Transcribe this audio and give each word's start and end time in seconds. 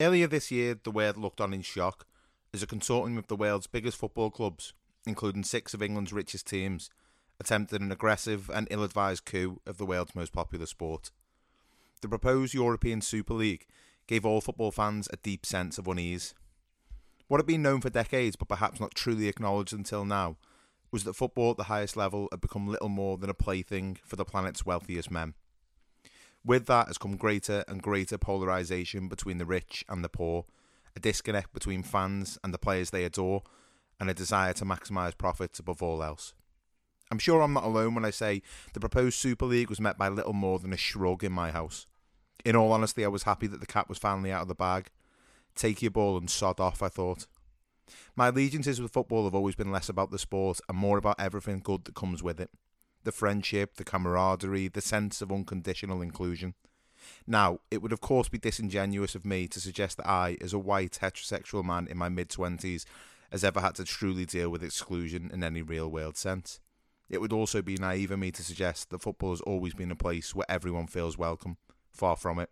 Earlier 0.00 0.28
this 0.28 0.52
year, 0.52 0.78
the 0.80 0.92
world 0.92 1.16
looked 1.16 1.40
on 1.40 1.52
in 1.52 1.62
shock 1.62 2.06
as 2.54 2.62
a 2.62 2.68
consortium 2.68 3.18
of 3.18 3.26
the 3.26 3.36
world's 3.36 3.66
biggest 3.66 3.98
football 3.98 4.30
clubs, 4.30 4.72
including 5.06 5.42
six 5.42 5.74
of 5.74 5.82
England's 5.82 6.12
richest 6.12 6.46
teams, 6.46 6.88
attempted 7.40 7.80
an 7.80 7.90
aggressive 7.90 8.48
and 8.48 8.68
ill 8.70 8.84
advised 8.84 9.24
coup 9.24 9.60
of 9.66 9.76
the 9.76 9.86
world's 9.86 10.14
most 10.14 10.32
popular 10.32 10.66
sport. 10.66 11.10
The 12.00 12.08
proposed 12.08 12.54
European 12.54 13.00
Super 13.00 13.34
League 13.34 13.66
gave 14.06 14.24
all 14.24 14.40
football 14.40 14.70
fans 14.70 15.08
a 15.12 15.16
deep 15.16 15.44
sense 15.44 15.78
of 15.78 15.88
unease. 15.88 16.32
What 17.26 17.38
had 17.38 17.46
been 17.46 17.62
known 17.62 17.80
for 17.80 17.90
decades, 17.90 18.36
but 18.36 18.48
perhaps 18.48 18.80
not 18.80 18.94
truly 18.94 19.26
acknowledged 19.26 19.72
until 19.72 20.04
now, 20.04 20.36
was 20.92 21.04
that 21.04 21.16
football 21.16 21.50
at 21.50 21.56
the 21.56 21.64
highest 21.64 21.96
level 21.96 22.28
had 22.30 22.40
become 22.40 22.68
little 22.68 22.88
more 22.88 23.18
than 23.18 23.28
a 23.28 23.34
plaything 23.34 23.98
for 24.04 24.14
the 24.14 24.24
planet's 24.24 24.64
wealthiest 24.64 25.10
men. 25.10 25.34
With 26.48 26.64
that 26.64 26.86
has 26.86 26.96
come 26.96 27.18
greater 27.18 27.62
and 27.68 27.82
greater 27.82 28.16
polarisation 28.16 29.06
between 29.06 29.36
the 29.36 29.44
rich 29.44 29.84
and 29.86 30.02
the 30.02 30.08
poor, 30.08 30.46
a 30.96 30.98
disconnect 30.98 31.52
between 31.52 31.82
fans 31.82 32.38
and 32.42 32.54
the 32.54 32.58
players 32.58 32.88
they 32.88 33.04
adore, 33.04 33.42
and 34.00 34.08
a 34.08 34.14
desire 34.14 34.54
to 34.54 34.64
maximise 34.64 35.18
profits 35.18 35.58
above 35.58 35.82
all 35.82 36.02
else. 36.02 36.32
I'm 37.10 37.18
sure 37.18 37.42
I'm 37.42 37.52
not 37.52 37.64
alone 37.64 37.94
when 37.94 38.06
I 38.06 38.10
say 38.10 38.40
the 38.72 38.80
proposed 38.80 39.18
Super 39.18 39.44
League 39.44 39.68
was 39.68 39.78
met 39.78 39.98
by 39.98 40.08
little 40.08 40.32
more 40.32 40.58
than 40.58 40.72
a 40.72 40.78
shrug 40.78 41.22
in 41.22 41.32
my 41.32 41.50
house. 41.50 41.86
In 42.46 42.56
all 42.56 42.72
honesty, 42.72 43.04
I 43.04 43.08
was 43.08 43.24
happy 43.24 43.46
that 43.46 43.60
the 43.60 43.66
cat 43.66 43.90
was 43.90 43.98
finally 43.98 44.32
out 44.32 44.40
of 44.40 44.48
the 44.48 44.54
bag. 44.54 44.88
Take 45.54 45.82
your 45.82 45.90
ball 45.90 46.16
and 46.16 46.30
sod 46.30 46.60
off, 46.60 46.82
I 46.82 46.88
thought. 46.88 47.26
My 48.16 48.28
allegiances 48.28 48.80
with 48.80 48.94
football 48.94 49.24
have 49.24 49.34
always 49.34 49.54
been 49.54 49.70
less 49.70 49.90
about 49.90 50.10
the 50.10 50.18
sport 50.18 50.60
and 50.66 50.78
more 50.78 50.96
about 50.96 51.20
everything 51.20 51.60
good 51.62 51.84
that 51.84 51.94
comes 51.94 52.22
with 52.22 52.40
it 52.40 52.48
the 53.08 53.12
friendship, 53.12 53.76
the 53.76 53.84
camaraderie, 53.84 54.68
the 54.68 54.82
sense 54.82 55.22
of 55.22 55.32
unconditional 55.32 56.02
inclusion. 56.02 56.52
Now, 57.26 57.60
it 57.70 57.80
would 57.80 57.90
of 57.90 58.02
course 58.02 58.28
be 58.28 58.36
disingenuous 58.36 59.14
of 59.14 59.24
me 59.24 59.48
to 59.48 59.60
suggest 59.62 59.96
that 59.96 60.06
I, 60.06 60.36
as 60.42 60.52
a 60.52 60.58
white 60.58 60.98
heterosexual 61.00 61.64
man 61.64 61.88
in 61.88 61.96
my 61.96 62.10
mid 62.10 62.28
20s, 62.28 62.84
has 63.32 63.44
ever 63.44 63.62
had 63.62 63.76
to 63.76 63.84
truly 63.84 64.26
deal 64.26 64.50
with 64.50 64.62
exclusion 64.62 65.30
in 65.32 65.42
any 65.42 65.62
real 65.62 65.90
world 65.90 66.18
sense. 66.18 66.60
It 67.08 67.22
would 67.22 67.32
also 67.32 67.62
be 67.62 67.78
naive 67.78 68.10
of 68.10 68.18
me 68.18 68.30
to 68.30 68.44
suggest 68.44 68.90
that 68.90 69.00
football 69.00 69.30
has 69.30 69.40
always 69.40 69.72
been 69.72 69.90
a 69.90 69.96
place 69.96 70.34
where 70.34 70.50
everyone 70.50 70.86
feels 70.86 71.16
welcome. 71.16 71.56
Far 71.90 72.14
from 72.14 72.38
it. 72.38 72.50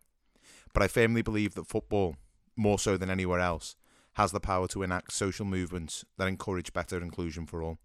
But 0.72 0.82
I 0.82 0.88
firmly 0.88 1.20
believe 1.20 1.54
that 1.56 1.66
football, 1.66 2.16
more 2.56 2.78
so 2.78 2.96
than 2.96 3.10
anywhere 3.10 3.40
else, 3.40 3.76
has 4.14 4.32
the 4.32 4.40
power 4.40 4.68
to 4.68 4.82
enact 4.82 5.12
social 5.12 5.44
movements 5.44 6.06
that 6.16 6.28
encourage 6.28 6.72
better 6.72 6.96
inclusion 6.96 7.44
for 7.44 7.62
all. 7.62 7.76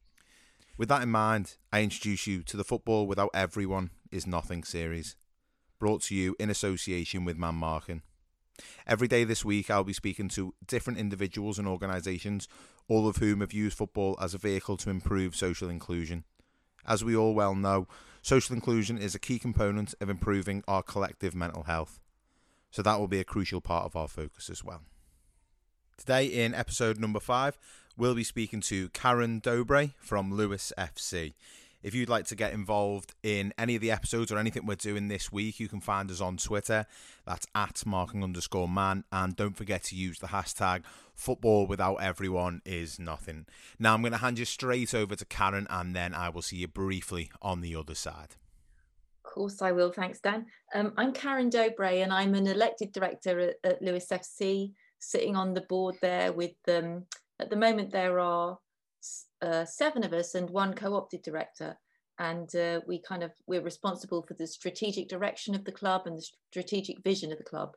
With 0.77 0.89
that 0.89 1.03
in 1.03 1.09
mind, 1.09 1.57
I 1.71 1.81
introduce 1.81 2.25
you 2.27 2.43
to 2.43 2.57
the 2.57 2.63
Football 2.63 3.05
Without 3.05 3.29
Everyone 3.33 3.91
is 4.09 4.25
Nothing 4.25 4.63
series, 4.63 5.15
brought 5.79 6.01
to 6.03 6.15
you 6.15 6.35
in 6.39 6.49
association 6.49 7.25
with 7.25 7.37
Man 7.37 7.55
Marking. 7.55 8.01
Every 8.87 9.07
day 9.07 9.23
this 9.23 9.43
week, 9.43 9.69
I'll 9.69 9.83
be 9.83 9.93
speaking 9.93 10.29
to 10.29 10.53
different 10.65 10.97
individuals 10.97 11.59
and 11.59 11.67
organisations, 11.67 12.47
all 12.87 13.07
of 13.07 13.17
whom 13.17 13.41
have 13.41 13.53
used 13.53 13.77
football 13.77 14.17
as 14.21 14.33
a 14.33 14.39
vehicle 14.39 14.77
to 14.77 14.89
improve 14.89 15.35
social 15.35 15.69
inclusion. 15.69 16.23
As 16.87 17.03
we 17.03 17.15
all 17.15 17.33
well 17.33 17.53
know, 17.53 17.87
social 18.21 18.55
inclusion 18.55 18.97
is 18.97 19.13
a 19.13 19.19
key 19.19 19.39
component 19.39 19.93
of 19.99 20.09
improving 20.09 20.63
our 20.67 20.81
collective 20.81 21.35
mental 21.35 21.63
health. 21.63 21.99
So 22.71 22.81
that 22.81 22.97
will 22.97 23.07
be 23.07 23.19
a 23.19 23.25
crucial 23.25 23.61
part 23.61 23.85
of 23.85 23.95
our 23.95 24.07
focus 24.07 24.49
as 24.49 24.63
well. 24.63 24.81
Today, 26.01 26.25
in 26.25 26.55
episode 26.55 26.99
number 26.99 27.19
five, 27.19 27.59
we'll 27.95 28.15
be 28.15 28.23
speaking 28.23 28.59
to 28.61 28.89
Karen 28.89 29.37
Dobres 29.37 29.91
from 29.99 30.33
Lewes 30.33 30.73
FC. 30.75 31.35
If 31.83 31.93
you'd 31.93 32.09
like 32.09 32.25
to 32.25 32.35
get 32.35 32.53
involved 32.53 33.13
in 33.21 33.53
any 33.55 33.75
of 33.75 33.83
the 33.83 33.91
episodes 33.91 34.31
or 34.31 34.39
anything 34.39 34.65
we're 34.65 34.73
doing 34.73 35.09
this 35.09 35.31
week, 35.31 35.59
you 35.59 35.67
can 35.67 35.79
find 35.79 36.09
us 36.09 36.19
on 36.19 36.37
Twitter. 36.37 36.87
That's 37.27 37.45
at 37.53 37.85
marking 37.85 38.23
underscore 38.23 38.67
man. 38.67 39.03
And 39.11 39.35
don't 39.35 39.55
forget 39.55 39.83
to 39.83 39.95
use 39.95 40.17
the 40.17 40.29
hashtag 40.29 40.85
football 41.13 41.67
without 41.67 41.97
everyone 41.97 42.63
is 42.65 42.97
nothing. 42.97 43.45
Now 43.77 43.93
I'm 43.93 44.01
going 44.01 44.11
to 44.11 44.17
hand 44.17 44.39
you 44.39 44.45
straight 44.45 44.95
over 44.95 45.15
to 45.15 45.25
Karen 45.25 45.67
and 45.69 45.95
then 45.95 46.15
I 46.15 46.29
will 46.29 46.41
see 46.41 46.57
you 46.57 46.67
briefly 46.67 47.29
on 47.43 47.61
the 47.61 47.75
other 47.75 47.93
side. 47.93 48.37
Of 49.23 49.31
course, 49.31 49.61
I 49.61 49.71
will. 49.71 49.91
Thanks, 49.91 50.19
Dan. 50.19 50.47
Um, 50.73 50.93
I'm 50.97 51.13
Karen 51.13 51.51
Dobres 51.51 52.01
and 52.01 52.11
I'm 52.11 52.33
an 52.33 52.47
elected 52.47 52.91
director 52.91 53.39
at, 53.39 53.57
at 53.63 53.81
Lewes 53.83 54.07
FC, 54.07 54.71
sitting 55.01 55.35
on 55.35 55.53
the 55.53 55.61
board 55.61 55.95
there 56.01 56.31
with 56.31 56.55
um, 56.69 57.05
at 57.39 57.49
the 57.49 57.55
moment, 57.57 57.91
there 57.91 58.19
are 58.19 58.57
uh, 59.41 59.65
seven 59.65 60.03
of 60.03 60.13
us 60.13 60.35
and 60.35 60.49
one 60.49 60.73
co-opted 60.73 61.23
director. 61.23 61.75
And 62.19 62.55
uh, 62.55 62.81
we 62.87 63.01
kind 63.01 63.23
of, 63.23 63.31
we're 63.47 63.63
responsible 63.63 64.21
for 64.21 64.35
the 64.35 64.45
strategic 64.45 65.09
direction 65.09 65.55
of 65.55 65.65
the 65.65 65.71
club 65.71 66.03
and 66.05 66.17
the 66.17 66.25
strategic 66.51 67.03
vision 67.03 67.31
of 67.31 67.39
the 67.39 67.43
club. 67.43 67.75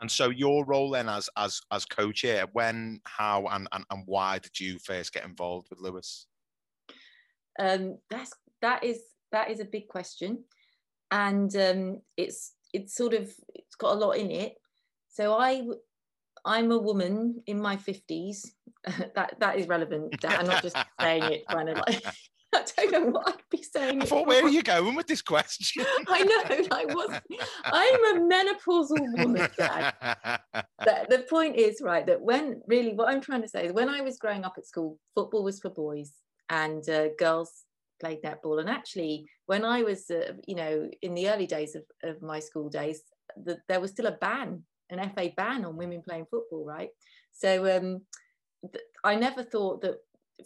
And 0.00 0.10
so 0.10 0.30
your 0.30 0.64
role 0.64 0.90
then 0.90 1.08
as 1.08 1.28
as 1.36 1.60
as 1.70 1.84
co-chair, 1.84 2.46
when, 2.52 3.00
how, 3.04 3.46
and, 3.46 3.68
and, 3.72 3.84
and 3.90 4.02
why 4.06 4.38
did 4.38 4.58
you 4.58 4.78
first 4.78 5.12
get 5.12 5.24
involved 5.24 5.68
with 5.70 5.80
Lewes 5.80 6.26
Um, 7.58 7.98
that's 8.08 8.32
that 8.60 8.84
is 8.84 9.00
that 9.30 9.50
is 9.50 9.60
a 9.60 9.64
big 9.64 9.88
question, 9.88 10.44
and 11.10 11.54
um, 11.56 12.00
it's 12.16 12.54
it's 12.72 12.94
sort 12.94 13.14
of 13.14 13.32
it's 13.54 13.76
got 13.76 13.94
a 13.94 13.98
lot 13.98 14.12
in 14.12 14.30
it. 14.30 14.54
So 15.12 15.34
I 15.34 15.62
I'm 16.44 16.72
a 16.72 16.78
woman 16.78 17.42
in 17.46 17.60
my 17.60 17.76
50s. 17.76 18.48
that 19.14 19.36
that 19.38 19.58
is 19.58 19.68
relevant. 19.68 20.16
I'm 20.26 20.46
not 20.46 20.62
just 20.62 20.76
saying 21.00 21.22
it 21.24 21.46
kind 21.46 21.68
of 21.68 21.76
like 21.76 22.02
I 22.54 22.64
don't 22.76 22.92
know 22.92 23.10
what 23.12 23.28
I'd 23.28 23.42
be 23.50 23.62
saying. 23.62 24.02
I 24.02 24.04
thought, 24.04 24.26
where 24.26 24.44
are 24.44 24.48
you 24.48 24.62
going 24.62 24.94
with 24.94 25.06
this 25.06 25.22
question? 25.22 25.86
I 26.06 26.22
know, 26.22 26.66
I 26.70 26.84
was. 26.84 27.18
I'm 27.64 28.04
a 28.04 28.20
menopausal 28.30 29.24
woman, 29.24 29.48
Dad. 29.56 29.94
the, 30.80 31.06
the 31.08 31.24
point 31.30 31.56
is, 31.56 31.80
right, 31.80 32.06
that 32.06 32.20
when 32.20 32.60
really 32.66 32.92
what 32.92 33.08
I'm 33.08 33.22
trying 33.22 33.40
to 33.40 33.48
say 33.48 33.64
is 33.64 33.72
when 33.72 33.88
I 33.88 34.02
was 34.02 34.18
growing 34.18 34.44
up 34.44 34.56
at 34.58 34.66
school, 34.66 34.98
football 35.14 35.44
was 35.44 35.60
for 35.60 35.70
boys 35.70 36.12
and 36.50 36.86
uh, 36.90 37.08
girls 37.18 37.64
played 38.00 38.22
netball. 38.22 38.60
And 38.60 38.68
actually, 38.68 39.24
when 39.46 39.64
I 39.64 39.82
was, 39.82 40.10
uh, 40.10 40.32
you 40.46 40.54
know, 40.54 40.90
in 41.00 41.14
the 41.14 41.30
early 41.30 41.46
days 41.46 41.74
of, 41.74 41.84
of 42.02 42.20
my 42.20 42.38
school 42.38 42.68
days, 42.68 43.00
the, 43.42 43.56
there 43.66 43.80
was 43.80 43.92
still 43.92 44.08
a 44.08 44.18
ban 44.20 44.62
an 44.92 45.10
FA 45.14 45.30
ban 45.36 45.64
on 45.64 45.76
women 45.76 46.02
playing 46.02 46.26
football, 46.30 46.64
right? 46.64 46.90
So 47.32 47.76
um, 47.76 48.02
th- 48.62 48.84
I 49.04 49.14
never 49.14 49.42
thought 49.42 49.82
that 49.82 49.96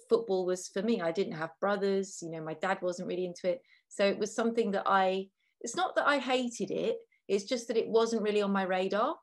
football 0.08 0.46
was 0.46 0.68
for 0.68 0.82
me. 0.82 1.00
I 1.00 1.12
didn't 1.12 1.34
have 1.34 1.50
brothers, 1.60 2.18
you 2.22 2.30
know, 2.30 2.42
my 2.42 2.54
dad 2.54 2.78
wasn't 2.82 3.08
really 3.08 3.26
into 3.26 3.50
it. 3.50 3.62
So 3.88 4.04
it 4.04 4.18
was 4.18 4.34
something 4.34 4.70
that 4.72 4.84
I, 4.86 5.28
it's 5.60 5.76
not 5.76 5.94
that 5.96 6.06
I 6.06 6.18
hated 6.18 6.70
it, 6.70 6.96
it's 7.28 7.44
just 7.44 7.68
that 7.68 7.76
it 7.76 7.88
wasn't 7.88 8.22
really 8.22 8.42
on 8.42 8.52
my 8.52 8.62
radar. 8.62 9.16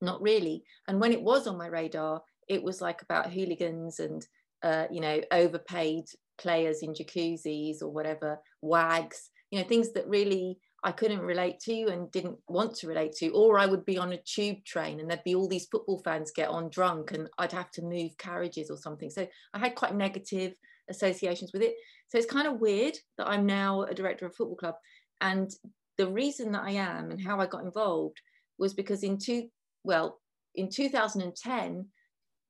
Not 0.00 0.20
really. 0.20 0.64
And 0.88 1.00
when 1.00 1.12
it 1.12 1.22
was 1.22 1.46
on 1.46 1.56
my 1.56 1.68
radar, 1.68 2.22
it 2.48 2.62
was 2.62 2.80
like 2.80 3.02
about 3.02 3.32
hooligans 3.32 4.00
and, 4.00 4.26
uh, 4.62 4.86
you 4.90 5.00
know, 5.00 5.20
overpaid 5.30 6.04
players 6.38 6.82
in 6.82 6.92
jacuzzis 6.92 7.82
or 7.82 7.88
whatever, 7.88 8.38
wags, 8.60 9.30
you 9.50 9.58
know, 9.58 9.64
things 9.66 9.92
that 9.92 10.08
really 10.08 10.58
I 10.84 10.92
couldn't 10.92 11.20
relate 11.20 11.60
to 11.60 11.86
and 11.86 12.10
didn't 12.10 12.38
want 12.48 12.74
to 12.76 12.88
relate 12.88 13.12
to, 13.16 13.28
or 13.28 13.58
I 13.58 13.66
would 13.66 13.84
be 13.84 13.98
on 13.98 14.12
a 14.12 14.22
tube 14.24 14.64
train 14.64 14.98
and 14.98 15.08
there'd 15.08 15.22
be 15.24 15.34
all 15.34 15.48
these 15.48 15.66
football 15.66 16.00
fans 16.04 16.32
get 16.34 16.48
on 16.48 16.70
drunk 16.70 17.12
and 17.12 17.28
I'd 17.38 17.52
have 17.52 17.70
to 17.72 17.82
move 17.82 18.18
carriages 18.18 18.70
or 18.70 18.76
something. 18.76 19.08
So 19.08 19.26
I 19.54 19.58
had 19.58 19.76
quite 19.76 19.94
negative 19.94 20.54
associations 20.90 21.52
with 21.52 21.62
it. 21.62 21.74
So 22.08 22.18
it's 22.18 22.30
kind 22.30 22.48
of 22.48 22.60
weird 22.60 22.94
that 23.18 23.28
I'm 23.28 23.46
now 23.46 23.82
a 23.82 23.94
director 23.94 24.26
of 24.26 24.32
a 24.32 24.34
football 24.34 24.56
club. 24.56 24.74
And 25.20 25.50
the 25.98 26.08
reason 26.08 26.52
that 26.52 26.64
I 26.64 26.72
am 26.72 27.10
and 27.10 27.20
how 27.20 27.38
I 27.38 27.46
got 27.46 27.64
involved 27.64 28.20
was 28.58 28.74
because 28.74 29.04
in 29.04 29.18
two, 29.18 29.48
well, 29.84 30.20
in 30.54 30.68
2010, 30.68 31.86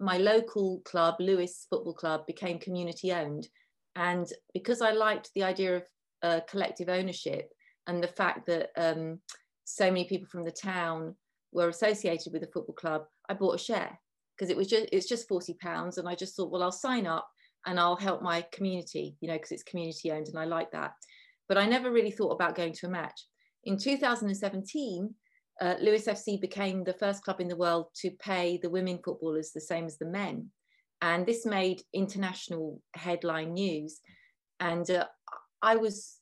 my 0.01 0.19
local 0.19 0.81
club, 0.85 1.17
Lewes 1.21 1.67
Football 1.71 1.95
Club, 1.95 2.27
became 2.27 2.59
community 2.59 3.13
owned. 3.13 3.47
And 3.95 4.27
because 4.53 4.81
I 4.81 4.91
liked 4.91 5.31
the 5.35 5.45
idea 5.45 5.77
of 5.77 5.83
uh, 6.23 6.41
collective 6.49 6.89
ownership, 6.89 7.51
and 7.87 8.03
the 8.03 8.09
fact 8.09 8.47
that 8.47 8.71
um, 8.77 9.21
so 9.65 9.87
many 9.87 10.05
people 10.05 10.27
from 10.27 10.45
the 10.45 10.51
town 10.51 11.17
were 11.53 11.69
associated 11.69 12.33
with 12.33 12.43
the 12.43 12.51
football 12.53 12.75
club, 12.75 13.03
I 13.29 13.35
bought 13.35 13.55
a 13.55 13.59
share 13.59 13.99
because 14.37 14.51
it 14.51 14.57
was 14.57 14.69
just 14.69 14.87
it's 14.93 15.09
just 15.09 15.29
40 15.29 15.55
pounds 15.55 15.99
and 15.99 16.09
I 16.09 16.15
just 16.15 16.35
thought 16.35 16.51
well 16.51 16.63
I'll 16.63 16.73
sign 16.73 17.07
up 17.07 17.29
and 17.67 17.79
I'll 17.79 17.97
help 17.97 18.23
my 18.23 18.45
community 18.53 19.17
you 19.21 19.29
know 19.29 19.35
because 19.35 19.53
it's 19.53 19.63
community 19.63 20.11
owned 20.11 20.29
and 20.29 20.39
I 20.39 20.45
like 20.45 20.71
that. 20.73 20.93
But 21.49 21.59
I 21.59 21.67
never 21.67 21.91
really 21.91 22.11
thought 22.11 22.31
about 22.33 22.55
going 22.55 22.73
to 22.73 22.87
a 22.87 22.91
match. 22.91 23.27
In 23.65 23.77
2017 23.77 25.15
uh, 25.61 25.75
Lewes 25.81 26.07
FC 26.07 26.41
became 26.41 26.83
the 26.83 26.95
first 26.95 27.23
club 27.23 27.41
in 27.41 27.49
the 27.49 27.57
world 27.57 27.87
to 27.97 28.11
pay 28.13 28.59
the 28.63 28.71
women 28.71 28.99
footballers 29.05 29.53
the 29.53 29.61
same 29.61 29.85
as 29.85 29.99
the 29.99 30.07
men. 30.07 30.51
And 31.01 31.27
this 31.27 31.45
made 31.45 31.83
international 31.93 32.81
headline 32.95 33.53
news. 33.53 34.01
And 34.61 34.89
uh, 34.91 35.07
I 35.61 35.77
was 35.77 36.19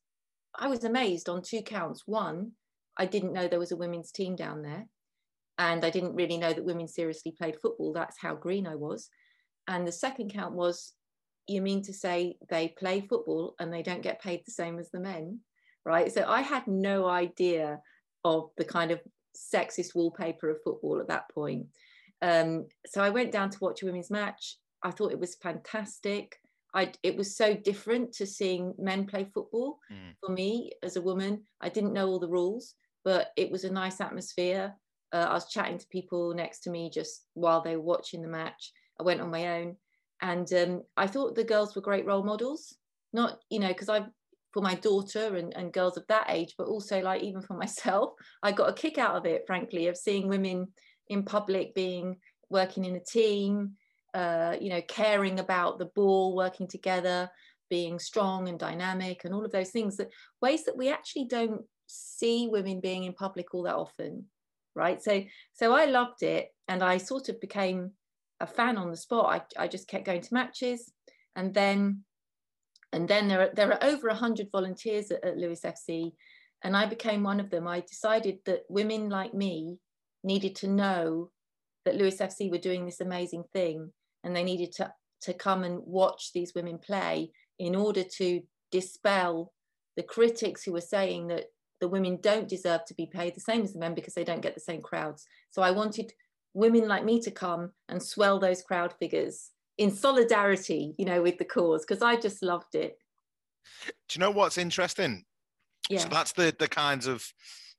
I 0.55 0.69
was 0.69 0.85
amazed 0.85 1.29
on 1.29 1.43
two 1.43 1.63
counts. 1.63 2.03
One, 2.07 2.53
I 2.97 3.07
didn't 3.07 3.33
know 3.33 3.49
there 3.49 3.59
was 3.59 3.73
a 3.73 3.77
women's 3.77 4.13
team 4.13 4.37
down 4.37 4.63
there. 4.63 4.87
And 5.59 5.85
I 5.85 5.91
didn't 5.91 6.15
really 6.15 6.39
know 6.39 6.53
that 6.53 6.65
women 6.65 6.89
seriously 6.89 7.35
played 7.37 7.57
football. 7.61 7.93
That's 7.93 8.17
how 8.19 8.35
green 8.35 8.67
I 8.67 8.77
was. 8.77 9.11
And 9.69 9.87
the 9.87 9.93
second 9.93 10.33
count 10.33 10.55
was, 10.55 10.95
you 11.47 11.61
mean 11.61 11.83
to 11.83 11.93
say 11.93 12.37
they 12.49 12.69
play 12.69 13.03
football 13.03 13.55
and 13.59 13.73
they 13.73 13.83
don't 13.83 14.03
get 14.03 14.23
paid 14.23 14.43
the 14.45 14.53
same 14.53 14.79
as 14.79 14.91
the 14.91 15.01
men? 15.01 15.41
Right. 15.85 16.13
So 16.13 16.25
I 16.27 16.41
had 16.41 16.67
no 16.67 17.07
idea 17.09 17.81
of 18.25 18.51
the 18.57 18.65
kind 18.65 18.91
of 18.91 19.01
sexist 19.37 19.95
wallpaper 19.95 20.51
of 20.51 20.63
football 20.65 21.01
at 21.01 21.09
that 21.09 21.31
point. 21.31 21.67
Um, 22.23 22.67
so 22.87 23.03
I 23.03 23.11
went 23.11 23.33
down 23.33 23.51
to 23.51 23.59
watch 23.61 23.83
a 23.83 23.87
women's 23.87 24.11
match. 24.11 24.57
I 24.83 24.91
thought 24.91 25.13
it 25.13 25.21
was 25.21 25.37
fantastic. 25.37 26.37
I, 26.75 26.93
it 27.03 27.17
was 27.17 27.37
so 27.37 27.55
different 27.55 28.13
to 28.15 28.27
seeing 28.27 28.75
men 28.79 29.07
play 29.07 29.27
football 29.33 29.79
mm. 29.93 30.15
for 30.25 30.33
me 30.33 30.73
as 30.83 30.97
a 30.97 31.03
woman. 31.03 31.43
I 31.61 31.69
didn't 31.69 31.93
know 31.93 32.09
all 32.09 32.21
the 32.21 32.29
rules, 32.29 32.75
but 33.05 33.29
it 33.37 33.51
was 33.51 33.65
a 33.65 33.73
nice 33.73 34.01
atmosphere. 34.01 34.75
Uh, 35.13 35.27
I 35.29 35.35
was 35.35 35.49
chatting 35.49 35.79
to 35.79 35.87
people 35.89 36.33
next 36.35 36.61
to 36.61 36.71
me 36.71 36.91
just 36.91 37.27
while 37.35 37.61
they 37.61 37.77
were 37.77 37.83
watching 37.83 38.23
the 38.23 38.29
match. 38.29 38.73
I 38.99 39.03
went 39.03 39.21
on 39.21 39.31
my 39.31 39.61
own, 39.61 39.77
and 40.23 40.53
um, 40.53 40.83
I 40.97 41.07
thought 41.07 41.35
the 41.35 41.45
girls 41.45 41.75
were 41.75 41.83
great 41.83 42.07
role 42.07 42.23
models. 42.23 42.77
Not, 43.13 43.39
you 43.51 43.59
know, 43.59 43.69
because 43.69 43.89
I, 43.89 44.05
for 44.53 44.63
my 44.63 44.75
daughter 44.77 45.37
and, 45.37 45.57
and 45.57 45.73
girls 45.73 45.97
of 45.97 46.07
that 46.09 46.27
age, 46.29 46.55
but 46.57 46.69
also 46.69 47.01
like 47.01 47.23
even 47.23 47.43
for 47.43 47.55
myself, 47.59 48.13
I 48.43 48.53
got 48.53 48.69
a 48.69 48.75
kick 48.75 48.99
out 48.99 49.17
of 49.17 49.27
it, 49.27 49.45
frankly, 49.47 49.89
of 49.89 49.97
seeing 49.97 50.29
women 50.29 50.69
in 51.09 51.25
public 51.25 51.75
being 51.75 52.17
working 52.51 52.85
in 52.85 52.97
a 52.97 53.01
team, 53.01 53.73
uh, 54.15 54.57
you 54.61 54.71
know, 54.71 54.83
caring 54.83 55.41
about 55.41 55.79
the 55.79 55.87
ball, 55.87 56.35
working 56.35 56.67
together, 56.67 57.31
being 57.69 57.99
strong 57.99 58.49
and 58.49 58.59
dynamic, 58.59 59.25
and 59.25 59.35
all 59.35 59.45
of 59.45 59.53
those 59.53 59.71
things 59.71 59.97
that 59.97 60.11
ways 60.41 60.65
that 60.65 60.77
we 60.77 60.91
actually 60.91 61.27
don't 61.27 61.63
see 61.87 62.49
women 62.51 62.81
being 62.81 63.05
in 63.05 63.13
public 63.13 63.55
all 63.55 63.63
that 63.63 63.75
often, 63.75 64.27
right? 64.75 65.03
So, 65.03 65.23
so 65.53 65.73
I 65.73 65.85
loved 65.87 66.23
it, 66.23 66.49
and 66.69 66.83
I 66.83 66.99
sort 66.99 67.29
of 67.29 67.41
became 67.41 67.93
a 68.41 68.47
fan 68.47 68.77
on 68.77 68.91
the 68.91 68.97
spot. 68.97 69.47
I, 69.59 69.65
I 69.65 69.69
just 69.69 69.89
kept 69.89 70.07
going 70.07 70.23
to 70.23 70.35
matches, 70.35 70.93
and 71.37 71.55
then, 71.55 72.05
and 72.93 73.09
then 73.09 73.29
there 73.29 73.43
are 73.43 73.51
there 73.55 73.73
are 73.73 73.85
over 73.85 74.13
hundred 74.13 74.49
volunteers 74.51 75.11
at, 75.11 75.25
at 75.25 75.39
Lewes 75.39 75.61
FC, 75.61 76.13
and 76.63 76.77
I 76.77 76.87
became 76.87 77.23
one 77.23 77.41
of 77.41 77.51
them. 77.51 77.69
I 77.69 77.81
decided 77.81 78.39
that 78.47 78.65
women 78.69 79.09
like 79.09 79.33
me 79.33 79.79
needed 80.25 80.57
to 80.57 80.69
know 80.69 81.31
that 81.85 81.95
Lewes 81.95 82.19
FC 82.19 82.51
were 82.51 82.59
doing 82.59 82.85
this 82.85 83.01
amazing 83.01 83.45
thing 83.53 83.93
and 84.25 84.35
they 84.35 84.45
needed 84.45 84.73
to, 84.73 84.93
to 85.23 85.35
come 85.35 85.65
and 85.65 85.81
watch 85.85 86.33
these 86.33 86.55
women 86.55 86.79
play 86.79 87.31
in 87.59 87.75
order 87.75 88.03
to 88.03 88.41
dispel 88.71 89.53
the 89.97 90.03
critics 90.03 90.63
who 90.63 90.73
were 90.73 90.81
saying 90.81 91.29
that 91.29 91.47
the 91.81 91.89
women 91.89 92.19
don't 92.21 92.49
deserve 92.49 92.85
to 92.87 92.95
be 92.95 93.07
paid 93.07 93.35
the 93.35 93.41
same 93.41 93.63
as 93.63 93.73
the 93.73 93.79
men 93.79 93.95
because 93.95 94.15
they 94.15 94.25
don't 94.25 94.43
get 94.43 94.55
the 94.55 94.61
same 94.61 94.83
crowds. 94.83 95.27
So 95.51 95.63
I 95.63 95.71
wanted 95.71 96.13
women 96.55 96.89
like 96.89 97.05
me 97.05 97.21
to 97.23 97.31
come 97.31 97.73
and 97.89 98.03
swell 98.03 98.39
those 98.39 98.63
crowd 98.63 98.93
figures 98.99 99.51
in 99.79 99.91
solidarity, 99.91 100.95
you 100.99 101.05
know, 101.05 101.23
with 101.23 101.39
the 101.39 101.45
cause 101.45 101.85
because 101.87 102.03
I 102.03 102.17
just 102.17 102.43
loved 102.43 102.75
it. 102.75 102.99
Do 104.09 104.19
you 104.19 104.21
know 104.21 104.31
what's 104.31 104.59
interesting? 104.59 105.25
Yeah. 105.89 106.01
So 106.01 106.09
that's 106.09 106.33
the 106.33 106.55
the 106.59 106.69
kinds 106.69 107.07
of 107.07 107.27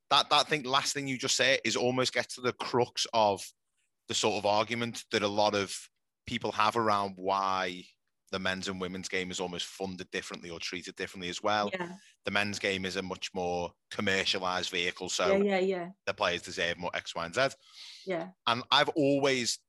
that 0.09 0.29
that 0.29 0.47
thing 0.47 0.63
last 0.63 0.93
thing 0.93 1.07
you 1.07 1.17
just 1.17 1.35
say 1.35 1.59
is 1.63 1.75
almost 1.75 2.13
gets 2.13 2.35
to 2.35 2.41
the 2.41 2.53
crux 2.53 3.05
of 3.13 3.43
the 4.07 4.13
sort 4.13 4.35
of 4.35 4.45
argument 4.45 5.05
that 5.11 5.21
a 5.21 5.27
lot 5.27 5.55
of 5.55 5.75
people 6.31 6.53
have 6.53 6.77
around 6.77 7.11
why 7.17 7.83
the 8.31 8.39
men's 8.39 8.69
and 8.69 8.79
women's 8.79 9.09
game 9.09 9.31
is 9.31 9.41
almost 9.41 9.65
funded 9.65 10.09
differently 10.11 10.49
or 10.49 10.59
treated 10.61 10.95
differently 10.95 11.27
as 11.27 11.43
well. 11.43 11.69
Yeah. 11.73 11.89
The 12.23 12.31
men's 12.31 12.57
game 12.57 12.85
is 12.85 12.95
a 12.95 13.01
much 13.01 13.31
more 13.33 13.73
commercialized 13.91 14.69
vehicle, 14.69 15.09
so 15.09 15.35
yeah, 15.35 15.57
yeah, 15.57 15.59
yeah. 15.59 15.87
the 16.05 16.13
players 16.13 16.41
deserve 16.41 16.77
more 16.77 16.91
X, 16.93 17.13
Y, 17.13 17.25
and 17.25 17.35
Z. 17.35 17.49
Yeah. 18.07 18.27
And 18.47 18.63
I've 18.71 18.87
always 18.95 19.59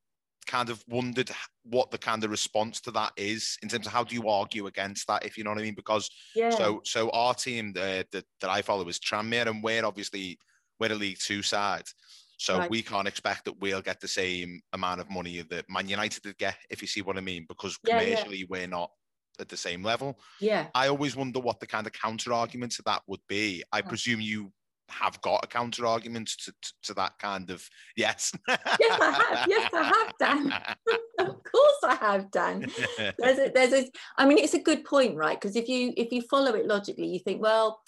kind 0.46 0.70
of 0.70 0.84
wondered 0.86 1.32
what 1.64 1.90
the 1.90 1.98
kind 1.98 2.22
of 2.22 2.30
response 2.30 2.80
to 2.82 2.92
that 2.92 3.10
is 3.16 3.58
in 3.64 3.68
terms 3.68 3.88
of 3.88 3.92
how 3.92 4.04
do 4.04 4.14
you 4.14 4.28
argue 4.28 4.68
against 4.68 5.08
that, 5.08 5.26
if 5.26 5.36
you 5.36 5.42
know 5.42 5.50
what 5.50 5.58
I 5.58 5.62
mean? 5.62 5.74
Because 5.74 6.08
yeah. 6.36 6.50
so 6.50 6.80
so 6.84 7.10
our 7.10 7.34
team 7.34 7.74
uh, 7.76 8.04
that 8.12 8.24
that 8.40 8.50
I 8.50 8.62
follow 8.62 8.86
is 8.86 9.00
Tranmere, 9.00 9.48
and 9.48 9.64
we're 9.64 9.84
obviously 9.84 10.38
we're 10.78 10.92
a 10.92 10.94
League 10.94 11.18
Two 11.18 11.42
side. 11.42 11.88
So 12.42 12.58
right. 12.58 12.68
we 12.68 12.82
can't 12.82 13.06
expect 13.06 13.44
that 13.44 13.60
we'll 13.60 13.80
get 13.80 14.00
the 14.00 14.08
same 14.08 14.60
amount 14.72 15.00
of 15.00 15.08
money 15.08 15.42
that 15.42 15.70
Man 15.70 15.88
United 15.88 16.24
did 16.24 16.38
get, 16.38 16.56
if 16.70 16.82
you 16.82 16.88
see 16.88 17.00
what 17.00 17.16
I 17.16 17.20
mean, 17.20 17.46
because 17.48 17.78
yeah, 17.86 18.00
commercially 18.00 18.38
yeah. 18.38 18.46
we're 18.48 18.66
not 18.66 18.90
at 19.38 19.48
the 19.48 19.56
same 19.56 19.84
level. 19.84 20.18
Yeah. 20.40 20.66
I 20.74 20.88
always 20.88 21.14
wonder 21.14 21.38
what 21.38 21.60
the 21.60 21.68
kind 21.68 21.86
of 21.86 21.92
counter 21.92 22.32
argument 22.32 22.72
to 22.72 22.82
that 22.86 23.02
would 23.06 23.20
be. 23.28 23.62
I 23.70 23.80
presume 23.80 24.20
you 24.20 24.52
have 24.88 25.20
got 25.20 25.44
a 25.44 25.46
counter 25.46 25.86
argument 25.86 26.32
to, 26.40 26.50
to, 26.50 26.72
to, 26.82 26.94
that 26.94 27.16
kind 27.20 27.48
of 27.48 27.64
yes. 27.96 28.32
yes, 28.48 28.58
I 29.00 29.10
have. 29.12 29.48
Yes, 29.48 29.70
I 29.72 29.84
have, 29.84 30.12
Dan. 30.18 30.52
of 31.20 31.44
course, 31.44 31.78
I 31.84 31.94
have, 31.94 32.28
Dan. 32.32 32.66
There's 33.18 33.38
a, 33.38 33.52
there's 33.54 33.72
a. 33.72 33.90
I 34.18 34.26
mean, 34.26 34.38
it's 34.38 34.54
a 34.54 34.60
good 34.60 34.84
point, 34.84 35.14
right? 35.14 35.40
Because 35.40 35.54
if 35.54 35.68
you 35.68 35.94
if 35.96 36.10
you 36.10 36.22
follow 36.22 36.54
it 36.54 36.66
logically, 36.66 37.06
you 37.06 37.20
think, 37.20 37.40
well, 37.40 37.80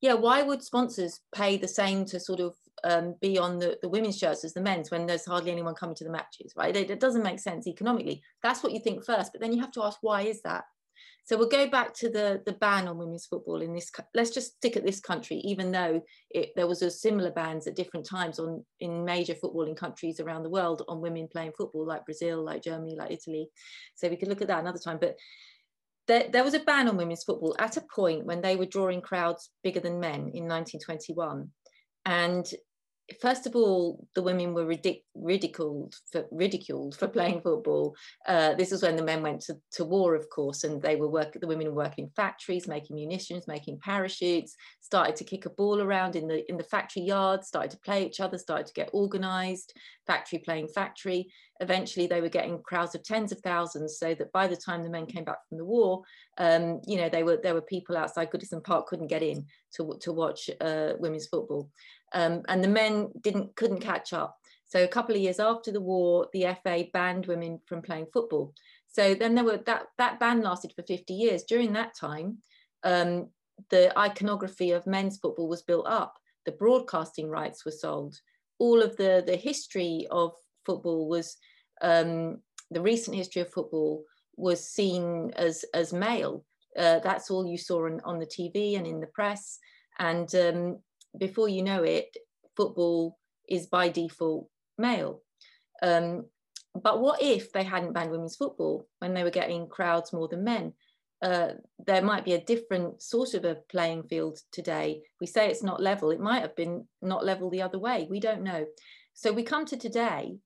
yeah, 0.00 0.14
why 0.14 0.40
would 0.40 0.62
sponsors 0.62 1.20
pay 1.34 1.58
the 1.58 1.68
same 1.68 2.06
to 2.06 2.18
sort 2.18 2.40
of 2.40 2.54
um, 2.84 3.14
be 3.20 3.38
on 3.38 3.58
the, 3.58 3.78
the 3.82 3.88
women's 3.88 4.18
shirts 4.18 4.44
as 4.44 4.54
the 4.54 4.60
men's 4.60 4.90
when 4.90 5.06
there's 5.06 5.24
hardly 5.24 5.50
anyone 5.50 5.74
coming 5.74 5.96
to 5.96 6.04
the 6.04 6.10
matches, 6.10 6.52
right? 6.56 6.76
It, 6.76 6.90
it, 6.90 7.00
doesn't 7.00 7.22
make 7.22 7.40
sense 7.40 7.66
economically. 7.66 8.22
That's 8.42 8.62
what 8.62 8.72
you 8.72 8.80
think 8.80 9.04
first, 9.04 9.32
but 9.32 9.40
then 9.40 9.52
you 9.52 9.60
have 9.60 9.72
to 9.72 9.82
ask 9.82 9.98
why 10.00 10.22
is 10.22 10.42
that? 10.42 10.64
So 11.24 11.36
we'll 11.36 11.48
go 11.48 11.68
back 11.68 11.92
to 11.96 12.08
the 12.08 12.42
the 12.46 12.54
ban 12.54 12.88
on 12.88 12.96
women's 12.96 13.26
football 13.26 13.60
in 13.60 13.74
this. 13.74 13.92
Let's 14.14 14.30
just 14.30 14.56
stick 14.56 14.76
at 14.76 14.84
this 14.84 14.98
country, 14.98 15.36
even 15.44 15.70
though 15.70 16.02
it, 16.30 16.52
there 16.56 16.66
was 16.66 16.80
a 16.80 16.90
similar 16.90 17.30
bans 17.30 17.66
at 17.66 17.76
different 17.76 18.06
times 18.06 18.38
on 18.38 18.64
in 18.80 19.04
major 19.04 19.34
footballing 19.34 19.76
countries 19.76 20.20
around 20.20 20.42
the 20.42 20.50
world 20.50 20.82
on 20.88 21.02
women 21.02 21.28
playing 21.30 21.52
football, 21.56 21.86
like 21.86 22.06
Brazil, 22.06 22.42
like 22.42 22.62
Germany, 22.62 22.96
like 22.96 23.10
Italy. 23.10 23.50
So 23.94 24.08
we 24.08 24.16
could 24.16 24.28
look 24.28 24.40
at 24.40 24.48
that 24.48 24.60
another 24.60 24.78
time, 24.78 24.98
but. 25.00 25.16
There, 26.06 26.26
there 26.32 26.42
was 26.42 26.54
a 26.54 26.60
ban 26.60 26.88
on 26.88 26.96
women's 26.96 27.24
football 27.24 27.54
at 27.58 27.76
a 27.76 27.82
point 27.82 28.24
when 28.24 28.40
they 28.40 28.56
were 28.56 28.64
drawing 28.64 29.02
crowds 29.02 29.50
bigger 29.62 29.80
than 29.80 30.00
men 30.00 30.30
in 30.32 30.48
1921 30.48 31.50
and 32.08 32.50
first 33.20 33.46
of 33.46 33.56
all, 33.56 34.06
the 34.14 34.22
women 34.22 34.52
were 34.52 34.66
ridic- 34.66 35.04
ridiculed 35.14 35.94
for 36.12 36.26
ridiculed 36.30 36.96
for 36.96 37.08
playing 37.08 37.40
football. 37.40 37.94
Uh, 38.26 38.54
this 38.54 38.72
is 38.72 38.82
when 38.82 38.96
the 38.96 39.02
men 39.02 39.22
went 39.22 39.40
to, 39.40 39.54
to 39.72 39.84
war, 39.84 40.14
of 40.14 40.28
course, 40.30 40.64
and 40.64 40.80
they 40.82 40.96
were 40.96 41.08
working. 41.08 41.40
The 41.40 41.46
women 41.46 41.68
were 41.68 41.84
working 41.84 42.04
in 42.04 42.10
factories, 42.10 42.68
making 42.68 42.96
munitions, 42.96 43.48
making 43.48 43.80
parachutes. 43.80 44.54
Started 44.80 45.16
to 45.16 45.24
kick 45.24 45.46
a 45.46 45.50
ball 45.50 45.80
around 45.80 46.16
in 46.16 46.28
the 46.28 46.48
in 46.50 46.56
the 46.56 46.64
factory 46.64 47.02
yard. 47.02 47.44
Started 47.44 47.70
to 47.72 47.78
play 47.78 48.04
each 48.04 48.20
other. 48.20 48.36
Started 48.36 48.66
to 48.66 48.74
get 48.74 48.92
organised. 48.92 49.72
Factory 50.06 50.40
playing 50.40 50.68
factory. 50.68 51.32
Eventually, 51.60 52.06
they 52.06 52.20
were 52.20 52.28
getting 52.28 52.62
crowds 52.62 52.94
of 52.94 53.02
tens 53.02 53.32
of 53.32 53.40
thousands. 53.40 53.98
So 53.98 54.14
that 54.14 54.32
by 54.32 54.46
the 54.46 54.56
time 54.56 54.82
the 54.82 54.90
men 54.90 55.06
came 55.06 55.24
back 55.24 55.38
from 55.48 55.58
the 55.58 55.64
war, 55.64 56.02
um, 56.38 56.80
you 56.86 56.98
know, 56.98 57.08
they 57.08 57.22
were 57.22 57.38
there 57.42 57.54
were 57.54 57.62
people 57.62 57.96
outside 57.96 58.30
Goodison 58.30 58.62
Park 58.62 58.86
couldn't 58.86 59.08
get 59.08 59.22
in 59.22 59.46
to 59.76 59.98
to 60.02 60.12
watch 60.12 60.50
uh, 60.60 60.92
women's 60.98 61.26
football 61.26 61.70
um, 62.12 62.42
and 62.48 62.62
the 62.62 62.68
men 62.68 63.10
didn't 63.22 63.54
couldn't 63.56 63.80
catch 63.80 64.12
up. 64.12 64.36
So 64.66 64.84
a 64.84 64.88
couple 64.88 65.14
of 65.14 65.20
years 65.20 65.40
after 65.40 65.72
the 65.72 65.80
war, 65.80 66.28
the 66.32 66.54
FA 66.62 66.84
banned 66.92 67.26
women 67.26 67.60
from 67.66 67.80
playing 67.82 68.06
football. 68.12 68.52
So 68.86 69.14
then 69.14 69.34
there 69.34 69.44
were 69.44 69.58
that 69.66 69.86
that 69.98 70.20
ban 70.20 70.42
lasted 70.42 70.72
for 70.74 70.82
50 70.82 71.14
years. 71.14 71.44
During 71.44 71.72
that 71.72 71.94
time, 71.94 72.38
um, 72.84 73.28
the 73.70 73.96
iconography 73.98 74.72
of 74.72 74.86
men's 74.86 75.18
football 75.18 75.48
was 75.48 75.62
built 75.62 75.86
up. 75.86 76.18
The 76.46 76.52
broadcasting 76.52 77.28
rights 77.28 77.64
were 77.64 77.72
sold. 77.72 78.16
All 78.58 78.82
of 78.82 78.96
the 78.96 79.22
the 79.26 79.36
history 79.36 80.06
of 80.10 80.32
football 80.64 81.08
was 81.08 81.36
um, 81.80 82.38
the 82.70 82.82
recent 82.82 83.16
history 83.16 83.42
of 83.42 83.52
football 83.52 84.04
was 84.36 84.68
seen 84.68 85.32
as 85.36 85.64
as 85.74 85.92
male. 85.92 86.44
Uh, 86.76 86.98
that's 87.00 87.30
all 87.30 87.46
you 87.46 87.58
saw 87.58 87.86
on, 87.86 88.00
on 88.04 88.18
the 88.18 88.26
TV 88.26 88.76
and 88.76 88.86
in 88.86 89.00
the 89.00 89.06
press. 89.08 89.58
And 89.98 90.32
um, 90.34 90.78
before 91.16 91.48
you 91.48 91.62
know 91.62 91.82
it, 91.82 92.16
football 92.56 93.18
is 93.48 93.66
by 93.66 93.88
default 93.88 94.48
male. 94.76 95.22
Um, 95.82 96.26
but 96.74 97.00
what 97.00 97.22
if 97.22 97.52
they 97.52 97.64
hadn't 97.64 97.92
banned 97.92 98.10
women's 98.10 98.36
football 98.36 98.88
when 98.98 99.14
they 99.14 99.24
were 99.24 99.30
getting 99.30 99.68
crowds 99.68 100.12
more 100.12 100.28
than 100.28 100.44
men? 100.44 100.72
Uh, 101.20 101.52
there 101.84 102.02
might 102.02 102.24
be 102.24 102.34
a 102.34 102.44
different 102.44 103.02
sort 103.02 103.34
of 103.34 103.44
a 103.44 103.56
playing 103.70 104.04
field 104.04 104.38
today. 104.52 105.02
We 105.20 105.26
say 105.26 105.48
it's 105.48 105.64
not 105.64 105.82
level. 105.82 106.10
It 106.10 106.20
might 106.20 106.42
have 106.42 106.54
been 106.54 106.86
not 107.02 107.24
level 107.24 107.50
the 107.50 107.62
other 107.62 107.78
way. 107.78 108.06
We 108.08 108.20
don't 108.20 108.44
know. 108.44 108.66
So 109.14 109.32
we 109.32 109.42
come 109.42 109.66
to 109.66 109.76
today, 109.76 110.36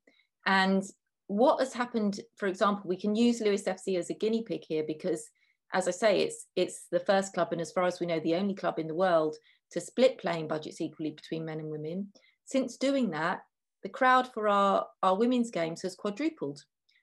and 0.46 0.82
what 1.26 1.60
has 1.60 1.74
happened? 1.74 2.20
For 2.36 2.46
example, 2.46 2.84
we 2.86 2.96
can 2.96 3.14
use 3.14 3.42
Lewes 3.42 3.64
FC 3.64 3.98
as 3.98 4.08
a 4.08 4.14
guinea 4.14 4.44
pig 4.44 4.62
here 4.66 4.84
because, 4.86 5.28
as 5.74 5.88
I 5.88 5.90
say, 5.90 6.20
it's 6.20 6.46
it's 6.56 6.86
the 6.90 7.00
first 7.00 7.34
club, 7.34 7.48
and 7.52 7.60
as 7.60 7.72
far 7.72 7.84
as 7.84 8.00
we 8.00 8.06
know, 8.06 8.20
the 8.20 8.36
only 8.36 8.54
club 8.54 8.78
in 8.78 8.86
the 8.86 8.94
world 8.94 9.36
to 9.72 9.80
split 9.80 10.18
playing 10.18 10.48
budgets 10.48 10.80
equally 10.80 11.10
between 11.10 11.44
men 11.44 11.60
and 11.60 11.70
women. 11.70 12.08
Since 12.44 12.76
doing 12.76 13.10
that, 13.10 13.42
the 13.82 13.88
crowd 13.88 14.32
for 14.32 14.48
our, 14.48 14.86
our 15.02 15.16
women's 15.16 15.50
games 15.50 15.82
has 15.82 15.94
quadrupled. 15.94 16.62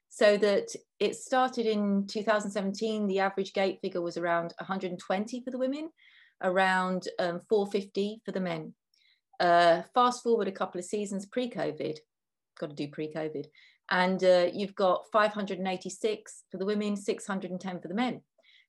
So 0.10 0.38
that 0.38 0.70
it 1.00 1.16
started 1.16 1.66
in 1.66 2.08
2017, 2.08 3.08
the 3.08 3.20
average 3.20 3.54
gate 3.54 3.80
figure 3.82 4.02
was 4.02 4.18
around 4.18 4.54
120 4.60 5.42
for 5.44 5.52
the 5.52 5.58
women, 5.58 5.90
around 6.42 7.08
um, 7.20 7.40
450 7.48 8.22
for 8.26 8.32
the 8.32 8.40
men. 8.40 8.74
Uh, 9.40 9.84
fast 9.94 10.24
forward 10.24 10.48
a 10.48 10.52
couple 10.52 10.80
of 10.80 10.86
seasons 10.86 11.26
pre-COVID, 11.28 11.98
got 12.60 12.70
to 12.70 12.76
do 12.76 12.88
pre-COVID, 12.90 13.46
and 13.92 14.24
uh, 14.24 14.48
you've 14.52 14.76
got 14.76 15.06
586 15.12 16.44
for 16.52 16.58
the 16.58 16.66
women, 16.66 16.96
610 16.96 17.80
for 17.80 17.88
the 17.88 17.94
men, 17.94 18.22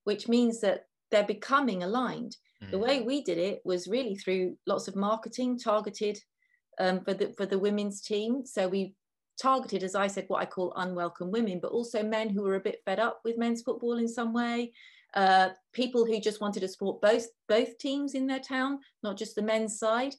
which 0.05 0.29
means 0.29 0.61
that 0.61 0.85
they're 1.11 1.25
becoming 1.25 1.83
aligned. 1.83 2.37
The 2.61 2.77
mm. 2.77 2.81
way 2.81 3.01
we 3.01 3.23
did 3.23 3.39
it 3.39 3.61
was 3.65 3.89
really 3.89 4.15
through 4.15 4.57
lots 4.67 4.87
of 4.87 4.97
marketing, 4.97 5.59
targeted 5.59 6.19
um, 6.79 7.01
for 7.05 7.15
the 7.15 7.33
for 7.37 7.47
the 7.47 7.59
women's 7.59 8.01
team. 8.01 8.45
So 8.45 8.69
we 8.69 8.95
targeted, 9.41 9.83
as 9.83 9.95
I 9.95 10.07
said, 10.07 10.25
what 10.29 10.43
I 10.43 10.47
call 10.47 10.75
unwelcome 10.77 11.31
women, 11.31 11.61
but 11.61 11.73
also 11.73 12.03
men 12.03 12.29
who 12.29 12.43
were 12.43 12.57
a 12.57 12.61
bit 12.61 12.83
fed 12.85 13.01
up 13.01 13.21
with 13.25 13.39
men's 13.39 13.63
football 13.63 13.99
in 13.99 14.09
some 14.09 14.33
way. 14.33 14.73
Uh, 15.15 15.51
people 15.73 16.05
who 16.05 16.21
just 16.21 16.41
wanted 16.41 16.61
to 16.61 16.69
support 16.69 17.01
both 17.01 17.27
both 17.49 17.79
teams 17.79 18.15
in 18.15 18.27
their 18.27 18.41
town, 18.41 18.79
not 19.03 19.17
just 19.17 19.35
the 19.35 19.43
men's 19.43 19.79
side. 19.79 20.15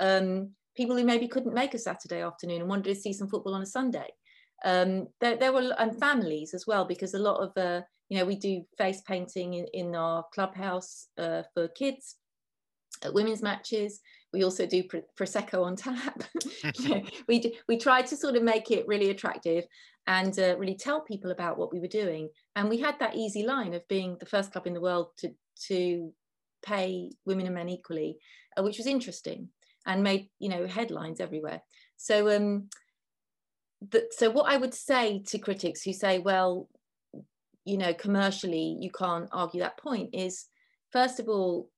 Um, 0.00 0.50
people 0.76 0.96
who 0.96 1.04
maybe 1.04 1.28
couldn't 1.28 1.54
make 1.54 1.74
a 1.74 1.78
Saturday 1.78 2.22
afternoon 2.22 2.60
and 2.60 2.68
wanted 2.68 2.84
to 2.84 2.94
see 2.94 3.12
some 3.12 3.28
football 3.28 3.54
on 3.54 3.62
a 3.62 3.66
Sunday. 3.66 4.08
Um, 4.64 5.08
there, 5.20 5.36
there 5.36 5.52
were 5.52 5.74
and 5.78 5.98
families 5.98 6.54
as 6.54 6.66
well 6.66 6.84
because 6.84 7.14
a 7.14 7.18
lot 7.18 7.40
of 7.40 7.52
uh, 7.56 7.82
you 8.12 8.18
know 8.18 8.26
we 8.26 8.36
do 8.36 8.62
face 8.76 9.00
painting 9.00 9.54
in, 9.54 9.66
in 9.72 9.94
our 9.94 10.22
clubhouse 10.34 11.08
uh, 11.16 11.44
for 11.54 11.66
kids 11.68 12.16
at 13.02 13.14
women's 13.14 13.40
matches. 13.40 14.00
We 14.34 14.44
also 14.44 14.66
do 14.66 14.84
prosecco 15.18 15.64
on 15.64 15.76
tap. 15.76 16.22
You 16.78 16.88
know, 16.90 17.02
we 17.26 17.38
do, 17.38 17.52
we 17.68 17.78
try 17.78 18.02
to 18.02 18.14
sort 18.14 18.36
of 18.36 18.42
make 18.42 18.70
it 18.70 18.86
really 18.86 19.08
attractive 19.08 19.64
and 20.06 20.38
uh, 20.38 20.56
really 20.58 20.74
tell 20.74 21.00
people 21.00 21.30
about 21.30 21.56
what 21.56 21.72
we 21.72 21.80
were 21.80 21.86
doing. 21.86 22.28
And 22.54 22.68
we 22.68 22.78
had 22.78 22.98
that 22.98 23.16
easy 23.16 23.44
line 23.44 23.72
of 23.72 23.88
being 23.88 24.18
the 24.20 24.26
first 24.26 24.52
club 24.52 24.66
in 24.66 24.74
the 24.74 24.80
world 24.82 25.06
to 25.20 25.30
to 25.68 26.12
pay 26.62 27.12
women 27.24 27.46
and 27.46 27.54
men 27.54 27.70
equally 27.70 28.18
uh, 28.58 28.62
which 28.62 28.76
was 28.76 28.86
interesting 28.86 29.48
and 29.86 30.02
made 30.02 30.28
you 30.38 30.50
know 30.50 30.66
headlines 30.66 31.18
everywhere. 31.18 31.62
So 31.96 32.36
um 32.36 32.68
the, 33.90 34.06
so 34.12 34.30
what 34.30 34.48
i 34.52 34.56
would 34.56 34.74
say 34.74 35.22
to 35.26 35.38
critics 35.38 35.82
who 35.82 35.92
say 35.92 36.20
well 36.20 36.68
you 37.64 37.78
know 37.78 37.94
commercially 37.94 38.76
you 38.80 38.90
can't 38.90 39.28
argue 39.32 39.60
that 39.60 39.78
point 39.78 40.10
is 40.12 40.46
first 40.90 41.20
of 41.20 41.28
all 41.28 41.70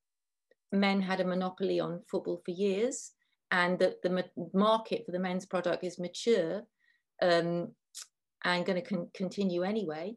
men 0.73 1.00
had 1.00 1.21
a 1.21 1.25
monopoly 1.25 1.79
on 1.81 2.00
football 2.11 2.41
for 2.45 2.50
years 2.50 3.12
and 3.50 3.79
that 3.79 4.03
the 4.03 4.25
market 4.53 5.05
for 5.07 5.12
the 5.12 5.19
men's 5.19 5.47
product 5.47 5.85
is 5.85 5.99
mature 5.99 6.62
um, 7.23 7.71
and 8.45 8.67
going 8.67 8.83
to 8.83 8.88
con- 8.88 9.11
continue 9.14 9.62
anyway. 9.62 10.17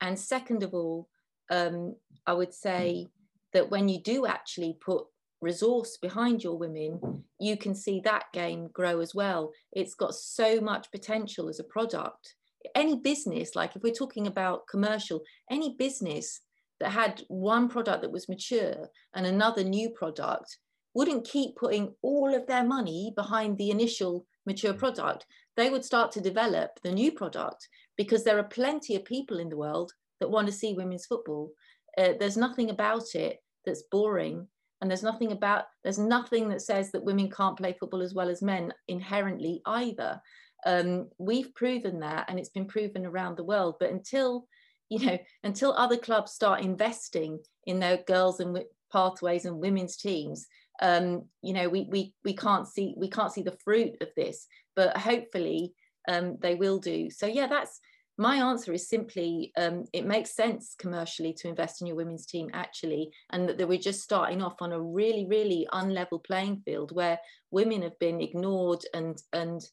And 0.00 0.18
second 0.18 0.62
of 0.62 0.72
all, 0.72 1.08
um, 1.50 1.96
I 2.26 2.32
would 2.32 2.54
say 2.54 3.08
that 3.52 3.70
when 3.70 3.88
you 3.88 4.00
do 4.02 4.26
actually 4.26 4.78
put 4.84 5.04
resource 5.40 5.98
behind 6.00 6.42
your 6.42 6.56
women, 6.56 7.24
you 7.38 7.56
can 7.56 7.74
see 7.74 8.00
that 8.00 8.24
game 8.32 8.68
grow 8.72 9.00
as 9.00 9.14
well. 9.14 9.52
It's 9.72 9.94
got 9.94 10.14
so 10.14 10.60
much 10.60 10.90
potential 10.90 11.48
as 11.48 11.60
a 11.60 11.64
product. 11.64 12.34
Any 12.74 12.96
business, 12.96 13.54
like 13.54 13.76
if 13.76 13.82
we're 13.82 13.92
talking 13.92 14.26
about 14.26 14.66
commercial, 14.68 15.22
any 15.50 15.74
business 15.78 16.40
that 16.80 16.90
had 16.90 17.22
one 17.28 17.68
product 17.68 18.02
that 18.02 18.12
was 18.12 18.28
mature 18.28 18.88
and 19.14 19.26
another 19.26 19.64
new 19.64 19.90
product 19.90 20.58
wouldn't 20.94 21.26
keep 21.26 21.56
putting 21.56 21.94
all 22.02 22.34
of 22.34 22.46
their 22.46 22.64
money 22.64 23.12
behind 23.16 23.58
the 23.58 23.70
initial 23.70 24.26
mature 24.46 24.72
mm. 24.72 24.78
product. 24.78 25.26
They 25.56 25.68
would 25.68 25.84
start 25.84 26.10
to 26.12 26.20
develop 26.20 26.70
the 26.82 26.92
new 26.92 27.12
product 27.12 27.68
because 27.96 28.24
there 28.24 28.38
are 28.38 28.44
plenty 28.44 28.96
of 28.96 29.04
people 29.04 29.38
in 29.38 29.48
the 29.48 29.56
world 29.56 29.92
that 30.20 30.30
want 30.30 30.46
to 30.46 30.52
see 30.52 30.72
women's 30.72 31.06
football. 31.06 31.50
Uh, 31.98 32.14
there's 32.18 32.36
nothing 32.36 32.70
about 32.70 33.14
it 33.14 33.38
that's 33.66 33.84
boring. 33.90 34.46
And 34.80 34.90
there's 34.90 35.02
nothing 35.02 35.32
about, 35.32 35.64
there's 35.84 35.98
nothing 35.98 36.48
that 36.48 36.60
says 36.62 36.92
that 36.92 37.04
women 37.04 37.30
can't 37.30 37.56
play 37.56 37.74
football 37.78 38.02
as 38.02 38.14
well 38.14 38.28
as 38.28 38.42
men 38.42 38.72
inherently 38.88 39.62
either. 39.66 40.20
Um, 40.66 41.08
we've 41.18 41.54
proven 41.54 42.00
that 42.00 42.26
and 42.28 42.38
it's 42.38 42.50
been 42.50 42.66
proven 42.66 43.06
around 43.06 43.36
the 43.36 43.44
world. 43.44 43.76
But 43.80 43.90
until 43.90 44.46
you 44.88 45.04
know, 45.04 45.18
until 45.42 45.72
other 45.72 45.96
clubs 45.96 46.32
start 46.32 46.60
investing 46.60 47.40
in 47.66 47.80
their 47.80 47.98
girls 48.06 48.40
and 48.40 48.58
pathways 48.92 49.44
and 49.44 49.58
women's 49.58 49.96
teams, 49.96 50.46
um, 50.80 51.24
you 51.42 51.52
know, 51.52 51.68
we, 51.68 51.88
we, 51.90 52.14
we 52.24 52.34
can't 52.34 52.68
see, 52.68 52.94
we 52.96 53.08
can't 53.08 53.32
see 53.32 53.42
the 53.42 53.58
fruit 53.64 53.94
of 54.00 54.08
this, 54.16 54.46
but 54.74 54.96
hopefully 54.96 55.72
um, 56.08 56.36
they 56.40 56.54
will 56.54 56.78
do. 56.78 57.10
So 57.10 57.26
yeah, 57.26 57.46
that's, 57.46 57.80
my 58.18 58.36
answer 58.36 58.72
is 58.72 58.88
simply 58.88 59.52
um, 59.58 59.84
it 59.92 60.06
makes 60.06 60.34
sense 60.34 60.74
commercially 60.78 61.34
to 61.34 61.48
invest 61.48 61.80
in 61.80 61.86
your 61.86 61.96
women's 61.96 62.24
team 62.24 62.48
actually 62.54 63.10
and 63.30 63.46
that, 63.46 63.58
that 63.58 63.68
we're 63.68 63.78
just 63.78 64.00
starting 64.00 64.40
off 64.40 64.62
on 64.62 64.72
a 64.72 64.80
really 64.80 65.26
really 65.26 65.68
unlevel 65.74 66.24
playing 66.24 66.62
field 66.64 66.92
where 66.92 67.18
women 67.50 67.82
have 67.82 67.98
been 67.98 68.22
ignored 68.22 68.82
and 68.94 69.20
and 69.34 69.68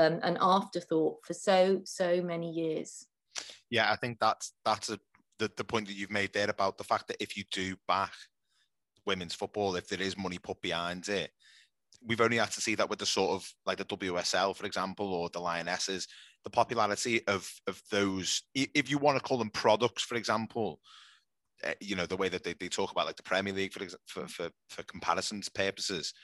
um, 0.00 0.20
an 0.22 0.38
afterthought 0.40 1.18
for 1.24 1.34
so 1.34 1.80
so 1.84 2.22
many 2.22 2.50
years. 2.50 3.06
Yeah, 3.70 3.90
I 3.92 3.96
think 3.96 4.18
that's 4.20 4.52
that's 4.64 4.90
a, 4.90 4.98
the 5.38 5.50
the 5.56 5.64
point 5.64 5.86
that 5.88 5.94
you've 5.96 6.10
made 6.10 6.32
there 6.32 6.50
about 6.50 6.78
the 6.78 6.84
fact 6.84 7.08
that 7.08 7.16
if 7.20 7.36
you 7.36 7.44
do 7.50 7.76
back 7.86 8.12
women's 9.06 9.34
football, 9.34 9.76
if 9.76 9.88
there 9.88 10.00
is 10.00 10.16
money 10.16 10.38
put 10.38 10.60
behind 10.60 11.08
it, 11.08 11.30
we've 12.04 12.20
only 12.20 12.38
had 12.38 12.50
to 12.52 12.60
see 12.60 12.74
that 12.74 12.88
with 12.88 12.98
the 12.98 13.06
sort 13.06 13.30
of 13.30 13.52
like 13.66 13.78
the 13.78 13.84
WSL, 13.84 14.56
for 14.56 14.66
example, 14.66 15.12
or 15.12 15.28
the 15.30 15.40
Lionesses, 15.40 16.06
the 16.44 16.50
popularity 16.50 17.26
of 17.26 17.50
of 17.66 17.80
those, 17.90 18.42
if 18.54 18.90
you 18.90 18.98
want 18.98 19.18
to 19.18 19.24
call 19.24 19.38
them 19.38 19.50
products, 19.50 20.02
for 20.02 20.16
example, 20.16 20.80
uh, 21.64 21.74
you 21.80 21.94
know, 21.96 22.06
the 22.06 22.16
way 22.16 22.28
that 22.28 22.42
they, 22.42 22.54
they 22.58 22.68
talk 22.68 22.90
about 22.90 23.06
like 23.06 23.16
the 23.16 23.22
Premier 23.22 23.52
League 23.52 23.72
for 23.72 23.86
for 24.06 24.28
for, 24.28 24.50
for 24.68 24.82
comparisons 24.84 25.48
purposes, 25.48 26.14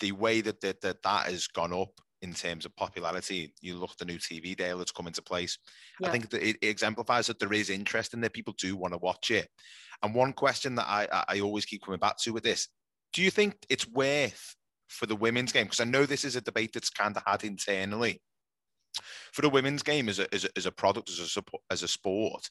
the 0.00 0.12
way 0.12 0.40
that, 0.40 0.60
that 0.60 0.80
that 0.82 1.02
that 1.02 1.26
has 1.26 1.46
gone 1.46 1.72
up 1.72 2.00
in 2.22 2.32
terms 2.32 2.64
of 2.64 2.74
popularity. 2.76 3.52
You 3.60 3.76
look 3.76 3.92
at 3.92 3.98
the 3.98 4.04
new 4.04 4.18
TV 4.18 4.56
deal 4.56 4.78
that's 4.78 4.92
come 4.92 5.06
into 5.06 5.22
place. 5.22 5.58
Yeah. 6.00 6.08
I 6.08 6.12
think 6.12 6.30
that 6.30 6.46
it 6.46 6.56
exemplifies 6.62 7.26
that 7.26 7.38
there 7.38 7.52
is 7.52 7.70
interest 7.70 8.14
in 8.14 8.20
there. 8.20 8.30
People 8.30 8.54
do 8.58 8.76
want 8.76 8.94
to 8.94 8.98
watch 8.98 9.30
it. 9.30 9.48
And 10.02 10.14
one 10.14 10.32
question 10.32 10.74
that 10.76 10.86
I, 10.86 11.24
I 11.28 11.40
always 11.40 11.64
keep 11.64 11.82
coming 11.84 12.00
back 12.00 12.18
to 12.18 12.32
with 12.32 12.42
this: 12.42 12.68
Do 13.12 13.22
you 13.22 13.30
think 13.30 13.56
it's 13.68 13.88
worth 13.88 14.54
for 14.88 15.06
the 15.06 15.16
women's 15.16 15.52
game? 15.52 15.64
Because 15.64 15.80
I 15.80 15.84
know 15.84 16.06
this 16.06 16.24
is 16.24 16.36
a 16.36 16.40
debate 16.40 16.72
that's 16.72 16.90
kind 16.90 17.16
of 17.16 17.22
had 17.26 17.44
internally. 17.44 18.20
For 19.32 19.42
the 19.42 19.50
women's 19.50 19.82
game 19.82 20.08
as 20.08 20.18
a, 20.18 20.34
as 20.34 20.44
a, 20.44 20.48
as 20.56 20.64
a 20.64 20.72
product, 20.72 21.10
as 21.10 21.36
a, 21.36 21.42
as 21.70 21.82
a 21.82 21.88
sport, 21.88 22.48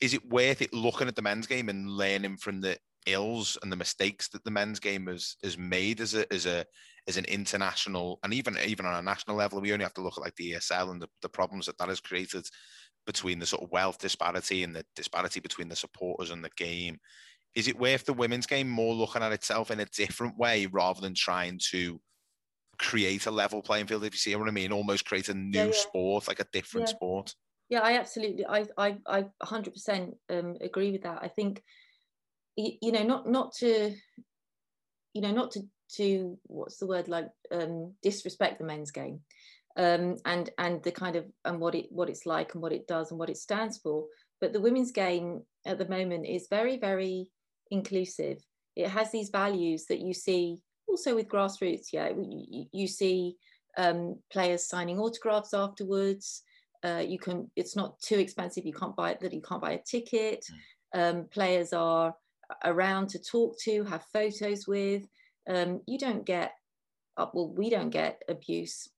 is 0.00 0.14
it 0.14 0.28
worth 0.28 0.62
it 0.62 0.72
looking 0.72 1.08
at 1.08 1.16
the 1.16 1.22
men's 1.22 1.46
game 1.46 1.68
and 1.68 1.90
learning 1.90 2.38
from 2.38 2.60
the 2.60 2.78
ills 3.06 3.58
and 3.62 3.72
the 3.72 3.76
mistakes 3.76 4.28
that 4.28 4.44
the 4.44 4.50
men's 4.50 4.80
game 4.80 5.06
has 5.06 5.36
has 5.42 5.58
made 5.58 6.00
as 6.00 6.14
a 6.14 6.30
as 6.32 6.46
a 6.46 6.64
as 7.08 7.16
an 7.16 7.24
international 7.24 8.18
and 8.22 8.32
even 8.32 8.56
even 8.64 8.86
on 8.86 8.94
a 8.94 9.02
national 9.02 9.36
level 9.36 9.60
we 9.60 9.72
only 9.72 9.84
have 9.84 9.94
to 9.94 10.02
look 10.02 10.16
at 10.16 10.22
like 10.22 10.36
the 10.36 10.52
ESL 10.52 10.90
and 10.90 11.02
the, 11.02 11.08
the 11.20 11.28
problems 11.28 11.66
that 11.66 11.76
that 11.78 11.88
has 11.88 12.00
created 12.00 12.44
between 13.06 13.38
the 13.38 13.46
sort 13.46 13.62
of 13.62 13.70
wealth 13.70 13.98
disparity 13.98 14.62
and 14.62 14.74
the 14.74 14.84
disparity 14.94 15.40
between 15.40 15.68
the 15.68 15.76
supporters 15.76 16.30
and 16.30 16.44
the 16.44 16.50
game 16.56 16.98
is 17.54 17.68
it 17.68 17.78
worth 17.78 18.04
the 18.04 18.12
women's 18.12 18.46
game 18.46 18.68
more 18.68 18.94
looking 18.94 19.22
at 19.22 19.32
itself 19.32 19.70
in 19.70 19.80
a 19.80 19.84
different 19.86 20.38
way 20.38 20.66
rather 20.66 21.00
than 21.00 21.14
trying 21.14 21.58
to 21.70 22.00
create 22.78 23.26
a 23.26 23.30
level 23.30 23.62
playing 23.62 23.86
field 23.86 24.04
if 24.04 24.14
you 24.14 24.18
see 24.18 24.36
what 24.36 24.48
I 24.48 24.52
mean 24.52 24.72
almost 24.72 25.04
create 25.04 25.28
a 25.28 25.34
new 25.34 25.58
yeah, 25.58 25.64
yeah. 25.66 25.72
sport 25.72 26.28
like 26.28 26.40
a 26.40 26.46
different 26.52 26.88
yeah. 26.88 26.94
sport 26.94 27.34
yeah 27.68 27.80
I 27.80 27.98
absolutely 27.98 28.46
I 28.46 28.66
I 28.78 28.96
I 29.06 29.24
100% 29.42 30.12
um, 30.30 30.56
agree 30.60 30.92
with 30.92 31.02
that 31.02 31.18
I 31.22 31.28
think 31.28 31.62
you 32.56 32.92
know 32.92 33.02
not 33.02 33.28
not 33.28 33.52
to 33.54 33.94
you 35.14 35.22
know 35.22 35.32
not 35.32 35.50
to 35.52 35.62
to 35.96 36.38
what's 36.44 36.78
the 36.78 36.86
word 36.86 37.08
like 37.08 37.28
um, 37.50 37.92
disrespect 38.02 38.58
the 38.58 38.64
men's 38.64 38.90
game 38.90 39.20
um, 39.76 40.16
and 40.24 40.50
and 40.58 40.82
the 40.82 40.92
kind 40.92 41.16
of 41.16 41.24
and 41.44 41.60
what 41.60 41.74
it 41.74 41.86
what 41.90 42.08
it's 42.08 42.26
like 42.26 42.54
and 42.54 42.62
what 42.62 42.72
it 42.72 42.86
does 42.86 43.10
and 43.10 43.18
what 43.18 43.30
it 43.30 43.36
stands 43.36 43.78
for 43.78 44.04
but 44.40 44.52
the 44.52 44.60
women's 44.60 44.90
game 44.90 45.42
at 45.66 45.78
the 45.78 45.88
moment 45.88 46.26
is 46.26 46.46
very 46.50 46.78
very 46.78 47.28
inclusive 47.70 48.38
it 48.76 48.88
has 48.88 49.10
these 49.10 49.30
values 49.30 49.86
that 49.86 50.00
you 50.00 50.14
see 50.14 50.58
also 50.88 51.14
with 51.14 51.28
grassroots 51.28 51.92
yeah 51.92 52.10
you, 52.10 52.66
you 52.72 52.86
see 52.86 53.36
um, 53.78 54.18
players 54.30 54.66
signing 54.66 54.98
autographs 54.98 55.54
afterwards 55.54 56.42
uh, 56.84 57.02
you 57.06 57.18
can 57.18 57.50
it's 57.56 57.76
not 57.76 57.98
too 58.00 58.18
expensive 58.18 58.66
you 58.66 58.72
can't 58.72 58.96
buy 58.96 59.10
it 59.10 59.20
that 59.20 59.32
you 59.32 59.40
can't 59.40 59.62
buy 59.62 59.72
a 59.72 59.82
ticket 59.82 60.44
mm. 60.94 61.10
um, 61.10 61.26
players 61.30 61.72
are 61.72 62.14
around 62.64 63.08
to 63.10 63.18
talk 63.18 63.58
to, 63.60 63.84
have 63.84 64.04
photos 64.12 64.66
with. 64.66 65.06
Um, 65.48 65.80
you 65.86 65.98
don't 65.98 66.24
get, 66.24 66.52
uh, 67.16 67.26
well, 67.32 67.52
we 67.52 67.70
don't 67.70 67.90
get 67.90 68.22
abuse, 68.28 68.88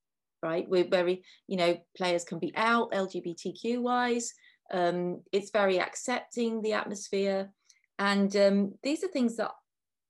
right? 0.42 0.68
We're 0.68 0.88
very, 0.88 1.24
you 1.46 1.56
know, 1.56 1.78
players 1.96 2.24
can 2.24 2.38
be 2.38 2.52
out 2.56 2.92
LGBTQ 2.92 3.80
wise. 3.80 4.32
Um, 4.72 5.22
it's 5.32 5.50
very 5.50 5.80
accepting 5.80 6.62
the 6.62 6.72
atmosphere. 6.72 7.50
And 7.98 8.34
um, 8.36 8.74
these 8.82 9.04
are 9.04 9.08
things 9.08 9.36
that 9.36 9.52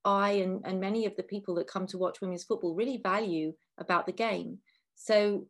I 0.04 0.32
and, 0.32 0.60
and 0.64 0.80
many 0.80 1.06
of 1.06 1.16
the 1.16 1.22
people 1.22 1.54
that 1.56 1.66
come 1.66 1.86
to 1.88 1.98
watch 1.98 2.20
women's 2.20 2.44
football 2.44 2.74
really 2.74 2.98
value 3.02 3.54
about 3.78 4.06
the 4.06 4.12
game. 4.12 4.58
So 4.94 5.46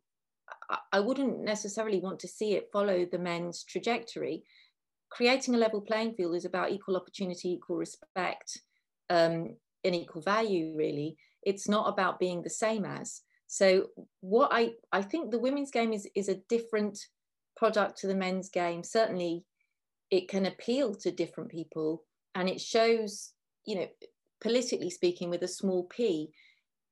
I, 0.69 0.77
I 0.93 0.99
wouldn't 0.99 1.41
necessarily 1.41 1.99
want 1.99 2.19
to 2.19 2.27
see 2.27 2.53
it 2.53 2.69
follow 2.71 3.05
the 3.05 3.19
men's 3.19 3.63
trajectory 3.63 4.43
creating 5.15 5.55
a 5.55 5.57
level 5.57 5.79
playing 5.79 6.13
field 6.13 6.35
is 6.35 6.43
about 6.43 6.71
equal 6.71 6.97
opportunity, 6.97 7.53
equal 7.53 7.77
respect, 7.77 8.59
um, 9.09 9.55
and 9.85 9.95
equal 9.95 10.21
value, 10.21 10.73
really. 10.75 11.15
It's 11.43 11.69
not 11.69 11.87
about 11.87 12.19
being 12.19 12.41
the 12.41 12.49
same 12.49 12.83
as. 12.83 13.21
So 13.47 13.87
what 14.19 14.49
I, 14.51 14.71
I 14.91 15.01
think 15.01 15.31
the 15.31 15.39
women's 15.39 15.71
game 15.71 15.93
is, 15.93 16.05
is 16.15 16.27
a 16.27 16.41
different 16.49 16.99
product 17.55 17.97
to 17.99 18.07
the 18.07 18.15
men's 18.15 18.49
game. 18.49 18.83
Certainly 18.83 19.45
it 20.11 20.27
can 20.27 20.47
appeal 20.47 20.93
to 20.95 21.11
different 21.11 21.49
people 21.49 22.03
and 22.33 22.49
it 22.49 22.59
shows, 22.59 23.31
you 23.65 23.75
know, 23.75 23.87
politically 24.41 24.89
speaking 24.89 25.29
with 25.29 25.43
a 25.43 25.47
small 25.47 25.85
p, 25.85 26.31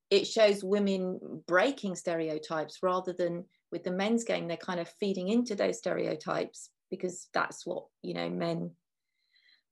it 0.08 0.26
shows 0.26 0.64
women 0.64 1.42
breaking 1.46 1.94
stereotypes 1.94 2.78
rather 2.82 3.12
than 3.12 3.44
with 3.70 3.84
the 3.84 3.90
men's 3.90 4.24
game 4.24 4.48
they're 4.48 4.56
kind 4.56 4.80
of 4.80 4.88
feeding 5.00 5.28
into 5.28 5.54
those 5.54 5.78
stereotypes 5.78 6.70
because 6.96 7.28
that's 7.34 7.66
what 7.66 7.84
you 8.02 8.14
know 8.14 8.28
men 8.28 8.70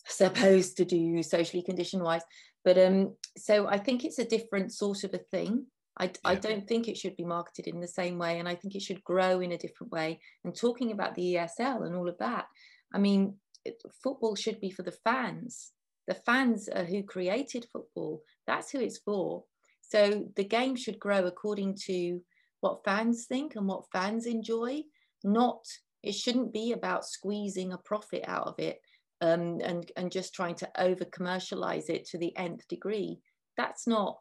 are 0.07 0.13
supposed 0.13 0.77
to 0.77 0.85
do 0.85 1.23
socially 1.23 1.63
conditioned 1.63 2.03
wise 2.03 2.23
but 2.65 2.79
um 2.79 3.15
so 3.37 3.67
i 3.67 3.79
think 3.79 4.05
it's 4.05 4.19
a 4.19 4.25
different 4.25 4.73
sort 4.73 5.05
of 5.05 5.15
a 5.15 5.19
thing. 5.19 5.67
I, 5.99 6.05
yeah. 6.05 6.11
I 6.25 6.35
don't 6.37 6.67
think 6.67 6.89
it 6.89 6.97
should 6.97 7.17
be 7.17 7.25
marketed 7.25 7.67
in 7.67 7.81
the 7.81 7.87
same 7.87 8.19
way 8.19 8.39
and 8.39 8.49
i 8.49 8.55
think 8.55 8.75
it 8.75 8.83
should 8.83 9.05
grow 9.05 9.41
in 9.41 9.53
a 9.53 9.59
different 9.59 9.93
way. 9.93 10.21
And 10.45 10.55
talking 10.55 10.91
about 10.93 11.15
the 11.15 11.35
esl 11.35 11.87
and 11.87 11.95
all 11.95 12.09
of 12.09 12.19
that 12.19 12.47
i 12.95 12.99
mean 12.99 13.35
it, 13.65 13.83
football 14.03 14.35
should 14.35 14.61
be 14.61 14.71
for 14.71 14.83
the 14.83 14.97
fans. 15.05 15.73
The 16.09 16.15
fans 16.15 16.69
are 16.69 16.85
who 16.85 17.03
created 17.03 17.67
football. 17.73 18.23
That's 18.47 18.71
who 18.71 18.81
it's 18.81 18.99
for. 18.99 19.45
So 19.81 20.27
the 20.37 20.45
game 20.45 20.77
should 20.77 20.99
grow 20.99 21.27
according 21.27 21.77
to 21.87 22.21
what 22.61 22.85
fans 22.85 23.27
think 23.27 23.57
and 23.57 23.67
what 23.67 23.91
fans 23.93 24.27
enjoy, 24.27 24.83
not 25.23 25.65
it 26.03 26.15
shouldn't 26.15 26.53
be 26.53 26.73
about 26.73 27.07
squeezing 27.07 27.73
a 27.73 27.79
profit 27.79 28.25
out 28.27 28.47
of 28.47 28.59
it 28.59 28.79
um, 29.21 29.61
and 29.63 29.91
and 29.97 30.11
just 30.11 30.35
trying 30.35 30.57
to 30.57 30.69
over 30.81 31.05
commercialize 31.05 31.89
it 31.89 32.05
to 32.07 32.19
the 32.19 32.37
nth 32.37 32.67
degree. 32.69 33.21
That's 33.57 33.87
not 33.87 34.19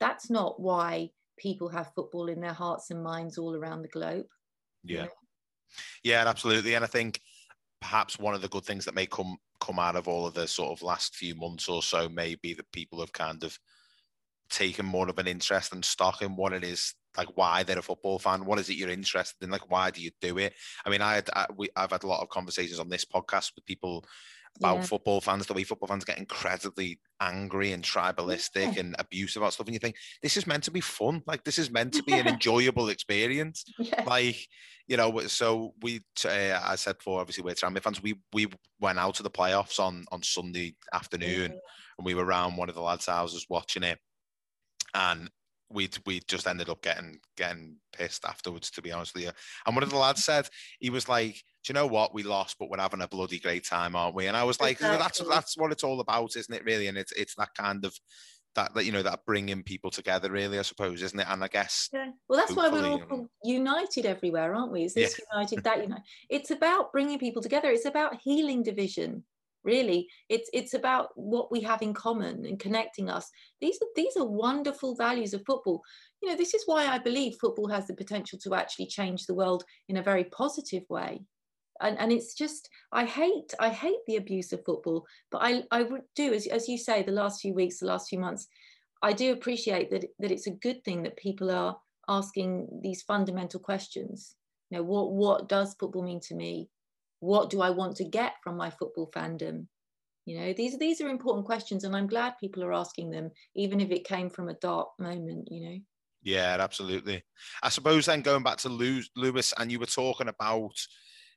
that's 0.00 0.30
not 0.30 0.60
why 0.60 1.10
people 1.38 1.68
have 1.68 1.92
football 1.94 2.28
in 2.28 2.40
their 2.40 2.52
hearts 2.52 2.90
and 2.90 3.02
minds 3.02 3.38
all 3.38 3.54
around 3.54 3.82
the 3.82 3.88
globe. 3.88 4.26
Yeah, 4.84 5.04
know? 5.04 5.10
yeah, 6.02 6.24
absolutely. 6.26 6.74
And 6.74 6.84
I 6.84 6.88
think 6.88 7.20
perhaps 7.80 8.18
one 8.18 8.34
of 8.34 8.40
the 8.40 8.48
good 8.48 8.64
things 8.64 8.84
that 8.86 8.94
may 8.94 9.06
come 9.06 9.36
come 9.60 9.78
out 9.78 9.96
of 9.96 10.08
all 10.08 10.26
of 10.26 10.34
the 10.34 10.46
sort 10.48 10.70
of 10.70 10.82
last 10.82 11.14
few 11.14 11.34
months 11.34 11.68
or 11.68 11.82
so 11.82 12.08
may 12.08 12.34
be 12.36 12.54
that 12.54 12.72
people 12.72 13.00
have 13.00 13.12
kind 13.12 13.44
of 13.44 13.58
taken 14.48 14.86
more 14.86 15.08
of 15.08 15.18
an 15.18 15.26
interest 15.26 15.74
and 15.74 15.84
stock 15.84 16.22
in 16.22 16.36
what 16.36 16.52
it 16.52 16.64
is 16.64 16.94
like 17.18 17.36
why 17.36 17.62
they're 17.62 17.78
a 17.78 17.82
football 17.82 18.18
fan? 18.18 18.46
What 18.46 18.58
is 18.58 18.70
it 18.70 18.76
you're 18.76 18.88
interested 18.88 19.44
in? 19.44 19.50
Like 19.50 19.70
why 19.70 19.90
do 19.90 20.00
you 20.00 20.10
do 20.20 20.38
it? 20.38 20.54
I 20.86 20.90
mean 20.90 21.02
i 21.02 21.16
had 21.16 21.28
I, 21.34 21.46
we, 21.54 21.68
i've 21.76 21.90
had 21.90 22.04
a 22.04 22.06
lot 22.06 22.22
of 22.22 22.28
conversations 22.28 22.78
on 22.78 22.88
this 22.88 23.04
podcast 23.04 23.52
with 23.54 23.66
people 23.66 24.04
about 24.56 24.76
yeah. 24.76 24.82
football 24.82 25.20
fans 25.20 25.46
the 25.46 25.54
way 25.54 25.62
football 25.62 25.88
fans 25.88 26.04
get 26.04 26.18
incredibly 26.18 26.98
angry 27.20 27.72
and 27.72 27.84
tribalistic 27.84 28.74
yeah. 28.74 28.80
and 28.80 28.96
abusive 28.98 29.42
about 29.42 29.52
stuff 29.52 29.66
and 29.66 29.74
you 29.74 29.78
think 29.78 29.96
this 30.22 30.36
is 30.36 30.46
meant 30.46 30.64
to 30.64 30.70
be 30.70 30.80
fun. 30.80 31.22
Like 31.26 31.44
this 31.44 31.58
is 31.58 31.70
meant 31.70 31.92
to 31.94 32.02
be 32.02 32.14
an 32.14 32.28
enjoyable 32.34 32.88
experience. 32.88 33.64
Yeah. 33.78 34.02
like 34.06 34.48
you 34.86 34.96
know 34.96 35.20
so 35.28 35.74
we 35.82 36.00
uh, 36.24 36.60
i 36.64 36.74
said 36.74 36.98
before 36.98 37.20
obviously 37.20 37.44
we're 37.44 37.54
Tranmere 37.54 37.82
fans. 37.82 38.02
We 38.02 38.16
we 38.32 38.48
went 38.80 38.98
out 38.98 39.14
to 39.16 39.22
the 39.22 39.30
playoffs 39.30 39.78
on 39.78 40.04
on 40.10 40.22
sunday 40.22 40.74
afternoon 40.92 41.52
and 41.98 42.04
we 42.04 42.14
were 42.14 42.24
around 42.24 42.56
one 42.56 42.68
of 42.68 42.74
the 42.74 42.80
lads 42.80 43.06
houses 43.06 43.46
watching 43.48 43.82
it. 43.82 43.98
And 44.94 45.30
we 45.70 45.88
we 46.06 46.20
just 46.26 46.46
ended 46.46 46.68
up 46.68 46.82
getting 46.82 47.18
getting 47.36 47.76
pissed 47.92 48.24
afterwards, 48.24 48.70
to 48.72 48.82
be 48.82 48.92
honest 48.92 49.14
with 49.14 49.24
you. 49.24 49.30
And 49.66 49.76
one 49.76 49.82
of 49.82 49.90
the 49.90 49.96
lads 49.96 50.24
said 50.24 50.48
he 50.80 50.90
was 50.90 51.08
like, 51.08 51.34
"Do 51.34 51.70
you 51.70 51.74
know 51.74 51.86
what? 51.86 52.14
We 52.14 52.22
lost, 52.22 52.56
but 52.58 52.70
we're 52.70 52.78
having 52.78 53.02
a 53.02 53.08
bloody 53.08 53.38
great 53.38 53.64
time, 53.64 53.94
aren't 53.94 54.14
we?" 54.14 54.26
And 54.26 54.36
I 54.36 54.44
was 54.44 54.60
like, 54.60 54.72
exactly. 54.72 54.98
"That's 54.98 55.18
that's 55.28 55.58
what 55.58 55.72
it's 55.72 55.84
all 55.84 56.00
about, 56.00 56.36
isn't 56.36 56.54
it? 56.54 56.64
Really?" 56.64 56.88
And 56.88 56.96
it's 56.96 57.12
it's 57.12 57.34
that 57.36 57.54
kind 57.54 57.84
of 57.84 57.94
that, 58.54 58.74
that 58.74 58.84
you 58.84 58.92
know 58.92 59.02
that 59.02 59.24
bringing 59.24 59.62
people 59.62 59.90
together, 59.90 60.30
really, 60.30 60.58
I 60.58 60.62
suppose, 60.62 61.02
isn't 61.02 61.20
it? 61.20 61.26
And 61.28 61.44
I 61.44 61.48
guess 61.48 61.88
yeah. 61.92 62.10
Well, 62.28 62.38
that's 62.38 62.54
why 62.54 62.68
we're 62.68 62.86
all 62.86 63.02
um, 63.10 63.28
united 63.44 64.06
everywhere, 64.06 64.54
aren't 64.54 64.72
we? 64.72 64.84
Is 64.84 64.94
this 64.94 65.18
yeah. 65.18 65.38
united, 65.38 65.64
that 65.64 65.82
united? 65.82 66.04
It's 66.28 66.50
about 66.50 66.92
bringing 66.92 67.18
people 67.18 67.42
together. 67.42 67.70
It's 67.70 67.84
about 67.84 68.20
healing 68.22 68.62
division 68.62 69.24
really 69.64 70.08
it's 70.28 70.48
it's 70.52 70.74
about 70.74 71.08
what 71.14 71.50
we 71.50 71.60
have 71.60 71.82
in 71.82 71.94
common 71.94 72.44
and 72.46 72.58
connecting 72.58 73.10
us. 73.10 73.30
These 73.60 73.78
are 73.82 73.88
these 73.96 74.16
are 74.16 74.26
wonderful 74.26 74.94
values 74.94 75.34
of 75.34 75.42
football. 75.46 75.82
You 76.22 76.30
know 76.30 76.36
this 76.36 76.54
is 76.54 76.62
why 76.66 76.86
i 76.86 76.98
believe 76.98 77.36
football 77.40 77.68
has 77.68 77.86
the 77.86 77.94
potential 77.94 78.38
to 78.40 78.54
actually 78.54 78.86
change 78.86 79.26
the 79.26 79.34
world 79.34 79.64
in 79.88 79.96
a 79.96 80.02
very 80.02 80.24
positive 80.24 80.84
way. 80.88 81.20
And 81.80 81.98
and 81.98 82.12
it's 82.12 82.34
just 82.34 82.68
i 82.92 83.04
hate 83.04 83.54
i 83.60 83.68
hate 83.68 84.04
the 84.06 84.16
abuse 84.16 84.52
of 84.52 84.64
football 84.64 85.06
but 85.30 85.42
i 85.42 85.62
i 85.70 85.82
would 85.82 86.02
do 86.16 86.32
as, 86.34 86.46
as 86.48 86.68
you 86.68 86.76
say 86.76 87.02
the 87.02 87.12
last 87.12 87.40
few 87.40 87.54
weeks 87.54 87.78
the 87.78 87.86
last 87.86 88.08
few 88.08 88.18
months 88.18 88.48
i 89.00 89.12
do 89.12 89.32
appreciate 89.32 89.88
that 89.92 90.04
that 90.18 90.32
it's 90.32 90.48
a 90.48 90.58
good 90.66 90.82
thing 90.84 91.04
that 91.04 91.16
people 91.16 91.52
are 91.52 91.76
asking 92.08 92.66
these 92.82 93.02
fundamental 93.02 93.60
questions. 93.60 94.34
You 94.70 94.78
know 94.78 94.84
what 94.84 95.12
what 95.12 95.48
does 95.48 95.76
football 95.78 96.02
mean 96.02 96.20
to 96.20 96.34
me 96.34 96.68
what 97.20 97.50
do 97.50 97.60
I 97.60 97.70
want 97.70 97.96
to 97.96 98.04
get 98.04 98.34
from 98.42 98.56
my 98.56 98.70
football 98.70 99.10
fandom? 99.14 99.66
You 100.26 100.40
know, 100.40 100.52
these 100.52 100.78
these 100.78 101.00
are 101.00 101.08
important 101.08 101.46
questions, 101.46 101.84
and 101.84 101.96
I'm 101.96 102.06
glad 102.06 102.34
people 102.38 102.62
are 102.62 102.74
asking 102.74 103.10
them, 103.10 103.30
even 103.56 103.80
if 103.80 103.90
it 103.90 104.04
came 104.04 104.28
from 104.28 104.48
a 104.48 104.54
dark 104.54 104.88
moment. 104.98 105.48
You 105.50 105.68
know. 105.68 105.78
Yeah, 106.22 106.56
absolutely. 106.58 107.22
I 107.62 107.68
suppose 107.70 108.06
then 108.06 108.22
going 108.22 108.42
back 108.42 108.58
to 108.58 108.68
Lewes, 108.68 109.54
and 109.58 109.72
you 109.72 109.78
were 109.78 109.86
talking 109.86 110.28
about 110.28 110.74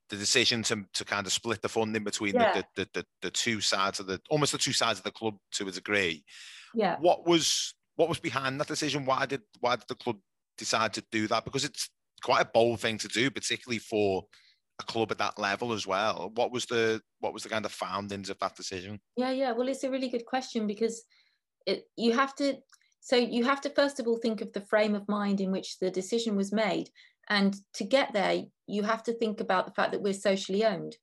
the 0.09 0.17
decision 0.17 0.61
to, 0.63 0.83
to 0.93 1.05
kind 1.05 1.25
of 1.25 1.31
split 1.31 1.61
the 1.61 1.69
funding 1.69 2.03
between 2.03 2.33
yeah. 2.33 2.51
the, 2.53 2.65
the, 2.75 2.89
the, 2.93 3.05
the 3.21 3.31
two 3.31 3.61
sides 3.61 3.99
of 3.99 4.07
the 4.07 4.19
almost 4.29 4.51
the 4.51 4.57
two 4.57 4.73
sides 4.73 4.99
of 4.99 5.03
the 5.03 5.11
club 5.11 5.35
to 5.53 5.67
a 5.67 5.71
degree. 5.71 6.23
Yeah. 6.75 6.97
What 6.99 7.25
was 7.25 7.73
what 7.95 8.09
was 8.09 8.19
behind 8.19 8.59
that 8.59 8.67
decision? 8.67 9.05
Why 9.05 9.25
did 9.25 9.41
why 9.61 9.77
did 9.77 9.87
the 9.87 9.95
club 9.95 10.17
decide 10.57 10.93
to 10.93 11.03
do 11.11 11.27
that? 11.27 11.45
Because 11.45 11.63
it's 11.63 11.89
quite 12.21 12.41
a 12.41 12.49
bold 12.53 12.81
thing 12.81 12.97
to 12.99 13.07
do, 13.07 13.31
particularly 13.31 13.79
for 13.79 14.25
a 14.81 14.85
club 14.85 15.11
at 15.11 15.17
that 15.19 15.39
level 15.39 15.73
as 15.73 15.87
well. 15.87 16.31
What 16.35 16.51
was 16.51 16.65
the 16.65 17.01
what 17.19 17.33
was 17.33 17.43
the 17.43 17.49
kind 17.49 17.65
of 17.65 17.71
foundings 17.71 18.29
of 18.29 18.39
that 18.39 18.55
decision? 18.55 18.99
Yeah, 19.15 19.31
yeah. 19.31 19.51
Well, 19.51 19.67
it's 19.67 19.83
a 19.83 19.89
really 19.89 20.09
good 20.09 20.25
question 20.25 20.67
because 20.67 21.03
it, 21.65 21.85
you 21.97 22.13
have 22.13 22.35
to. 22.35 22.57
So 22.99 23.15
you 23.15 23.43
have 23.45 23.61
to 23.61 23.69
first 23.69 23.99
of 23.99 24.07
all 24.07 24.17
think 24.17 24.41
of 24.41 24.53
the 24.53 24.61
frame 24.61 24.93
of 24.93 25.07
mind 25.07 25.41
in 25.41 25.51
which 25.51 25.79
the 25.79 25.89
decision 25.89 26.35
was 26.35 26.51
made, 26.51 26.89
and 27.29 27.55
to 27.73 27.83
get 27.83 28.13
there, 28.13 28.43
you 28.67 28.83
have 28.83 29.03
to 29.03 29.13
think 29.13 29.39
about 29.39 29.65
the 29.65 29.73
fact 29.73 29.91
that 29.91 30.01
we're 30.01 30.13
socially 30.13 30.65
owned. 30.65 30.97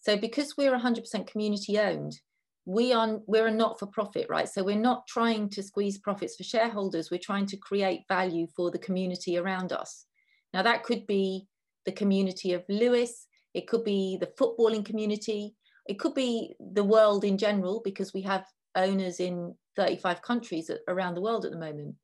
So 0.00 0.16
because 0.16 0.56
we're 0.56 0.76
100% 0.76 1.26
community 1.28 1.78
owned, 1.78 2.18
we 2.64 2.92
are 2.92 3.20
we're 3.26 3.48
a 3.48 3.50
not 3.50 3.78
for 3.78 3.86
profit, 3.86 4.26
right? 4.28 4.48
So 4.48 4.62
we're 4.62 4.76
not 4.76 5.06
trying 5.06 5.48
to 5.50 5.62
squeeze 5.62 5.98
profits 5.98 6.36
for 6.36 6.44
shareholders. 6.44 7.10
We're 7.10 7.20
trying 7.22 7.46
to 7.46 7.56
create 7.56 8.02
value 8.08 8.46
for 8.56 8.70
the 8.70 8.78
community 8.78 9.36
around 9.36 9.72
us. 9.72 10.06
Now 10.54 10.62
that 10.62 10.84
could 10.84 11.06
be 11.06 11.46
the 11.84 11.92
community 11.92 12.52
of 12.52 12.64
Lewes, 12.68 13.26
it 13.54 13.66
could 13.68 13.84
be 13.84 14.16
the 14.20 14.32
footballing 14.38 14.84
community, 14.84 15.54
it 15.86 15.98
could 15.98 16.14
be 16.14 16.54
the 16.72 16.84
world 16.84 17.24
in 17.24 17.36
general, 17.36 17.80
because 17.84 18.14
we 18.14 18.22
have 18.22 18.44
owners 18.74 19.20
in 19.20 19.54
35 19.76 20.22
countries 20.22 20.70
around 20.88 21.14
the 21.14 21.20
world 21.20 21.44
at 21.44 21.52
the 21.52 21.58
moment. 21.58 21.94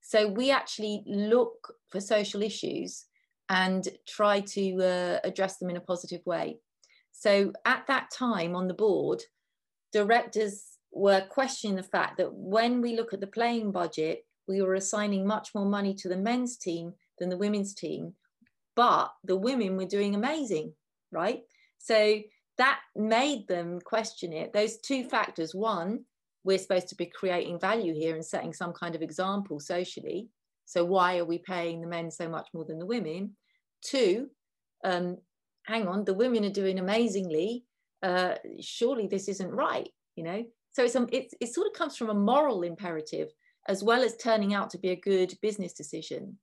So 0.00 0.26
we 0.28 0.50
actually 0.50 1.02
look 1.06 1.74
for 1.90 2.00
social 2.00 2.42
issues 2.42 3.04
and 3.48 3.86
try 4.06 4.40
to 4.40 4.76
uh, 4.82 5.18
address 5.24 5.58
them 5.58 5.70
in 5.70 5.76
a 5.76 5.80
positive 5.80 6.24
way. 6.26 6.58
So 7.12 7.52
at 7.64 7.86
that 7.88 8.10
time 8.10 8.54
on 8.54 8.68
the 8.68 8.74
board, 8.74 9.22
directors 9.92 10.64
were 10.92 11.26
questioning 11.28 11.76
the 11.76 11.82
fact 11.82 12.18
that 12.18 12.32
when 12.32 12.80
we 12.80 12.96
look 12.96 13.12
at 13.12 13.20
the 13.20 13.26
playing 13.26 13.72
budget, 13.72 14.24
we 14.46 14.62
were 14.62 14.74
assigning 14.74 15.26
much 15.26 15.50
more 15.54 15.66
money 15.66 15.94
to 15.94 16.08
the 16.08 16.16
men's 16.16 16.56
team 16.56 16.94
than 17.18 17.28
the 17.28 17.36
women's 17.36 17.74
team, 17.74 18.14
but 18.78 19.12
the 19.24 19.34
women 19.34 19.76
were 19.76 19.84
doing 19.84 20.14
amazing, 20.14 20.72
right? 21.10 21.40
So 21.78 22.20
that 22.58 22.78
made 22.94 23.48
them 23.48 23.80
question 23.80 24.32
it. 24.32 24.52
Those 24.52 24.78
two 24.78 25.02
factors 25.02 25.52
one, 25.52 26.04
we're 26.44 26.58
supposed 26.58 26.88
to 26.90 26.94
be 26.94 27.06
creating 27.06 27.58
value 27.58 27.92
here 27.92 28.14
and 28.14 28.24
setting 28.24 28.52
some 28.52 28.72
kind 28.72 28.94
of 28.94 29.02
example 29.02 29.58
socially. 29.58 30.28
So 30.64 30.84
why 30.84 31.18
are 31.18 31.24
we 31.24 31.38
paying 31.38 31.80
the 31.80 31.88
men 31.88 32.08
so 32.12 32.28
much 32.28 32.46
more 32.54 32.64
than 32.64 32.78
the 32.78 32.86
women? 32.86 33.34
Two, 33.82 34.28
um, 34.84 35.16
hang 35.64 35.88
on, 35.88 36.04
the 36.04 36.14
women 36.14 36.44
are 36.44 36.60
doing 36.62 36.78
amazingly. 36.78 37.64
Uh, 38.00 38.36
surely 38.60 39.08
this 39.08 39.26
isn't 39.26 39.50
right, 39.50 39.88
you 40.14 40.22
know? 40.22 40.44
So 40.70 40.84
it's, 40.84 40.94
um, 40.94 41.08
it, 41.10 41.34
it 41.40 41.52
sort 41.52 41.66
of 41.66 41.72
comes 41.72 41.96
from 41.96 42.10
a 42.10 42.14
moral 42.14 42.62
imperative 42.62 43.30
as 43.66 43.82
well 43.82 44.04
as 44.04 44.16
turning 44.16 44.54
out 44.54 44.70
to 44.70 44.78
be 44.78 44.90
a 44.90 45.00
good 45.00 45.34
business 45.42 45.72
decision. 45.72 46.38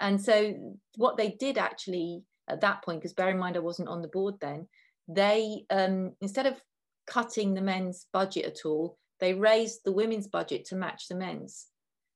And 0.00 0.20
so 0.20 0.76
what 0.96 1.16
they 1.16 1.36
did 1.38 1.58
actually 1.58 2.22
at 2.48 2.60
that 2.60 2.84
point, 2.84 3.00
because 3.00 3.14
bear 3.14 3.30
in 3.30 3.38
mind 3.38 3.56
I 3.56 3.60
wasn't 3.60 3.88
on 3.88 4.02
the 4.02 4.08
board 4.08 4.34
then, 4.40 4.68
they 5.08 5.64
um, 5.70 6.12
instead 6.20 6.46
of 6.46 6.60
cutting 7.06 7.54
the 7.54 7.60
men's 7.60 8.06
budget 8.12 8.44
at 8.44 8.64
all, 8.64 8.98
they 9.20 9.34
raised 9.34 9.80
the 9.84 9.92
women's 9.92 10.26
budget 10.26 10.64
to 10.66 10.76
match 10.76 11.08
the 11.08 11.14
men's. 11.14 11.66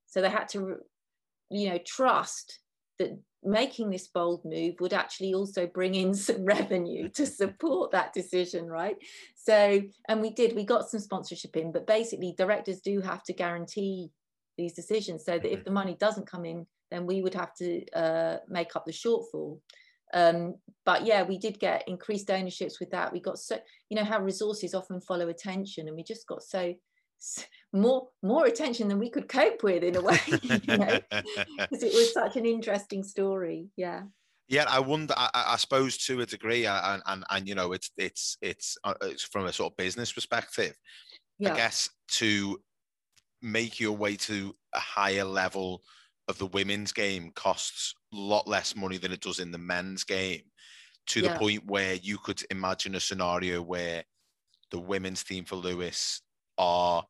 So 0.07 0.21
they 0.21 0.31
had 0.31 0.49
to, 0.51 0.77
you 1.51 1.71
know, 1.71 1.79
trust 1.87 2.61
that 2.99 3.19
making 3.45 3.91
this 3.91 4.09
bold 4.09 4.45
move 4.45 4.75
would 4.81 4.93
actually 4.93 5.35
also 5.35 5.67
bring 5.67 5.95
in 5.95 6.15
some 6.15 6.45
revenue 6.45 7.09
to 7.11 7.27
support 7.27 7.93
that 7.93 8.13
decision, 8.13 8.67
right? 8.67 8.97
So, 9.37 9.83
and 10.09 10.21
we 10.21 10.31
did, 10.31 10.57
we 10.57 10.65
got 10.65 10.89
some 10.89 11.01
sponsorship 11.01 11.57
in, 11.57 11.73
but 11.73 11.87
basically 11.87 12.35
directors 12.37 12.81
do 12.81 13.01
have 13.01 13.23
to 13.25 13.33
guarantee 13.33 14.11
these 14.57 14.73
decisions 14.73 15.25
so 15.25 15.39
that 15.39 15.47
if 15.47 15.61
mm-hmm. 15.61 15.65
the 15.65 15.71
money 15.71 15.97
doesn't 15.99 16.27
come 16.27 16.45
in 16.45 16.67
then 16.91 17.07
we 17.07 17.23
would 17.23 17.35
have 17.35 17.55
to 17.57 17.85
uh, 17.93 18.39
make 18.49 18.77
up 18.77 18.87
the 18.87 18.93
shortfall. 18.93 19.61
Um, 20.15 20.55
but 20.87 21.05
yeah, 21.05 21.23
we 21.23 21.39
did 21.39 21.61
get 21.61 21.87
increased 21.87 22.31
ownerships 22.31 22.81
with 22.81 22.91
that. 22.91 23.13
We 23.13 23.21
got 23.21 23.39
so, 23.39 23.59
you 23.91 23.97
know, 23.97 24.05
how 24.05 24.21
resources 24.21 24.75
often 24.75 25.01
follow 25.01 25.29
attention, 25.29 25.87
and 25.87 25.97
we 25.97 26.03
just 26.03 26.27
got 26.27 26.43
so 26.43 26.75
more 27.73 28.09
more 28.23 28.47
attention 28.47 28.87
than 28.87 28.99
we 28.99 29.11
could 29.11 29.29
cope 29.29 29.65
with 29.65 29.83
in 29.83 29.97
a 29.97 30.01
way 30.01 30.21
you 30.29 30.77
know 30.79 31.01
because 31.11 31.83
it 31.83 31.93
was 31.93 32.13
such 32.15 32.37
an 32.37 32.47
interesting 32.47 33.03
story 33.03 33.67
yeah 33.77 34.03
yeah, 34.49 34.65
I 34.67 34.81
wonder. 34.81 35.13
I, 35.17 35.29
I, 35.35 35.57
suppose 35.57 35.99
to 36.07 36.23
a 36.23 36.27
degree, 36.27 36.65
and 36.65 37.03
and 37.05 37.25
and 37.29 37.47
you 37.47 37.55
know, 37.55 37.73
it's 37.73 37.91
it's 37.99 38.39
it's 38.41 38.79
uh, 38.83 38.95
it's 39.03 39.23
from 39.23 39.45
a 39.45 39.53
sort 39.53 39.73
of 39.73 39.77
business 39.77 40.11
perspective. 40.11 40.75
Yeah. 41.39 41.53
I 41.53 41.57
guess 41.57 41.91
to 42.13 42.59
make 43.43 43.79
your 43.79 43.93
way 43.93 44.17
to 44.17 44.55
a 44.75 44.81
higher 44.81 45.25
level 45.25 45.83
of 46.29 46.39
the 46.39 46.47
women's 46.47 46.93
game 46.93 47.33
costs 47.35 47.95
a 48.13 48.17
lot 48.17 48.47
less 48.47 48.77
money 48.77 48.99
than 48.99 49.13
it 49.13 49.21
does 49.21 49.39
in 49.39 49.51
the 49.51 49.59
men's 49.59 50.05
game. 50.05 50.43
To 51.09 51.21
yeah. 51.21 51.33
the 51.33 51.39
point 51.39 51.65
where 51.67 51.95
you 51.95 52.19
could 52.19 52.43
imagine 52.51 52.95
a 52.95 53.01
scenario 53.01 53.63
where 53.63 54.05
the 54.71 54.79
women's 54.79 55.25
team 55.25 55.45
for 55.45 55.57
Lewes 55.57 56.21
are 56.59 57.03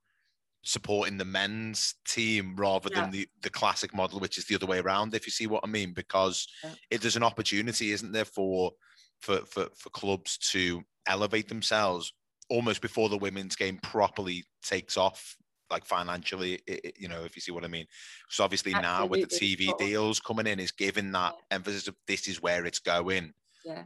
supporting 0.62 1.16
the 1.16 1.24
men's 1.24 1.94
team 2.06 2.54
rather 2.56 2.90
yeah. 2.92 3.00
than 3.00 3.10
the, 3.10 3.28
the 3.42 3.50
classic 3.50 3.94
model, 3.94 4.20
which 4.20 4.38
is 4.38 4.44
the 4.44 4.54
other 4.54 4.66
way 4.66 4.78
around, 4.78 5.14
if 5.14 5.26
you 5.26 5.32
see 5.32 5.46
what 5.46 5.64
I 5.64 5.66
mean, 5.66 5.92
because 5.92 6.46
yeah. 6.62 6.70
it, 6.90 7.00
there's 7.00 7.16
an 7.16 7.22
opportunity, 7.24 7.90
isn't 7.90 8.12
there, 8.12 8.24
for, 8.24 8.72
for, 9.20 9.38
for, 9.38 9.66
for 9.76 9.90
clubs 9.90 10.38
to 10.52 10.82
elevate 11.08 11.48
themselves 11.48 12.12
almost 12.50 12.80
before 12.80 13.08
the 13.08 13.18
women's 13.18 13.56
game 13.56 13.78
properly 13.82 14.44
takes 14.62 14.96
off 14.96 15.36
like 15.70 15.84
financially 15.84 16.54
it, 16.66 16.80
it, 16.84 16.94
you 16.98 17.08
know 17.08 17.24
if 17.24 17.36
you 17.36 17.40
see 17.40 17.52
what 17.52 17.64
i 17.64 17.68
mean 17.68 17.86
so 18.28 18.44
obviously 18.44 18.74
Absolutely. 18.74 18.98
now 18.98 19.06
with 19.06 19.28
the 19.28 19.36
tv 19.36 19.76
deals 19.78 20.20
coming 20.20 20.46
in 20.46 20.58
is 20.58 20.72
giving 20.72 21.12
that 21.12 21.34
yeah. 21.36 21.56
emphasis 21.56 21.88
of 21.88 21.96
this 22.06 22.28
is 22.28 22.42
where 22.42 22.64
it's 22.64 22.78
going 22.78 23.32
yeah 23.64 23.84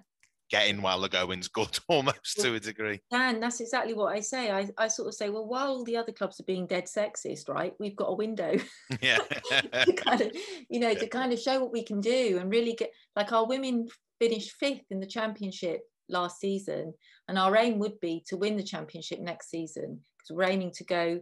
getting 0.53 0.83
while 0.83 1.01
the 1.01 1.09
going's 1.09 1.49
good 1.49 1.79
almost 1.89 2.37
well, 2.37 2.47
to 2.47 2.55
a 2.55 2.61
degree. 2.61 3.01
Dan, 3.11 3.41
that's 3.41 3.61
exactly 3.61 3.95
what 3.95 4.15
I 4.15 4.21
say. 4.21 4.51
I, 4.51 4.69
I 4.77 4.87
sort 4.87 5.09
of 5.09 5.15
say, 5.15 5.31
well, 5.31 5.47
while 5.47 5.83
the 5.83 5.97
other 5.97 6.13
clubs 6.13 6.39
are 6.39 6.45
being 6.45 6.67
dead 6.67 6.85
sexist, 6.85 7.49
right, 7.49 7.73
we've 7.81 7.97
got 7.97 8.11
a 8.11 8.15
window. 8.15 8.57
Yeah. 9.01 9.17
to 9.17 9.93
kind 9.95 10.21
of, 10.21 10.37
you 10.69 10.79
know, 10.79 10.95
to 10.95 11.09
kind 11.09 11.33
of 11.33 11.41
show 11.41 11.59
what 11.61 11.73
we 11.73 11.83
can 11.83 12.01
do 12.01 12.39
and 12.39 12.51
really 12.51 12.75
get 12.75 12.91
like 13.17 13.33
our 13.33 13.47
women 13.47 13.89
finished 14.21 14.53
fifth 14.61 14.85
in 14.91 15.01
the 15.01 15.07
championship 15.07 15.81
last 16.09 16.39
season. 16.39 16.93
And 17.27 17.39
our 17.39 17.57
aim 17.57 17.79
would 17.79 17.99
be 18.01 18.23
to 18.29 18.37
win 18.37 18.57
the 18.57 18.63
championship 18.63 19.21
next 19.21 19.49
season 19.49 20.01
because 20.19 20.37
we're 20.37 20.51
aiming 20.51 20.73
to 20.73 20.85
go. 20.85 21.21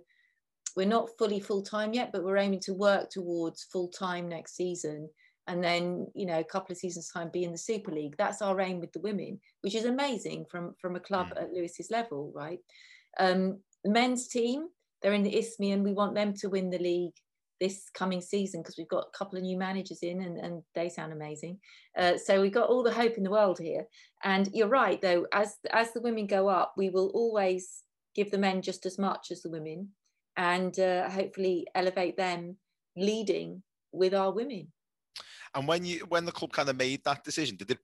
We're 0.76 0.86
not 0.86 1.10
fully 1.18 1.40
full 1.40 1.62
time 1.62 1.92
yet, 1.92 2.10
but 2.12 2.24
we're 2.24 2.36
aiming 2.36 2.60
to 2.60 2.74
work 2.74 3.10
towards 3.10 3.64
full 3.64 3.88
time 3.88 4.28
next 4.28 4.56
season 4.56 5.08
and 5.50 5.64
then 5.64 6.06
you 6.14 6.26
know 6.26 6.38
a 6.38 6.44
couple 6.44 6.72
of 6.72 6.78
seasons 6.78 7.08
time 7.08 7.28
be 7.32 7.44
in 7.44 7.52
the 7.52 7.58
super 7.58 7.90
league. 7.90 8.14
That's 8.16 8.40
our 8.40 8.60
aim 8.60 8.80
with 8.80 8.92
the 8.92 9.00
women 9.00 9.40
which 9.62 9.74
is 9.74 9.84
amazing 9.84 10.46
from 10.50 10.74
from 10.80 10.96
a 10.96 11.00
club 11.00 11.28
mm. 11.28 11.42
at 11.42 11.52
Lewes's 11.52 11.90
level 11.90 12.32
right? 12.34 12.60
Um 13.18 13.58
the 13.84 13.90
men's 13.90 14.28
team 14.28 14.68
they're 15.02 15.12
in 15.12 15.22
the 15.22 15.36
isthmian 15.36 15.82
we 15.82 15.92
want 15.92 16.14
them 16.14 16.34
to 16.34 16.48
win 16.48 16.70
the 16.70 16.78
league 16.78 17.14
this 17.58 17.90
coming 17.92 18.20
season 18.20 18.62
because 18.62 18.76
we've 18.78 18.88
got 18.88 19.06
a 19.12 19.18
couple 19.18 19.36
of 19.36 19.44
new 19.44 19.58
managers 19.58 19.98
in 20.02 20.22
and, 20.22 20.38
and 20.38 20.62
they 20.74 20.88
sound 20.88 21.12
amazing. 21.12 21.58
Uh, 21.98 22.16
so 22.16 22.40
we've 22.40 22.54
got 22.54 22.70
all 22.70 22.82
the 22.82 22.92
hope 22.92 23.18
in 23.18 23.22
the 23.22 23.30
world 23.30 23.58
here. 23.58 23.84
And 24.24 24.48
you're 24.54 24.68
right 24.68 25.00
though 25.00 25.26
as 25.32 25.56
as 25.72 25.92
the 25.92 26.00
women 26.00 26.26
go 26.26 26.48
up 26.48 26.74
we 26.76 26.90
will 26.90 27.10
always 27.12 27.82
give 28.14 28.30
the 28.30 28.38
men 28.38 28.62
just 28.62 28.86
as 28.86 28.98
much 28.98 29.30
as 29.30 29.42
the 29.42 29.50
women 29.50 29.88
and 30.40 30.78
uh, 30.80 31.08
hopefully 31.08 31.66
elevate 31.74 32.16
them 32.16 32.56
leading 32.96 33.62
with 33.92 34.14
our 34.14 34.32
women 34.32 34.68
and 35.54 35.66
when 35.66 35.84
you 35.84 36.00
when 36.08 36.24
the 36.24 36.32
club 36.32 36.52
kind 36.52 36.68
of 36.68 36.76
made 36.76 37.02
that 37.04 37.24
decision, 37.24 37.56
did 37.56 37.70
it 37.72 37.78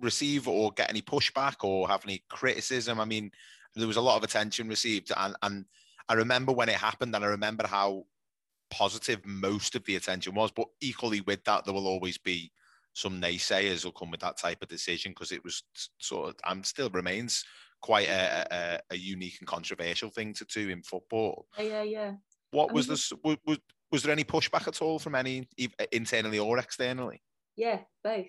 receive 0.00 0.48
or 0.48 0.72
get 0.72 0.90
any 0.90 1.02
pushback 1.02 1.62
or 1.62 1.88
have 1.88 2.04
any 2.04 2.24
criticism? 2.28 3.00
I 3.00 3.04
mean, 3.04 3.30
there 3.74 3.86
was 3.86 3.96
a 3.96 4.00
lot 4.02 4.16
of 4.16 4.24
attention 4.24 4.68
received, 4.68 5.12
and 5.16 5.36
and 5.42 5.64
I 6.08 6.14
remember 6.14 6.52
when 6.52 6.68
it 6.68 6.76
happened, 6.76 7.14
and 7.14 7.24
I 7.24 7.28
remember 7.28 7.66
how 7.66 8.06
positive 8.70 9.24
most 9.24 9.74
of 9.76 9.84
the 9.84 9.96
attention 9.96 10.34
was. 10.34 10.50
But 10.50 10.66
equally 10.80 11.20
with 11.22 11.44
that, 11.44 11.64
there 11.64 11.74
will 11.74 11.86
always 11.86 12.18
be 12.18 12.50
some 12.92 13.20
naysayers 13.20 13.84
will 13.84 13.92
come 13.92 14.10
with 14.10 14.20
that 14.20 14.36
type 14.36 14.62
of 14.62 14.68
decision 14.68 15.12
because 15.12 15.32
it 15.32 15.44
was 15.44 15.62
sort 15.98 16.30
of 16.30 16.34
and 16.46 16.64
still 16.64 16.90
remains 16.90 17.44
quite 17.80 18.08
a, 18.08 18.46
a, 18.50 18.94
a, 18.94 18.96
unique 18.96 19.36
and 19.38 19.46
controversial 19.46 20.10
thing 20.10 20.34
to 20.34 20.44
do 20.46 20.68
in 20.68 20.82
football. 20.82 21.46
Yeah, 21.56 21.64
yeah, 21.64 21.82
yeah. 21.82 22.12
What 22.50 22.70
I 22.70 22.72
was 22.72 22.88
mean, 22.88 22.92
this? 22.94 23.12
Was, 23.46 23.58
was 23.90 24.02
there 24.02 24.12
any 24.12 24.24
pushback 24.24 24.66
at 24.66 24.82
all 24.82 24.98
from 24.98 25.14
any 25.14 25.48
internally 25.92 26.38
or 26.38 26.58
externally? 26.58 27.22
Yeah, 27.56 27.80
both. 28.02 28.26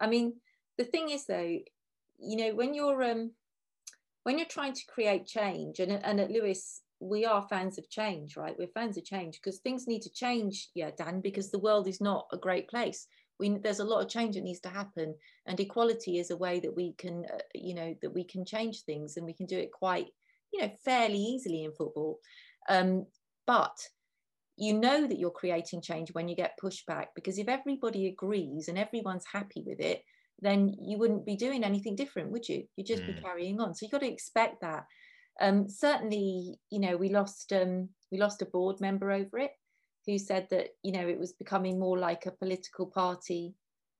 I 0.00 0.06
mean, 0.06 0.34
the 0.78 0.84
thing 0.84 1.10
is 1.10 1.26
though, 1.26 1.58
you 2.18 2.36
know, 2.36 2.54
when 2.54 2.74
you're 2.74 3.02
um, 3.02 3.32
when 4.24 4.38
you're 4.38 4.48
trying 4.48 4.74
to 4.74 4.86
create 4.88 5.26
change, 5.26 5.78
and 5.78 5.92
and 5.92 6.20
at 6.20 6.30
Lewes, 6.30 6.80
we 7.00 7.24
are 7.24 7.46
fans 7.48 7.78
of 7.78 7.88
change, 7.88 8.36
right? 8.36 8.56
We're 8.58 8.68
fans 8.68 8.96
of 8.96 9.04
change 9.04 9.40
because 9.42 9.58
things 9.58 9.86
need 9.86 10.02
to 10.02 10.12
change, 10.12 10.68
yeah, 10.74 10.90
Dan, 10.96 11.20
because 11.20 11.50
the 11.50 11.58
world 11.58 11.88
is 11.88 12.00
not 12.00 12.26
a 12.32 12.36
great 12.36 12.68
place. 12.68 13.06
We, 13.40 13.58
there's 13.58 13.80
a 13.80 13.84
lot 13.84 14.02
of 14.02 14.08
change 14.08 14.36
that 14.36 14.44
needs 14.44 14.60
to 14.60 14.68
happen, 14.68 15.14
and 15.46 15.58
equality 15.58 16.18
is 16.18 16.30
a 16.30 16.36
way 16.36 16.60
that 16.60 16.76
we 16.76 16.92
can, 16.98 17.24
uh, 17.32 17.38
you 17.54 17.74
know, 17.74 17.94
that 18.02 18.14
we 18.14 18.22
can 18.24 18.44
change 18.44 18.82
things, 18.82 19.16
and 19.16 19.26
we 19.26 19.32
can 19.32 19.46
do 19.46 19.58
it 19.58 19.72
quite, 19.72 20.06
you 20.52 20.60
know, 20.60 20.70
fairly 20.84 21.18
easily 21.18 21.64
in 21.64 21.72
football. 21.72 22.18
Um, 22.68 23.06
but 23.46 23.76
you 24.60 24.74
know 24.74 25.06
that 25.06 25.18
you're 25.18 25.30
creating 25.30 25.80
change 25.80 26.10
when 26.12 26.28
you 26.28 26.36
get 26.36 26.58
pushback 26.62 27.06
because 27.14 27.38
if 27.38 27.48
everybody 27.48 28.06
agrees 28.08 28.68
and 28.68 28.78
everyone's 28.78 29.24
happy 29.32 29.64
with 29.66 29.80
it 29.80 30.02
then 30.40 30.74
you 30.78 30.98
wouldn't 30.98 31.24
be 31.24 31.34
doing 31.34 31.64
anything 31.64 31.96
different 31.96 32.30
would 32.30 32.48
you 32.48 32.64
you'd 32.76 32.86
just 32.86 33.02
mm. 33.02 33.14
be 33.14 33.20
carrying 33.22 33.60
on 33.60 33.74
so 33.74 33.84
you've 33.84 33.92
got 33.92 34.02
to 34.02 34.12
expect 34.12 34.60
that 34.60 34.84
um, 35.40 35.68
certainly 35.68 36.58
you 36.70 36.78
know 36.78 36.96
we 36.96 37.08
lost 37.08 37.52
um, 37.52 37.88
we 38.12 38.18
lost 38.18 38.42
a 38.42 38.46
board 38.46 38.80
member 38.80 39.10
over 39.10 39.38
it 39.38 39.52
who 40.06 40.18
said 40.18 40.46
that 40.50 40.68
you 40.82 40.92
know 40.92 41.06
it 41.06 41.18
was 41.18 41.32
becoming 41.32 41.78
more 41.78 41.98
like 41.98 42.26
a 42.26 42.32
political 42.32 42.86
party 42.86 43.54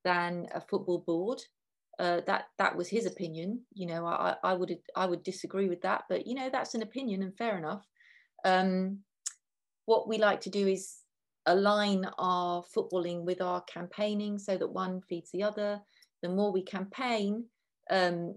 than 0.04 0.46
a 0.54 0.60
football 0.60 1.04
board 1.06 1.40
uh, 1.98 2.20
that 2.26 2.46
that 2.58 2.74
was 2.74 2.88
his 2.88 3.06
opinion 3.06 3.60
you 3.74 3.86
know 3.86 4.06
I, 4.06 4.34
I 4.42 4.54
would 4.54 4.76
I 4.96 5.06
would 5.06 5.22
disagree 5.22 5.68
with 5.68 5.82
that 5.82 6.04
but 6.08 6.26
you 6.26 6.34
know 6.34 6.48
that's 6.50 6.74
an 6.74 6.82
opinion 6.82 7.22
and 7.22 7.36
fair 7.36 7.58
enough 7.58 7.84
um, 8.44 9.00
what 9.86 10.08
we 10.08 10.18
like 10.18 10.40
to 10.42 10.50
do 10.50 10.66
is 10.66 11.00
align 11.46 12.06
our 12.18 12.62
footballing 12.62 13.24
with 13.24 13.40
our 13.40 13.60
campaigning 13.62 14.38
so 14.38 14.56
that 14.56 14.68
one 14.68 15.00
feeds 15.08 15.30
the 15.32 15.42
other. 15.42 15.80
The 16.22 16.28
more 16.28 16.52
we 16.52 16.62
campaign, 16.62 17.44
um, 17.90 18.36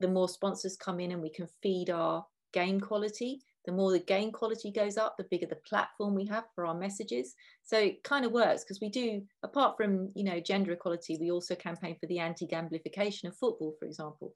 the 0.00 0.08
more 0.08 0.28
sponsors 0.28 0.76
come 0.76 1.00
in 1.00 1.12
and 1.12 1.22
we 1.22 1.30
can 1.30 1.48
feed 1.62 1.90
our 1.90 2.26
game 2.52 2.80
quality. 2.80 3.40
The 3.66 3.72
more 3.72 3.92
the 3.92 3.98
game 3.98 4.32
quality 4.32 4.72
goes 4.72 4.96
up, 4.96 5.16
the 5.16 5.26
bigger 5.30 5.46
the 5.46 5.56
platform 5.56 6.14
we 6.14 6.26
have 6.26 6.44
for 6.54 6.66
our 6.66 6.74
messages. 6.74 7.34
So 7.62 7.78
it 7.78 8.02
kind 8.02 8.24
of 8.24 8.32
works 8.32 8.64
because 8.64 8.80
we 8.80 8.88
do, 8.88 9.22
apart 9.42 9.76
from 9.76 10.10
you 10.14 10.24
know 10.24 10.40
gender 10.40 10.72
equality, 10.72 11.18
we 11.20 11.30
also 11.30 11.54
campaign 11.54 11.96
for 12.00 12.06
the 12.06 12.18
anti-gamblification 12.18 13.24
of 13.24 13.36
football, 13.36 13.74
for 13.78 13.86
example, 13.86 14.32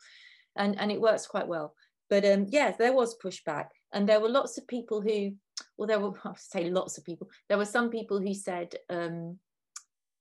and 0.57 0.79
and 0.79 0.93
it 0.93 1.01
works 1.01 1.27
quite 1.27 1.49
well. 1.49 1.75
But 2.11 2.25
um, 2.27 2.47
yes, 2.51 2.77
there 2.77 2.93
was 2.93 3.17
pushback, 3.17 3.69
and 3.93 4.09
there 4.09 4.21
were 4.21 4.29
lots 4.29 4.59
of 4.59 4.67
people 4.67 5.01
who 5.01 5.33
well, 5.77 5.87
there 5.87 6.01
were, 6.01 6.13
I'll 6.25 6.37
say 6.37 6.71
lots 6.71 6.99
of 6.99 7.05
people, 7.05 7.29
there 7.49 7.59
were 7.59 7.65
some 7.65 7.91
people 7.91 8.21
who 8.21 8.35
said, 8.35 8.75
um, 8.91 9.39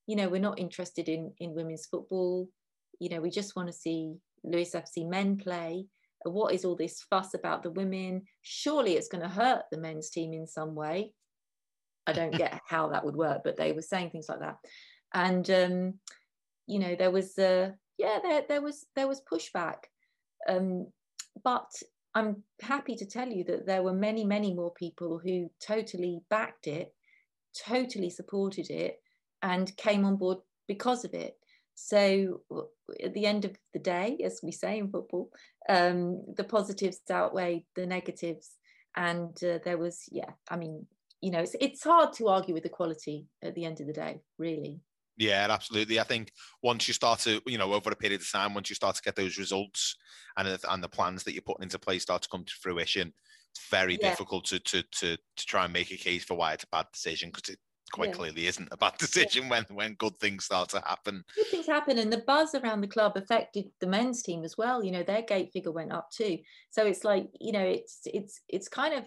you 0.06 0.16
know, 0.16 0.28
we're 0.28 0.40
not 0.40 0.58
interested 0.58 1.08
in, 1.08 1.32
in 1.38 1.54
women's 1.54 1.86
football. 1.86 2.48
You 3.00 3.08
know, 3.08 3.20
we 3.20 3.30
just 3.30 3.56
want 3.56 3.68
to 3.68 3.72
see 3.72 4.14
Lewes 4.42 4.72
FC 4.72 5.08
men 5.08 5.36
play. 5.36 5.86
What 6.30 6.54
is 6.54 6.64
all 6.64 6.76
this 6.76 7.02
fuss 7.10 7.34
about 7.34 7.62
the 7.62 7.70
women? 7.70 8.22
Surely 8.42 8.94
it's 8.94 9.08
going 9.08 9.22
to 9.22 9.28
hurt 9.28 9.62
the 9.70 9.78
men's 9.78 10.10
team 10.10 10.32
in 10.32 10.46
some 10.46 10.74
way. 10.74 11.12
I 12.06 12.12
don't 12.12 12.34
get 12.36 12.60
how 12.66 12.88
that 12.88 13.04
would 13.04 13.16
work, 13.16 13.42
but 13.44 13.56
they 13.56 13.72
were 13.72 13.82
saying 13.82 14.10
things 14.10 14.28
like 14.28 14.40
that. 14.40 14.56
And, 15.12 15.48
um, 15.50 15.94
you 16.66 16.78
know, 16.78 16.96
there 16.96 17.10
was, 17.10 17.38
uh, 17.38 17.70
yeah, 17.98 18.18
there, 18.22 18.42
there 18.48 18.62
was, 18.62 18.86
there 18.96 19.08
was 19.08 19.22
pushback. 19.30 19.84
Um, 20.48 20.88
but 21.42 21.70
I'm 22.14 22.42
happy 22.60 22.96
to 22.96 23.06
tell 23.06 23.28
you 23.28 23.44
that 23.44 23.66
there 23.66 23.82
were 23.82 23.92
many, 23.92 24.24
many 24.24 24.54
more 24.54 24.72
people 24.72 25.20
who 25.22 25.50
totally 25.60 26.20
backed 26.30 26.66
it, 26.66 26.94
totally 27.66 28.10
supported 28.10 28.70
it, 28.70 29.00
and 29.42 29.76
came 29.76 30.04
on 30.04 30.16
board 30.16 30.38
because 30.68 31.04
of 31.04 31.12
it. 31.12 31.36
So 31.74 32.42
at 33.02 33.14
the 33.14 33.26
end 33.26 33.44
of 33.44 33.56
the 33.72 33.78
day, 33.78 34.18
as 34.24 34.40
we 34.42 34.52
say 34.52 34.78
in 34.78 34.90
football, 34.90 35.30
um, 35.68 36.22
the 36.36 36.44
positives 36.44 37.00
outweighed 37.10 37.64
the 37.74 37.86
negatives, 37.86 38.50
and 38.96 39.36
uh, 39.42 39.58
there 39.64 39.78
was, 39.78 40.04
yeah, 40.10 40.30
I 40.48 40.56
mean, 40.56 40.86
you 41.20 41.30
know, 41.30 41.40
it's 41.40 41.56
it's 41.60 41.82
hard 41.82 42.12
to 42.14 42.28
argue 42.28 42.54
with 42.54 42.66
equality 42.66 43.26
at 43.42 43.54
the 43.54 43.64
end 43.64 43.80
of 43.80 43.86
the 43.86 43.92
day, 43.92 44.20
really. 44.38 44.80
Yeah, 45.16 45.46
absolutely. 45.48 46.00
I 46.00 46.04
think 46.04 46.32
once 46.62 46.88
you 46.88 46.94
start 46.94 47.20
to, 47.20 47.40
you 47.46 47.56
know, 47.56 47.72
over 47.72 47.90
a 47.90 47.96
period 47.96 48.20
of 48.20 48.30
time, 48.30 48.52
once 48.52 48.68
you 48.68 48.74
start 48.74 48.96
to 48.96 49.02
get 49.02 49.16
those 49.16 49.38
results 49.38 49.96
and 50.36 50.58
and 50.68 50.82
the 50.82 50.88
plans 50.88 51.22
that 51.24 51.32
you're 51.32 51.42
putting 51.42 51.62
into 51.64 51.78
place 51.78 52.02
start 52.02 52.22
to 52.22 52.28
come 52.28 52.44
to 52.44 52.52
fruition, 52.60 53.12
it's 53.52 53.68
very 53.68 53.96
yeah. 54.00 54.10
difficult 54.10 54.44
to 54.46 54.58
to 54.60 54.82
to 54.82 55.16
to 55.16 55.46
try 55.46 55.64
and 55.64 55.72
make 55.72 55.92
a 55.92 55.96
case 55.96 56.24
for 56.24 56.34
why 56.34 56.52
it's 56.52 56.64
a 56.64 56.68
bad 56.68 56.86
decision 56.92 57.30
because 57.30 57.54
it 57.54 57.58
quite 57.94 58.08
yeah. 58.08 58.14
clearly 58.14 58.46
isn't 58.48 58.68
a 58.72 58.76
bad 58.76 58.94
decision 58.98 59.44
yeah. 59.44 59.50
when 59.50 59.64
when 59.70 59.94
good 59.94 60.18
things 60.18 60.44
start 60.44 60.68
to 60.70 60.82
happen. 60.84 61.24
Good 61.36 61.46
things 61.46 61.66
happen, 61.66 61.98
and 61.98 62.12
the 62.12 62.24
buzz 62.26 62.54
around 62.54 62.80
the 62.80 62.88
club 62.88 63.16
affected 63.16 63.66
the 63.80 63.86
men's 63.86 64.22
team 64.22 64.42
as 64.44 64.58
well. 64.58 64.82
You 64.84 64.90
know, 64.90 65.04
their 65.04 65.22
gate 65.22 65.52
figure 65.52 65.72
went 65.72 65.92
up 65.92 66.10
too. 66.10 66.38
So 66.70 66.84
it's 66.84 67.04
like 67.04 67.28
you 67.40 67.52
know, 67.52 67.64
it's 67.64 68.00
it's 68.06 68.40
it's 68.48 68.68
kind 68.68 68.94
of 68.94 69.04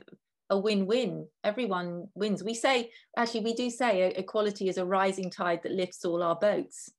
a 0.50 0.58
win-win. 0.58 1.28
Everyone 1.43 2.08
wins. 2.15 2.43
We 2.43 2.54
say 2.54 2.91
actually 3.17 3.41
we 3.41 3.54
do 3.54 3.69
say 3.69 4.13
equality 4.15 4.69
is 4.69 4.78
a 4.78 4.86
rising 4.86 5.30
tide 5.30 5.62
that 5.63 5.73
lifts 5.73 6.06
all 6.06 6.23
our 6.23 6.36
boats, 6.36 6.89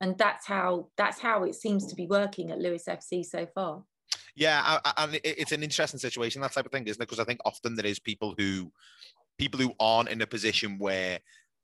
and 0.00 0.18
that's 0.18 0.46
how 0.46 0.88
that's 0.96 1.20
how 1.20 1.44
it 1.44 1.54
seems 1.54 1.86
to 1.86 1.94
be 1.94 2.06
working 2.06 2.50
at 2.50 2.58
Lewes 2.58 2.86
FC 2.88 3.24
so 3.24 3.46
far. 3.54 3.84
Yeah, 4.34 4.80
and 4.98 5.18
it's 5.24 5.52
an 5.52 5.62
interesting 5.62 5.98
situation 5.98 6.42
that 6.42 6.52
type 6.52 6.66
of 6.66 6.72
thing, 6.72 6.86
isn't 6.86 7.00
it? 7.00 7.06
Because 7.06 7.20
I 7.20 7.24
think 7.24 7.40
often 7.46 7.74
there 7.74 7.86
is 7.86 7.98
people 7.98 8.34
who 8.36 8.70
people 9.38 9.60
who 9.60 9.74
aren't 9.80 10.08
in 10.08 10.22
a 10.22 10.26
position 10.26 10.78
where 10.78 11.18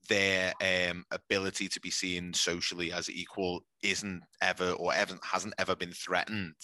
their 0.09 0.53
um, 0.61 1.05
ability 1.11 1.69
to 1.69 1.81
be 1.81 1.91
seen 1.91 2.35
socially 2.35 2.93
as 2.93 3.09
equal 3.09 3.65
isn't 3.83 4.23
ever 4.41 4.73
or 4.73 4.93
ever 4.93 5.15
hasn't 5.23 5.55
ever 5.59 5.77
been 5.77 5.93
threatened 5.93 6.55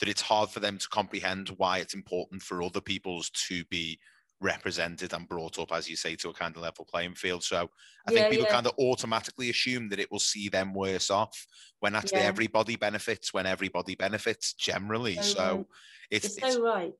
that 0.00 0.08
it's 0.08 0.22
hard 0.22 0.48
for 0.48 0.60
them 0.60 0.78
to 0.78 0.88
comprehend 0.88 1.48
why 1.56 1.78
it's 1.78 1.94
important 1.94 2.42
for 2.42 2.62
other 2.62 2.80
people's 2.80 3.30
to 3.30 3.64
be 3.64 3.98
represented 4.40 5.12
and 5.12 5.28
brought 5.28 5.58
up, 5.58 5.72
as 5.72 5.88
you 5.88 5.96
say, 5.96 6.14
to 6.14 6.28
a 6.28 6.34
kind 6.34 6.54
of 6.54 6.62
level 6.62 6.84
playing 6.84 7.14
field. 7.14 7.42
So 7.42 7.68
I 8.06 8.12
yeah, 8.12 8.20
think 8.20 8.30
people 8.30 8.46
yeah. 8.46 8.52
kind 8.52 8.66
of 8.66 8.74
automatically 8.78 9.50
assume 9.50 9.88
that 9.88 9.98
it 9.98 10.10
will 10.10 10.20
see 10.20 10.48
them 10.48 10.74
worse 10.74 11.10
off 11.10 11.46
when 11.80 11.96
actually 11.96 12.20
yeah. 12.20 12.26
everybody 12.26 12.76
benefits 12.76 13.34
when 13.34 13.46
everybody 13.46 13.96
benefits 13.96 14.52
generally. 14.54 15.16
So, 15.16 15.22
so 15.22 15.66
it's, 16.10 16.36
it's, 16.36 16.54
so 16.54 16.62
right. 16.62 16.92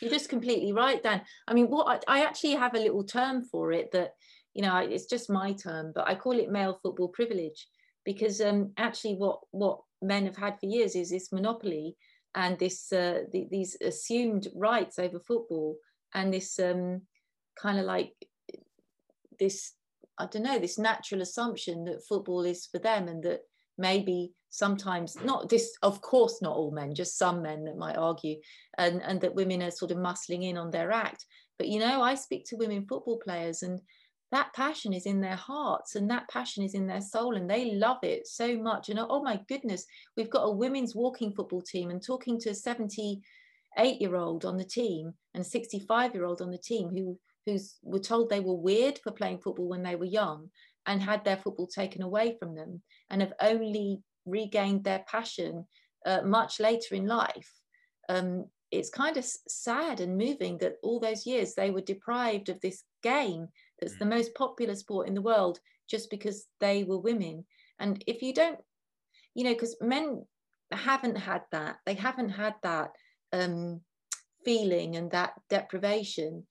You're 0.00 0.10
just 0.10 0.28
completely 0.28 0.72
right, 0.72 1.02
Dan. 1.02 1.22
I 1.48 1.54
mean, 1.54 1.66
what 1.66 2.04
I, 2.08 2.20
I, 2.20 2.24
actually 2.24 2.54
have 2.54 2.74
a 2.74 2.80
little 2.80 3.04
term 3.04 3.44
for 3.44 3.72
it 3.72 3.90
that, 3.92 4.12
you 4.54 4.62
know, 4.62 4.76
it's 4.76 5.06
just 5.06 5.30
my 5.30 5.52
term, 5.52 5.92
but 5.94 6.08
I 6.08 6.14
call 6.14 6.38
it 6.38 6.50
male 6.50 6.78
football 6.82 7.08
privilege 7.08 7.66
because 8.06 8.40
um, 8.40 8.72
actually 8.78 9.14
what 9.14 9.40
what 9.50 9.80
men 10.00 10.24
have 10.24 10.36
had 10.36 10.58
for 10.58 10.66
years 10.66 10.94
is 10.94 11.10
this 11.10 11.32
monopoly 11.32 11.96
and 12.34 12.58
this 12.58 12.92
uh, 12.92 13.20
the, 13.32 13.46
these 13.50 13.76
assumed 13.82 14.48
rights 14.54 14.98
over 14.98 15.18
football 15.18 15.76
and 16.14 16.32
this 16.32 16.58
um, 16.58 17.02
kind 17.60 17.78
of 17.78 17.84
like 17.84 18.12
this 19.38 19.72
I 20.18 20.26
don't 20.26 20.44
know 20.44 20.58
this 20.58 20.78
natural 20.78 21.20
assumption 21.20 21.84
that 21.84 22.06
football 22.08 22.44
is 22.44 22.66
for 22.66 22.78
them 22.78 23.08
and 23.08 23.22
that 23.24 23.40
maybe 23.76 24.32
sometimes 24.56 25.16
not 25.22 25.48
this 25.48 25.76
of 25.82 26.00
course 26.00 26.40
not 26.40 26.56
all 26.56 26.70
men 26.70 26.94
just 26.94 27.18
some 27.18 27.42
men 27.42 27.64
that 27.64 27.76
might 27.76 27.96
argue 27.96 28.36
and 28.78 29.02
and 29.02 29.20
that 29.20 29.34
women 29.34 29.62
are 29.62 29.70
sort 29.70 29.90
of 29.90 29.98
muscling 29.98 30.44
in 30.44 30.56
on 30.56 30.70
their 30.70 30.90
act. 30.90 31.24
But 31.58 31.68
you 31.68 31.78
know 31.78 32.02
I 32.02 32.14
speak 32.14 32.44
to 32.46 32.56
women 32.56 32.86
football 32.88 33.18
players 33.18 33.62
and 33.62 33.80
that 34.32 34.52
passion 34.54 34.92
is 34.92 35.06
in 35.06 35.20
their 35.20 35.36
hearts 35.36 35.94
and 35.94 36.10
that 36.10 36.28
passion 36.28 36.64
is 36.64 36.74
in 36.74 36.86
their 36.86 37.00
soul 37.00 37.36
and 37.36 37.48
they 37.48 37.72
love 37.74 37.98
it 38.02 38.26
so 38.26 38.56
much. 38.56 38.88
And 38.88 38.98
oh 38.98 39.22
my 39.22 39.40
goodness 39.48 39.84
we've 40.16 40.30
got 40.30 40.44
a 40.44 40.50
women's 40.50 40.94
walking 40.94 41.32
football 41.32 41.62
team 41.62 41.90
and 41.90 42.02
talking 42.02 42.38
to 42.40 42.50
a 42.50 42.54
78 42.54 44.00
year 44.00 44.16
old 44.16 44.44
on 44.44 44.56
the 44.56 44.64
team 44.64 45.12
and 45.34 45.44
65 45.44 46.14
year 46.14 46.24
old 46.24 46.40
on 46.40 46.50
the 46.50 46.58
team 46.58 46.88
who 46.88 47.18
who's 47.44 47.76
were 47.82 48.00
told 48.00 48.28
they 48.28 48.40
were 48.40 48.54
weird 48.54 48.98
for 49.04 49.12
playing 49.12 49.38
football 49.38 49.68
when 49.68 49.82
they 49.82 49.96
were 49.96 50.04
young 50.06 50.50
and 50.86 51.02
had 51.02 51.24
their 51.24 51.36
football 51.36 51.66
taken 51.66 52.02
away 52.02 52.36
from 52.38 52.54
them 52.54 52.82
and 53.10 53.20
have 53.20 53.32
only 53.40 54.00
regained 54.26 54.84
their 54.84 55.04
passion 55.08 55.64
uh, 56.04 56.22
much 56.22 56.60
later 56.60 56.94
in 56.94 57.06
life 57.06 57.52
um, 58.08 58.44
it's 58.70 58.90
kind 58.90 59.16
of 59.16 59.24
sad 59.24 60.00
and 60.00 60.18
moving 60.18 60.58
that 60.58 60.76
all 60.82 61.00
those 61.00 61.26
years 61.26 61.54
they 61.54 61.70
were 61.70 61.80
deprived 61.80 62.48
of 62.48 62.60
this 62.60 62.82
game 63.02 63.48
that's 63.80 63.94
mm. 63.94 63.98
the 64.00 64.06
most 64.06 64.34
popular 64.34 64.74
sport 64.74 65.08
in 65.08 65.14
the 65.14 65.22
world 65.22 65.58
just 65.88 66.10
because 66.10 66.46
they 66.60 66.84
were 66.84 66.98
women. 66.98 67.44
And 67.78 68.02
if 68.06 68.22
you 68.22 68.34
don't, 68.34 68.58
you 69.34 69.44
know, 69.44 69.52
because 69.52 69.76
men 69.80 70.24
haven't 70.72 71.16
had 71.16 71.42
that, 71.52 71.76
they 71.86 71.94
haven't 71.94 72.30
had 72.30 72.54
that 72.62 72.90
um, 73.32 73.80
feeling 74.44 74.96
and 74.96 75.10
that 75.10 75.34
deprivation. 75.48 76.44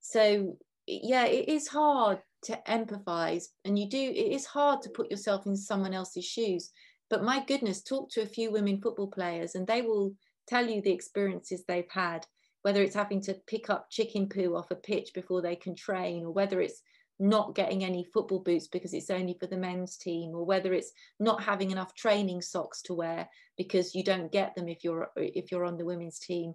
So, 0.00 0.56
yeah, 0.86 1.26
it 1.26 1.48
is 1.48 1.68
hard 1.68 2.20
to 2.44 2.58
empathize, 2.68 3.46
and 3.64 3.78
you 3.78 3.88
do, 3.88 3.98
it 3.98 4.32
is 4.32 4.46
hard 4.46 4.80
to 4.82 4.90
put 4.90 5.10
yourself 5.10 5.46
in 5.46 5.56
someone 5.56 5.92
else's 5.92 6.24
shoes. 6.24 6.70
But 7.10 7.24
my 7.24 7.44
goodness, 7.44 7.82
talk 7.82 8.10
to 8.12 8.22
a 8.22 8.26
few 8.26 8.50
women 8.50 8.80
football 8.80 9.08
players, 9.08 9.54
and 9.54 9.66
they 9.66 9.82
will 9.82 10.14
tell 10.46 10.68
you 10.68 10.80
the 10.82 10.92
experiences 10.92 11.64
they've 11.66 11.90
had 11.90 12.26
whether 12.62 12.82
it's 12.82 12.94
having 12.94 13.20
to 13.22 13.34
pick 13.46 13.70
up 13.70 13.90
chicken 13.90 14.28
poo 14.28 14.56
off 14.56 14.70
a 14.70 14.74
pitch 14.74 15.10
before 15.14 15.42
they 15.42 15.56
can 15.56 15.74
train, 15.74 16.24
or 16.24 16.32
whether 16.32 16.60
it's 16.60 16.82
not 17.20 17.54
getting 17.54 17.82
any 17.82 18.04
football 18.04 18.40
boots 18.40 18.68
because 18.68 18.94
it's 18.94 19.10
only 19.10 19.36
for 19.40 19.46
the 19.46 19.56
men's 19.56 19.96
team, 19.96 20.30
or 20.34 20.44
whether 20.44 20.72
it's 20.72 20.92
not 21.18 21.42
having 21.42 21.70
enough 21.70 21.94
training 21.94 22.42
socks 22.42 22.82
to 22.82 22.94
wear 22.94 23.28
because 23.56 23.94
you 23.94 24.04
don't 24.04 24.32
get 24.32 24.54
them 24.54 24.68
if 24.68 24.84
you're 24.84 25.08
if 25.16 25.50
you're 25.50 25.64
on 25.64 25.76
the 25.76 25.84
women's 25.84 26.18
team, 26.18 26.52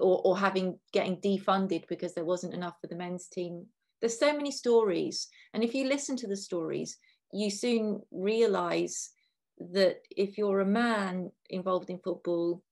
or, 0.00 0.20
or 0.24 0.36
having 0.36 0.78
getting 0.92 1.16
defunded 1.18 1.86
because 1.88 2.14
there 2.14 2.24
wasn't 2.24 2.54
enough 2.54 2.74
for 2.80 2.86
the 2.88 2.96
men's 2.96 3.28
team. 3.28 3.66
There's 4.00 4.18
so 4.18 4.34
many 4.34 4.50
stories, 4.50 5.28
and 5.54 5.62
if 5.62 5.74
you 5.74 5.86
listen 5.86 6.16
to 6.16 6.26
the 6.26 6.36
stories, 6.36 6.98
you 7.32 7.50
soon 7.50 8.00
realize 8.10 9.10
that 9.58 9.98
if 10.10 10.38
you're 10.38 10.60
a 10.60 10.66
man 10.66 11.30
involved 11.50 11.90
in 11.90 11.98
football, 11.98 12.62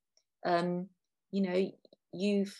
um, 0.47 0.89
you 1.31 1.43
know, 1.43 1.71
you've 2.13 2.57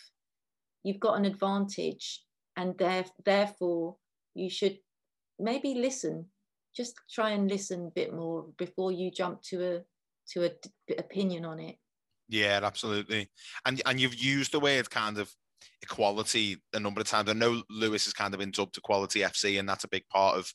you've 0.83 1.01
got 1.01 1.19
an 1.19 1.25
advantage 1.25 2.23
and 2.57 2.77
there, 2.79 3.05
therefore 3.25 3.97
you 4.35 4.51
should 4.51 4.79
maybe 5.39 5.75
listen. 5.75 6.27
Just 6.77 6.95
try 7.13 7.31
and 7.31 7.51
listen 7.51 7.87
a 7.87 7.91
bit 7.91 8.15
more 8.15 8.47
before 8.57 8.93
you 8.93 9.11
jump 9.11 9.43
to 9.43 9.77
a 9.77 9.81
to 10.33 10.45
a 10.45 10.51
d- 10.51 10.95
opinion 10.99 11.45
on 11.45 11.59
it. 11.59 11.77
Yeah 12.29 12.61
absolutely. 12.63 13.29
And 13.67 13.83
and 13.87 13.99
you've 13.99 14.15
used 14.15 14.53
the 14.53 14.61
word 14.61 14.89
kind 14.89 15.19
of 15.19 15.33
equality 15.83 16.59
a 16.73 16.81
number 16.81 17.01
of 17.01 17.09
times. 17.09 17.29
I 17.29 17.33
know 17.33 17.63
Lewes 17.69 18.05
has 18.05 18.13
kind 18.13 18.33
of 18.35 18.41
been 18.41 18.53
dubbed 18.53 18.77
equality 18.77 19.21
fc 19.21 19.59
and 19.59 19.69
that's 19.69 19.85
a 19.85 19.89
big 19.89 20.07
part 20.09 20.39
of 20.39 20.53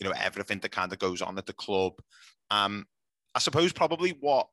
you 0.00 0.08
know 0.08 0.14
everything 0.16 0.60
that 0.60 0.72
kind 0.72 0.92
of 0.92 0.98
goes 0.98 1.20
on 1.20 1.36
at 1.36 1.46
the 1.46 1.52
club. 1.52 1.92
Um 2.50 2.86
i 3.38 3.40
suppose 3.40 3.72
probably 3.72 4.16
what 4.18 4.48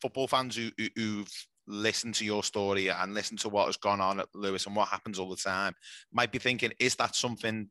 football 0.00 0.26
fans 0.26 0.56
who, 0.56 0.70
who 0.96 1.18
have 1.18 1.30
listened 1.68 2.16
to 2.16 2.24
your 2.24 2.42
story 2.42 2.88
and 2.88 3.14
listened 3.14 3.38
to 3.38 3.48
what 3.48 3.66
has 3.66 3.76
gone 3.76 4.00
on 4.00 4.18
at 4.18 4.26
Lewes 4.34 4.66
and 4.66 4.74
what 4.74 4.88
happens 4.88 5.20
all 5.20 5.30
the 5.30 5.36
time, 5.36 5.72
might 6.12 6.32
be 6.32 6.40
thinking, 6.40 6.72
is 6.80 6.96
that 6.96 7.14
something 7.14 7.68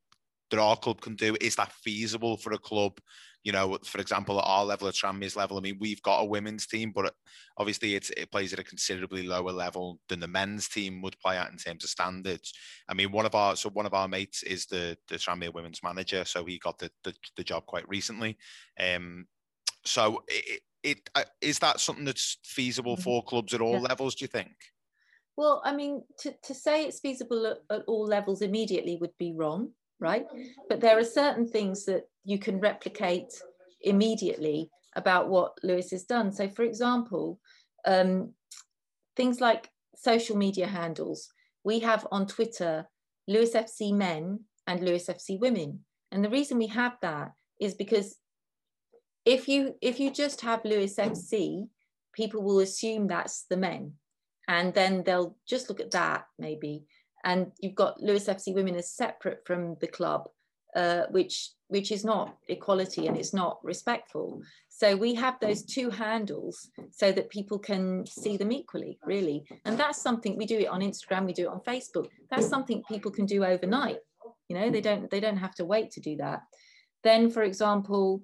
that 0.50 0.60
our 0.60 0.78
club 0.78 1.02
can 1.02 1.15
do? 1.15 1.36
Is 1.41 1.58
that 1.58 1.74
feasible 1.74 2.38
for 2.38 2.54
a 2.54 2.58
club? 2.58 2.94
You 3.44 3.52
know, 3.52 3.78
for 3.84 4.00
example, 4.00 4.39
at 4.39 4.46
our 4.46 4.63
level, 4.63 4.88
at 4.88 4.94
Tranmere's 4.94 5.36
level, 5.36 5.58
I 5.58 5.62
mean, 5.62 5.78
we've 5.80 6.02
got 6.04 6.22
a 6.22 6.26
women's 6.26 6.67
team, 6.67 6.94
but 6.94 7.13
obviously 7.58 7.96
it 7.96 8.32
plays 8.32 8.54
at 8.54 8.60
a 8.60 8.63
considerably 8.63 9.24
lower 9.28 9.52
level 9.52 10.00
than 10.08 10.22
the 10.22 10.28
men's 10.28 10.70
team 10.70 11.02
would 11.02 11.20
play 11.20 11.38
at 11.38 11.52
in 11.52 11.58
terms 11.58 11.84
of 11.84 11.89
standards. 11.89 12.54
I 12.88 12.94
mean, 12.94 13.12
one 13.12 13.26
of 13.26 13.36
our 13.36 13.58
so 13.58 13.70
one 13.72 13.88
of 13.88 13.94
our 13.94 14.08
mates 14.08 14.44
is 14.44 14.67
the 14.67 14.96
the 15.10 15.15
Tranmere 15.15 15.54
women's 15.54 15.84
manager, 15.84 16.24
so 16.24 16.46
he 16.46 16.60
got 16.60 16.78
the 16.78 16.91
the, 17.04 17.13
the 17.36 17.44
job 17.44 17.65
quite 17.65 17.89
recently. 17.89 18.38
Um, 18.80 19.26
so 19.86 20.24
it, 20.28 20.62
it 20.84 21.10
uh, 21.15 21.24
is 21.41 21.60
that 21.60 21.80
something 21.80 22.06
that's 22.06 22.38
feasible 22.44 22.94
mm-hmm. 22.94 23.04
for 23.04 23.24
clubs 23.24 23.54
at 23.54 23.62
all 23.62 23.74
yeah. 23.74 23.80
levels? 23.80 24.15
Do 24.15 24.24
you 24.24 24.28
think? 24.28 24.54
Well, 25.38 25.62
I 25.63 25.74
mean, 25.74 26.04
to, 26.20 26.34
to 26.44 26.54
say 26.54 26.86
it's 26.86 27.00
feasible 27.00 27.46
at, 27.48 27.58
at 27.70 27.84
all 27.88 28.06
levels 28.06 28.41
immediately 28.41 28.98
would 29.00 29.17
be 29.17 29.34
wrong, 29.34 29.72
right? 30.00 30.26
But 30.70 30.82
there 30.82 30.98
are 30.98 31.04
certain 31.04 31.48
things 31.48 31.86
that 31.86 32.04
you 32.24 32.38
can 32.38 32.60
replicate 32.60 33.32
immediately 33.82 34.70
about 34.96 35.30
what 35.30 35.58
Lewes 35.63 35.91
has 35.91 36.04
done. 36.04 36.32
So, 36.32 36.50
for 36.50 36.63
example, 36.63 37.39
um, 37.86 38.34
things 39.15 39.39
like 39.39 39.70
social 39.96 40.36
media 40.36 40.67
handles. 40.67 41.30
We 41.63 41.80
have 41.80 42.08
on 42.12 42.28
Twitter 42.28 42.88
Lewes 43.28 43.54
FC 43.54 43.94
men 43.94 44.41
and 44.67 44.82
Lewes 44.82 45.08
FC 45.08 45.39
women. 45.39 45.86
And 46.12 46.24
the 46.24 46.30
reason 46.30 46.58
we 46.58 46.67
have 46.67 46.98
that 47.02 47.32
is 47.60 47.74
because 47.76 48.17
if 49.26 49.48
you 49.48 49.76
if 49.82 50.00
you 50.00 50.12
just 50.12 50.42
have 50.42 50.66
Lewes 50.66 50.96
FC, 50.96 51.68
people 52.14 52.42
will 52.42 52.60
assume 52.60 53.08
that's 53.08 53.46
the 53.50 53.58
men, 53.58 53.94
and 54.48 54.74
then 54.74 55.04
they'll 55.04 55.36
just 55.48 55.70
look 55.70 55.80
at 55.80 55.92
that 55.92 56.26
maybe. 56.40 56.86
And 57.24 57.52
you've 57.60 57.76
got 57.76 58.02
Lewes 58.02 58.26
FC 58.26 58.54
women 58.54 58.76
as 58.76 58.96
separate 58.96 59.42
from 59.46 59.76
the 59.80 59.88
club, 59.88 60.28
uh, 60.76 61.04
which 61.12 61.52
which 61.68 61.92
is 61.92 62.04
not 62.04 62.36
equality 62.50 63.08
and 63.08 63.16
it's 63.16 63.34
not 63.34 63.60
respectful. 63.64 64.42
So 64.68 64.96
we 64.96 65.14
have 65.14 65.40
those 65.40 65.64
two 65.64 65.90
handles 65.90 66.70
so 66.92 67.14
that 67.14 67.30
people 67.30 67.60
can 67.60 68.06
see 68.06 68.36
them 68.36 68.52
equally, 68.52 69.00
really. 69.06 69.46
And 69.64 69.78
that's 69.78 70.02
something 70.02 70.36
we 70.36 70.46
do 70.46 70.58
it 70.58 70.68
on 70.68 70.82
Instagram, 70.82 71.26
we 71.26 71.34
do 71.34 71.44
it 71.44 71.54
on 71.54 71.62
Facebook. 71.62 72.08
That's 72.30 72.48
something 72.48 72.84
people 72.90 73.12
can 73.12 73.26
do 73.26 73.46
overnight. 73.46 74.00
You 74.50 74.58
know, 74.58 74.70
they 74.70 74.82
don't 74.82 75.10
they 75.10 75.20
don't 75.20 75.38
have 75.38 75.56
to 75.56 75.66
wait 75.66 75.92
to 75.92 76.02
do 76.02 76.18
that. 76.18 76.42
Then, 77.04 77.30
for 77.30 77.44
example, 77.44 78.24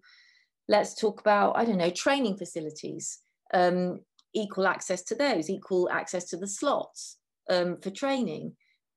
let's 0.67 0.95
talk 0.95 1.19
about, 1.19 1.57
I 1.57 1.65
don't 1.65 1.77
know, 1.77 1.89
training 1.89 2.37
facilities, 2.37 3.19
um, 3.53 4.01
equal 4.33 4.67
access 4.67 5.03
to 5.03 5.15
those, 5.15 5.49
equal 5.49 5.89
access 5.89 6.25
to 6.25 6.37
the 6.37 6.47
slots 6.47 7.17
um, 7.49 7.77
for 7.81 7.89
training, 7.89 8.55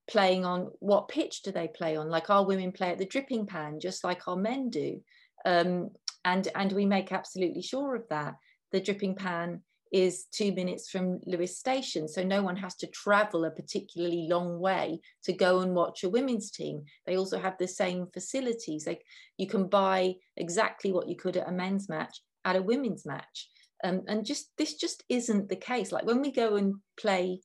playing 0.08 0.44
on 0.44 0.70
what 0.80 1.08
pitch 1.08 1.42
do 1.42 1.52
they 1.52 1.68
play 1.68 1.96
on? 1.96 2.08
Like 2.08 2.30
our 2.30 2.44
women 2.44 2.72
play 2.72 2.90
at 2.90 2.98
the 2.98 3.06
dripping 3.06 3.46
pan, 3.46 3.80
just 3.80 4.04
like 4.04 4.26
our 4.26 4.36
men 4.36 4.70
do. 4.70 5.00
Um, 5.44 5.90
and, 6.24 6.48
and 6.54 6.72
we 6.72 6.84
make 6.84 7.12
absolutely 7.12 7.62
sure 7.62 7.94
of 7.94 8.08
that. 8.08 8.34
The 8.72 8.80
dripping 8.80 9.14
pan 9.14 9.62
is 9.92 10.26
two 10.32 10.52
minutes 10.52 10.88
from 10.88 11.20
Lewes 11.26 11.58
Station. 11.58 12.06
So 12.06 12.22
no 12.22 12.42
one 12.42 12.56
has 12.56 12.76
to 12.76 12.86
travel 12.88 13.44
a 13.44 13.50
particularly 13.50 14.28
long 14.30 14.60
way 14.60 15.00
to 15.24 15.32
go 15.32 15.60
and 15.60 15.74
watch 15.74 16.04
a 16.04 16.08
women's 16.08 16.50
team. 16.50 16.84
They 17.06 17.16
also 17.16 17.38
have 17.38 17.56
the 17.58 17.68
same 17.68 18.06
facilities. 18.12 18.86
Like 18.86 19.02
you 19.36 19.46
can 19.46 19.66
buy 19.66 20.14
exactly 20.36 20.92
what 20.92 21.08
you 21.08 21.16
could 21.16 21.36
at 21.36 21.48
a 21.48 21.52
men's 21.52 21.88
match 21.88 22.20
at 22.44 22.56
a 22.56 22.62
women's 22.62 23.04
match. 23.06 23.48
Um, 23.82 24.02
and 24.08 24.24
just 24.24 24.50
this 24.58 24.74
just 24.74 25.04
isn't 25.08 25.48
the 25.48 25.56
case. 25.56 25.92
Like 25.92 26.04
when 26.04 26.20
we 26.20 26.32
go 26.32 26.56
and 26.56 26.74
play 26.98 27.40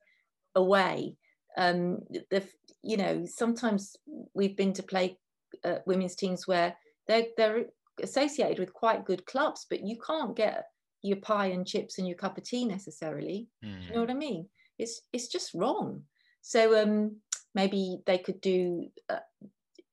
away, 0.53 1.15
um, 1.58 1.99
the 2.29 2.43
you 2.84 2.97
know 2.97 3.25
sometimes 3.25 3.95
we've 4.34 4.58
been 4.58 4.73
to 4.73 4.84
play 4.84 5.17
uh, 5.63 5.77
women's 5.86 6.15
teams 6.15 6.45
where 6.47 6.75
they're 7.08 7.27
they're 7.38 7.65
associated 8.03 8.60
with 8.60 8.73
quite 8.73 9.05
good 9.05 9.25
clubs, 9.25 9.65
but 9.69 9.86
you 9.86 9.97
can't 10.05 10.36
get 10.36 10.65
your 11.06 11.18
pie 11.18 11.48
and 11.48 11.68
chips 11.68 11.98
and 11.98 12.08
your 12.08 12.18
cup 12.18 12.38
of 12.38 12.44
tea 12.44 12.65
necessarily. 12.65 13.48
Mm. 13.63 13.88
You 13.88 13.94
know 13.94 14.02
what 14.02 14.10
I 14.10 14.15
mean? 14.15 14.48
It's 14.78 15.02
it's 15.13 15.28
just 15.28 15.54
wrong. 15.54 16.04
So 16.41 16.82
um, 16.82 17.18
maybe 17.54 18.00
they 18.06 18.18
could 18.18 18.41
do 18.41 18.88
uh, 19.10 19.20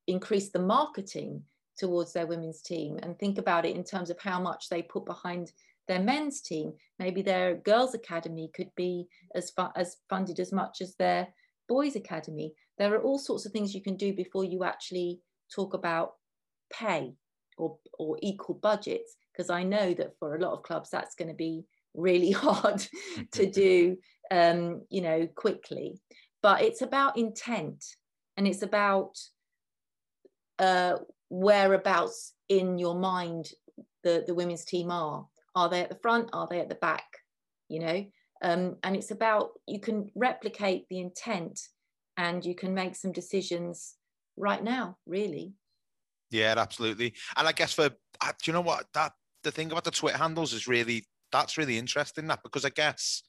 increase 0.06 0.50
the 0.50 0.58
marketing 0.58 1.42
towards 1.78 2.12
their 2.12 2.26
women's 2.26 2.62
team 2.62 2.98
and 3.02 3.18
think 3.18 3.38
about 3.38 3.64
it 3.64 3.76
in 3.76 3.84
terms 3.84 4.10
of 4.10 4.18
how 4.20 4.40
much 4.40 4.68
they 4.68 4.82
put 4.82 5.06
behind 5.06 5.52
their 5.88 6.00
men's 6.00 6.40
team. 6.40 6.72
Maybe 6.98 7.22
their 7.22 7.56
girls' 7.56 7.94
academy 7.94 8.50
could 8.54 8.70
be 8.76 9.06
as 9.34 9.50
fu- 9.50 9.74
as 9.76 9.96
funded 10.08 10.40
as 10.40 10.52
much 10.52 10.80
as 10.80 10.94
their 10.96 11.28
boys' 11.68 11.96
academy. 11.96 12.54
There 12.78 12.94
are 12.94 13.02
all 13.02 13.18
sorts 13.18 13.46
of 13.46 13.52
things 13.52 13.74
you 13.74 13.82
can 13.82 13.96
do 13.96 14.12
before 14.12 14.44
you 14.44 14.64
actually 14.64 15.20
talk 15.54 15.74
about 15.74 16.14
pay 16.72 17.14
or, 17.58 17.76
or 17.98 18.16
equal 18.22 18.56
budgets 18.56 19.16
because 19.32 19.50
I 19.50 19.62
know 19.62 19.94
that 19.94 20.18
for 20.18 20.34
a 20.34 20.40
lot 20.40 20.52
of 20.52 20.62
clubs 20.62 20.90
that's 20.90 21.14
going 21.14 21.28
to 21.28 21.34
be 21.34 21.64
really 21.94 22.30
hard 22.32 22.86
to 23.32 23.50
do, 23.50 23.96
um, 24.30 24.82
you 24.90 25.02
know, 25.02 25.26
quickly. 25.34 26.00
But 26.42 26.62
it's 26.62 26.82
about 26.82 27.18
intent 27.18 27.84
and 28.36 28.46
it's 28.46 28.62
about 28.62 29.18
uh, 30.58 30.96
whereabouts 31.30 32.34
in 32.48 32.78
your 32.78 32.94
mind 32.94 33.50
the, 34.02 34.24
the 34.26 34.34
women's 34.34 34.64
team 34.64 34.90
are. 34.90 35.26
Are 35.54 35.68
they 35.68 35.80
at 35.82 35.90
the 35.90 35.98
front? 36.02 36.30
Are 36.32 36.48
they 36.50 36.60
at 36.60 36.68
the 36.68 36.74
back? 36.76 37.04
You 37.68 37.80
know, 37.80 38.04
um, 38.42 38.76
and 38.82 38.96
it's 38.96 39.10
about 39.10 39.50
you 39.66 39.80
can 39.80 40.10
replicate 40.14 40.86
the 40.90 40.98
intent 40.98 41.60
and 42.16 42.44
you 42.44 42.54
can 42.54 42.74
make 42.74 42.96
some 42.96 43.12
decisions 43.12 43.94
right 44.36 44.62
now, 44.62 44.96
really. 45.06 45.54
Yeah, 46.30 46.54
absolutely. 46.56 47.14
And 47.36 47.46
I 47.46 47.52
guess 47.52 47.72
for 47.72 47.90
uh, 48.20 48.32
do 48.42 48.50
you 48.50 48.52
know 48.52 48.60
what 48.62 48.86
that 48.94 49.12
the 49.42 49.50
thing 49.50 49.70
about 49.70 49.84
the 49.84 49.90
Twitter 49.90 50.18
handles 50.18 50.52
is 50.52 50.68
really 50.68 51.04
that's 51.30 51.56
really 51.56 51.78
interesting 51.78 52.26
that 52.26 52.42
because 52.42 52.64
I 52.64 52.70
guess 52.70 53.22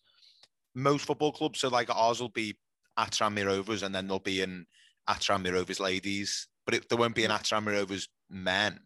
most 0.76 1.06
football 1.06 1.32
clubs 1.32 1.60
so 1.60 1.70
like 1.70 1.90
ours 1.96 2.20
will 2.20 2.30
be 2.30 2.56
at 2.98 3.20
Rovers 3.20 3.84
and 3.84 3.94
then 3.94 4.08
there'll 4.08 4.20
be 4.20 4.42
an 4.42 4.66
at 5.08 5.28
Rovers 5.28 5.80
ladies, 5.80 6.48
but 6.66 6.76
it, 6.76 6.90
there 6.90 6.98
won't 6.98 7.16
be 7.16 7.26
an 7.26 7.32
at 7.32 7.44
Tranmere 7.44 7.80
Rovers 7.80 8.10
men. 8.30 8.80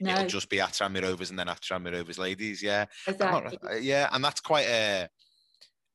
No. 0.00 0.14
It'll 0.14 0.26
just 0.26 0.48
be 0.48 0.60
at 0.60 0.80
Rovers 0.80 1.30
and 1.30 1.38
then 1.38 1.48
at 1.48 1.60
Rovers 1.70 2.18
ladies. 2.18 2.62
Yeah, 2.62 2.86
exactly. 3.06 3.58
Yeah, 3.80 4.08
and 4.12 4.24
that's 4.24 4.40
quite 4.40 4.66
a. 4.66 5.08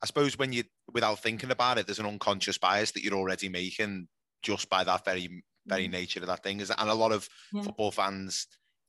I 0.02 0.06
suppose 0.06 0.38
when 0.38 0.54
you, 0.54 0.64
without 0.94 1.20
thinking 1.20 1.52
about 1.52 1.80
it, 1.80 1.88
there's 1.88 2.00
an 2.00 2.06
unconscious 2.06 2.58
bias 2.58 2.92
that 2.92 3.04
you're 3.04 3.16
already 3.16 3.50
making 3.50 4.08
just 4.44 4.70
by 4.70 4.84
that 4.84 5.04
very, 5.04 5.44
very 5.66 5.88
mm. 5.88 5.92
nature 5.92 6.20
of 6.20 6.28
that 6.28 6.44
thing. 6.44 6.60
Is 6.60 6.70
and 6.70 6.90
a 6.90 6.94
lot 6.94 7.12
of 7.12 7.28
yeah. 7.52 7.64
football 7.64 7.92
fans 7.92 8.48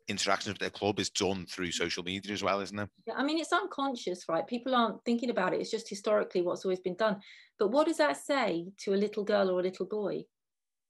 interactions 0.09 0.55
with 0.55 0.61
their 0.61 0.71
club 0.71 0.99
is 0.99 1.11
done 1.11 1.47
through 1.47 1.71
social 1.71 2.03
media 2.03 2.33
as 2.33 2.43
well, 2.43 2.61
isn't 2.61 2.79
it? 2.79 2.89
Yeah, 3.07 3.15
I 3.17 3.23
mean, 3.23 3.39
it's 3.39 3.53
unconscious, 3.53 4.25
right? 4.29 4.47
People 4.47 4.75
aren't 4.75 5.05
thinking 5.05 5.31
about 5.31 5.55
it. 5.55 5.61
It's 5.61 5.71
just 5.71 5.89
historically 5.89 6.43
what's 6.43 6.65
always 6.65 6.81
been 6.81 6.97
done. 6.97 7.21
But 7.59 7.71
what 7.71 7.87
does 7.87 7.99
that 7.99 8.17
say 8.17 8.69
to 8.85 8.95
a 8.95 8.97
little 8.97 9.25
girl 9.25 9.51
or 9.51 9.61
a 9.61 9.63
little 9.63 9.87
boy? 9.87 10.23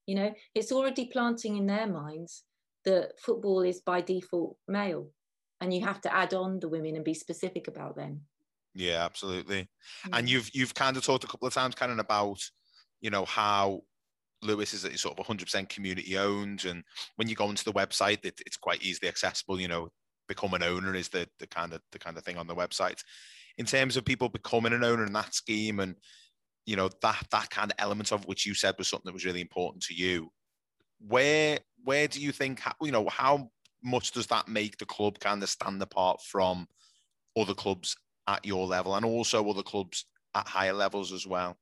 You 0.05 0.15
know, 0.15 0.33
it's 0.55 0.71
already 0.71 1.05
planting 1.05 1.57
in 1.57 1.67
their 1.67 1.87
minds 1.87 2.43
that 2.85 3.19
football 3.19 3.61
is 3.61 3.81
by 3.81 4.01
default 4.01 4.57
male 4.67 5.11
and 5.61 5.73
you 5.73 5.85
have 5.85 6.01
to 6.01 6.15
add 6.15 6.33
on 6.33 6.59
the 6.59 6.69
women 6.69 6.95
and 6.95 7.03
be 7.03 7.13
specific 7.13 7.67
about 7.67 7.95
them. 7.95 8.21
Yeah, 8.73 9.03
absolutely. 9.03 9.63
Mm-hmm. 9.63 10.13
And 10.13 10.29
you've 10.29 10.49
you've 10.53 10.73
kind 10.73 10.95
of 10.95 11.03
talked 11.03 11.23
a 11.23 11.27
couple 11.27 11.47
of 11.47 11.53
times 11.53 11.75
kind 11.75 11.91
of 11.91 11.99
about, 11.99 12.39
you 13.01 13.09
know, 13.09 13.25
how 13.25 13.81
Lewes 14.41 14.73
is 14.73 15.01
sort 15.01 15.19
of 15.19 15.25
100% 15.25 15.69
community 15.69 16.17
owned, 16.17 16.65
and 16.65 16.83
when 17.17 17.27
you 17.27 17.35
go 17.35 17.45
onto 17.45 17.63
the 17.63 17.73
website, 17.73 18.23
it, 18.23 18.39
it's 18.45 18.57
quite 18.57 18.81
easily 18.81 19.09
accessible. 19.09 19.59
You 19.59 19.67
know, 19.67 19.89
become 20.27 20.53
an 20.53 20.63
owner 20.63 20.95
is 20.95 21.09
the 21.09 21.27
the 21.39 21.47
kind 21.47 21.73
of 21.73 21.81
the 21.91 21.99
kind 21.99 22.17
of 22.17 22.23
thing 22.23 22.37
on 22.37 22.47
the 22.47 22.55
website. 22.55 23.01
In 23.57 23.65
terms 23.65 23.97
of 23.97 24.05
people 24.05 24.29
becoming 24.29 24.73
an 24.73 24.83
owner 24.83 25.05
in 25.05 25.13
that 25.13 25.35
scheme, 25.35 25.79
and 25.79 25.95
you 26.65 26.75
know 26.75 26.89
that 27.01 27.27
that 27.31 27.49
kind 27.49 27.71
of 27.71 27.75
element 27.79 28.11
of 28.11 28.25
which 28.25 28.45
you 28.45 28.53
said 28.53 28.75
was 28.77 28.87
something 28.87 29.05
that 29.05 29.13
was 29.13 29.25
really 29.25 29.41
important 29.41 29.83
to 29.83 29.93
you. 29.93 30.31
Where 31.05 31.59
where 31.83 32.07
do 32.07 32.21
you 32.21 32.31
think 32.31 32.61
you 32.81 32.91
know 32.91 33.09
how 33.09 33.49
much 33.83 34.11
does 34.11 34.27
that 34.27 34.47
make 34.47 34.77
the 34.77 34.85
club 34.85 35.19
kind 35.19 35.41
of 35.43 35.49
stand 35.49 35.81
apart 35.81 36.21
from 36.21 36.67
other 37.37 37.53
clubs 37.53 37.95
at 38.27 38.45
your 38.45 38.67
level 38.67 38.95
and 38.95 39.05
also 39.05 39.47
other 39.49 39.63
clubs 39.63 40.05
at 40.35 40.47
higher 40.47 40.73
levels 40.73 41.11
as 41.11 41.25
well? 41.25 41.57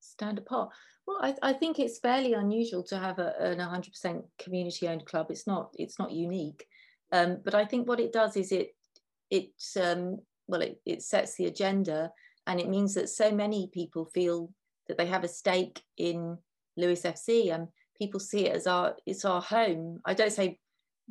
Stand 0.00 0.38
apart. 0.38 0.70
Well, 1.06 1.18
I, 1.20 1.34
I 1.42 1.52
think 1.52 1.78
it's 1.78 1.98
fairly 1.98 2.32
unusual 2.32 2.82
to 2.84 2.98
have 2.98 3.18
a, 3.18 3.34
an 3.38 3.58
100% 3.58 4.22
community-owned 4.38 5.04
club. 5.04 5.26
It's 5.30 5.46
not 5.46 5.74
it's 5.78 5.98
not 5.98 6.12
unique, 6.12 6.66
um, 7.12 7.38
but 7.44 7.54
I 7.54 7.64
think 7.64 7.86
what 7.86 8.00
it 8.00 8.12
does 8.12 8.36
is 8.36 8.52
it 8.52 8.74
it 9.30 9.50
um, 9.80 10.18
well 10.46 10.62
it, 10.62 10.80
it 10.86 11.02
sets 11.02 11.36
the 11.36 11.46
agenda, 11.46 12.10
and 12.46 12.58
it 12.58 12.70
means 12.70 12.94
that 12.94 13.10
so 13.10 13.30
many 13.30 13.70
people 13.72 14.06
feel 14.06 14.50
that 14.88 14.96
they 14.96 15.06
have 15.06 15.24
a 15.24 15.28
stake 15.28 15.82
in 15.98 16.38
Lewes 16.76 17.02
FC, 17.02 17.54
and 17.54 17.68
people 17.98 18.20
see 18.20 18.46
it 18.46 18.56
as 18.56 18.66
our 18.66 18.96
it's 19.04 19.26
our 19.26 19.42
home. 19.42 20.00
I 20.06 20.14
don't 20.14 20.32
say 20.32 20.58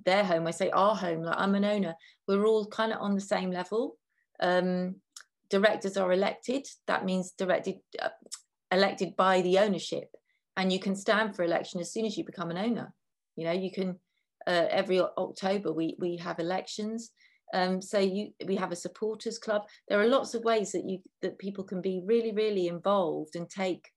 their 0.05 0.23
home. 0.23 0.47
I 0.47 0.51
say 0.51 0.71
our 0.71 0.95
home. 0.95 1.21
Like 1.21 1.37
I'm 1.37 1.55
an 1.55 1.65
owner. 1.65 1.95
We're 2.27 2.45
all 2.45 2.65
kind 2.65 2.91
of 2.91 2.99
on 2.99 3.13
the 3.13 3.21
same 3.21 3.51
level. 3.51 3.97
Um, 4.39 4.95
directors 5.49 5.97
are 5.97 6.11
elected. 6.11 6.65
That 6.87 7.05
means 7.05 7.31
directed. 7.37 7.75
Uh, 8.01 8.09
elected 8.73 9.15
by 9.15 9.41
the 9.41 9.59
ownership 9.59 10.09
and 10.57 10.73
you 10.73 10.79
can 10.79 10.95
stand 10.95 11.35
for 11.35 11.43
election 11.43 11.79
as 11.79 11.91
soon 11.91 12.05
as 12.05 12.17
you 12.17 12.25
become 12.25 12.51
an 12.51 12.57
owner. 12.57 12.93
You 13.35 13.45
know 13.45 13.51
you 13.51 13.71
can 13.71 13.99
uh, 14.45 14.67
every 14.69 14.99
october 14.99 15.71
we 15.71 15.95
we 15.99 16.17
have 16.17 16.39
elections. 16.39 17.11
Um, 17.53 17.81
so 17.81 17.99
you 17.99 18.29
we 18.45 18.55
have 18.55 18.71
a 18.71 18.75
supporters 18.75 19.37
club. 19.37 19.63
There 19.87 19.99
are 19.99 20.07
lots 20.07 20.33
of 20.33 20.43
ways 20.43 20.71
that 20.71 20.87
you 20.87 20.99
that 21.21 21.39
people 21.39 21.63
can 21.63 21.81
be 21.81 22.01
really 22.03 22.33
really 22.33 22.67
involved 22.67 23.35
and 23.35 23.49
take 23.49 23.89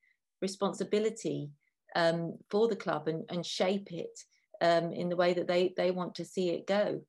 responsibility 0.43 1.51
um, 1.95 2.37
for 2.51 2.69
the 2.69 2.77
club 2.77 3.09
and, 3.09 3.25
and 3.31 3.45
shape 3.45 3.89
it 3.91 4.19
um, 4.61 4.93
in 4.93 5.09
the 5.09 5.17
way 5.17 5.33
that 5.35 5.49
they 5.49 5.75
they 5.77 5.91
want 5.91 6.15
to 6.17 6.25
see 6.25 6.51
it 6.51 6.67
go 6.67 7.01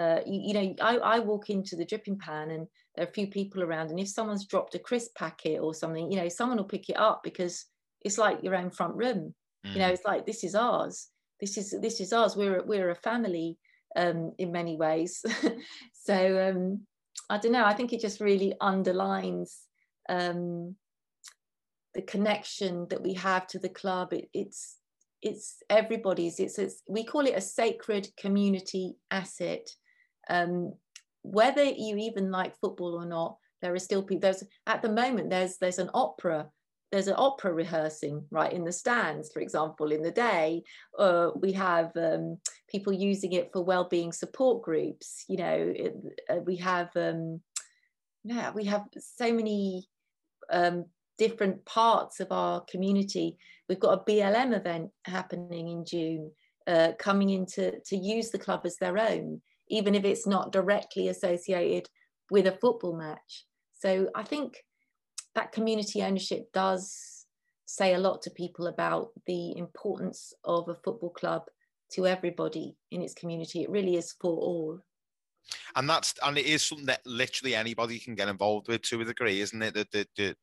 uh, 0.00 0.20
you, 0.26 0.40
you, 0.46 0.54
know, 0.54 0.74
I, 0.80 0.96
I 0.96 1.18
walk 1.18 1.50
into 1.50 1.76
the 1.76 1.84
dripping 1.84 2.16
pan 2.16 2.50
and 2.50 2.66
there 2.94 3.04
are 3.04 3.08
a 3.08 3.12
few 3.12 3.26
people 3.26 3.62
around, 3.62 3.90
and 3.90 4.00
if 4.00 4.08
someone's 4.08 4.46
dropped 4.46 4.74
a 4.74 4.78
crisp 4.78 5.14
packet 5.14 5.60
or 5.60 5.74
something, 5.74 6.10
you 6.10 6.18
know, 6.18 6.28
someone 6.28 6.56
will 6.56 6.64
pick 6.64 6.88
it 6.88 6.98
up 6.98 7.22
because 7.22 7.66
it's 8.02 8.16
like 8.16 8.42
your 8.42 8.56
own 8.56 8.70
front 8.70 8.94
room. 8.94 9.34
Mm. 9.66 9.72
You 9.72 9.78
know, 9.80 9.90
mm. 9.90 9.92
it's 9.92 10.04
like 10.04 10.24
this 10.24 10.42
is 10.42 10.54
ours. 10.54 11.08
This 11.38 11.58
is 11.58 11.74
this 11.82 12.00
is 12.00 12.12
ours. 12.12 12.34
We're 12.34 12.62
we're 12.64 12.90
a 12.90 12.94
family 12.94 13.58
um, 13.94 14.32
in 14.38 14.52
many 14.52 14.76
ways. 14.76 15.22
so 15.92 16.48
um, 16.48 16.86
I 17.28 17.38
don't 17.38 17.52
know. 17.52 17.64
I 17.64 17.74
think 17.74 17.92
it 17.92 18.00
just 18.00 18.20
really 18.20 18.54
underlines 18.60 19.60
um, 20.08 20.76
the 21.94 22.02
connection 22.02 22.86
that 22.88 23.02
we 23.02 23.14
have 23.14 23.46
to 23.48 23.58
the 23.58 23.68
club. 23.68 24.12
It, 24.14 24.28
it's 24.32 24.78
it's 25.22 25.62
everybody's. 25.68 26.40
It's, 26.40 26.58
it's 26.58 26.82
we 26.88 27.04
call 27.04 27.26
it 27.26 27.36
a 27.36 27.40
sacred 27.40 28.08
community 28.16 28.96
asset 29.10 29.68
um, 30.30 30.72
whether 31.22 31.64
you 31.64 31.96
even 31.98 32.30
like 32.30 32.58
football 32.60 32.94
or 32.94 33.04
not, 33.04 33.36
there 33.60 33.74
are 33.74 33.78
still 33.78 34.02
people. 34.02 34.20
There's 34.20 34.44
at 34.66 34.80
the 34.80 34.88
moment 34.88 35.30
there's 35.30 35.58
there's 35.58 35.78
an 35.78 35.90
opera 35.92 36.48
there's 36.92 37.08
an 37.08 37.14
opera 37.16 37.52
rehearsing 37.52 38.24
right 38.30 38.52
in 38.52 38.64
the 38.64 38.72
stands, 38.72 39.30
for 39.32 39.40
example, 39.40 39.92
in 39.92 40.02
the 40.02 40.10
day. 40.10 40.64
Uh, 40.98 41.30
we 41.36 41.52
have 41.52 41.92
um, 41.96 42.38
people 42.68 42.92
using 42.92 43.32
it 43.32 43.50
for 43.52 43.62
well-being 43.62 44.12
support 44.12 44.62
groups. 44.62 45.24
You 45.28 45.36
know, 45.36 45.72
it, 45.76 45.94
uh, 46.28 46.40
we 46.44 46.56
have 46.56 46.90
um, 46.96 47.40
yeah, 48.24 48.50
we 48.50 48.64
have 48.64 48.86
so 48.98 49.32
many 49.32 49.88
um, 50.50 50.86
different 51.16 51.64
parts 51.64 52.20
of 52.20 52.32
our 52.32 52.62
community. 52.62 53.36
We've 53.68 53.80
got 53.80 54.00
a 54.00 54.10
BLM 54.10 54.56
event 54.56 54.90
happening 55.04 55.68
in 55.68 55.84
June, 55.84 56.32
uh, 56.66 56.92
coming 56.98 57.30
in 57.30 57.46
to, 57.46 57.78
to 57.80 57.96
use 57.96 58.30
the 58.30 58.38
club 58.38 58.62
as 58.64 58.76
their 58.76 58.98
own 58.98 59.40
even 59.70 59.94
if 59.94 60.04
it's 60.04 60.26
not 60.26 60.52
directly 60.52 61.08
associated 61.08 61.88
with 62.30 62.46
a 62.46 62.58
football 62.60 62.96
match. 62.96 63.46
So 63.78 64.08
I 64.14 64.24
think 64.24 64.58
that 65.34 65.52
community 65.52 66.02
ownership 66.02 66.52
does 66.52 67.24
say 67.66 67.94
a 67.94 67.98
lot 67.98 68.20
to 68.22 68.30
people 68.30 68.66
about 68.66 69.08
the 69.26 69.56
importance 69.56 70.32
of 70.44 70.68
a 70.68 70.74
football 70.74 71.10
club 71.10 71.42
to 71.92 72.06
everybody 72.06 72.76
in 72.90 73.00
its 73.00 73.14
community. 73.14 73.62
It 73.62 73.70
really 73.70 73.96
is 73.96 74.12
for 74.20 74.32
all. 74.32 74.80
and 75.76 75.88
that's 75.88 76.14
and 76.22 76.36
it 76.38 76.46
is 76.46 76.62
something 76.62 76.86
that 76.86 77.00
literally 77.06 77.54
anybody 77.54 77.98
can 77.98 78.14
get 78.14 78.28
involved 78.28 78.68
with 78.68 78.82
to 78.82 79.00
a 79.00 79.04
degree, 79.04 79.40
isn't 79.40 79.62
it? 79.62 79.74
That 79.74 79.90
that, 79.92 80.36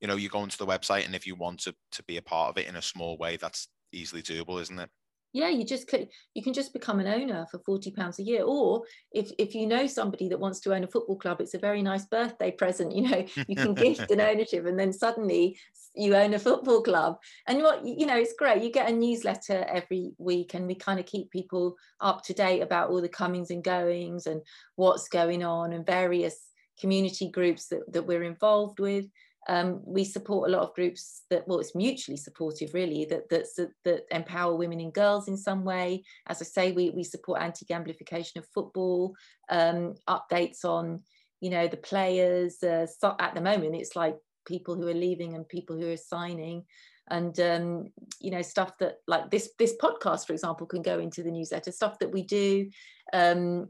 you 0.00 0.08
know 0.08 0.16
you 0.16 0.28
go 0.28 0.42
into 0.42 0.58
the 0.58 0.66
website 0.66 1.06
and 1.06 1.14
if 1.14 1.26
you 1.26 1.34
want 1.34 1.60
to 1.60 1.74
to 1.92 2.02
be 2.04 2.18
a 2.18 2.22
part 2.22 2.50
of 2.50 2.58
it 2.58 2.68
in 2.68 2.76
a 2.76 2.82
small 2.82 3.16
way, 3.18 3.36
that's 3.36 3.68
easily 3.92 4.22
doable, 4.22 4.60
isn't 4.60 4.78
it? 4.78 4.90
Yeah 5.34 5.50
you 5.50 5.64
just 5.64 5.86
click 5.86 6.10
you 6.32 6.42
can 6.42 6.54
just 6.54 6.72
become 6.72 7.00
an 7.00 7.06
owner 7.06 7.46
for 7.50 7.58
40 7.58 7.90
pounds 7.90 8.18
a 8.18 8.22
year 8.22 8.42
or 8.44 8.84
if 9.12 9.30
if 9.38 9.54
you 9.54 9.66
know 9.66 9.86
somebody 9.86 10.30
that 10.30 10.40
wants 10.40 10.60
to 10.60 10.74
own 10.74 10.84
a 10.84 10.88
football 10.88 11.18
club 11.18 11.42
it's 11.42 11.52
a 11.52 11.58
very 11.58 11.82
nice 11.82 12.06
birthday 12.06 12.50
present 12.50 12.92
you 12.96 13.02
know 13.02 13.26
you 13.46 13.56
can 13.56 13.74
gift 13.84 14.10
an 14.10 14.22
ownership 14.22 14.64
and 14.64 14.78
then 14.78 14.92
suddenly 14.92 15.58
you 15.94 16.14
own 16.16 16.34
a 16.34 16.38
football 16.38 16.82
club. 16.82 17.18
And 17.46 17.62
what 17.62 17.86
you 17.86 18.06
know 18.06 18.16
it's 18.16 18.34
great 18.34 18.62
you 18.62 18.70
get 18.70 18.90
a 18.90 18.92
newsletter 18.92 19.64
every 19.68 20.12
week 20.18 20.54
and 20.54 20.66
we 20.66 20.74
kind 20.74 20.98
of 20.98 21.06
keep 21.06 21.30
people 21.30 21.76
up 22.00 22.22
to 22.24 22.34
date 22.34 22.60
about 22.60 22.90
all 22.90 23.00
the 23.00 23.08
comings 23.08 23.50
and 23.50 23.62
goings 23.62 24.26
and 24.26 24.40
what's 24.76 25.08
going 25.08 25.44
on 25.44 25.72
and 25.72 25.86
various 25.86 26.48
community 26.80 27.30
groups 27.30 27.68
that, 27.68 27.80
that 27.92 28.06
we're 28.06 28.24
involved 28.24 28.80
with 28.80 29.06
um, 29.48 29.82
we 29.84 30.04
support 30.04 30.48
a 30.48 30.52
lot 30.52 30.62
of 30.62 30.74
groups 30.74 31.22
that, 31.30 31.46
well, 31.46 31.60
it's 31.60 31.74
mutually 31.74 32.16
supportive, 32.16 32.74
really, 32.74 33.04
that, 33.06 33.28
that, 33.28 33.46
that 33.84 34.04
empower 34.10 34.54
women 34.54 34.80
and 34.80 34.92
girls 34.92 35.28
in 35.28 35.36
some 35.36 35.64
way. 35.64 36.02
As 36.26 36.40
I 36.40 36.44
say, 36.44 36.72
we, 36.72 36.90
we 36.90 37.04
support 37.04 37.42
anti-gamblification 37.42 38.36
of 38.36 38.46
football, 38.54 39.14
um, 39.50 39.94
updates 40.08 40.64
on, 40.64 41.02
you 41.40 41.50
know, 41.50 41.68
the 41.68 41.76
players. 41.76 42.62
Uh, 42.62 42.86
so 42.86 43.14
at 43.18 43.34
the 43.34 43.40
moment, 43.40 43.76
it's 43.76 43.96
like 43.96 44.16
people 44.46 44.74
who 44.74 44.88
are 44.88 44.94
leaving 44.94 45.34
and 45.34 45.48
people 45.48 45.76
who 45.76 45.90
are 45.90 45.96
signing 45.96 46.64
and 47.10 47.38
um, 47.40 47.92
you 48.20 48.30
know 48.30 48.42
stuff 48.42 48.78
that 48.78 48.96
like 49.06 49.30
this 49.30 49.50
this 49.58 49.74
podcast 49.80 50.26
for 50.26 50.32
example 50.32 50.66
can 50.66 50.82
go 50.82 50.98
into 50.98 51.22
the 51.22 51.30
newsletter 51.30 51.70
stuff 51.70 51.98
that 51.98 52.10
we 52.10 52.22
do 52.22 52.68
um, 53.12 53.68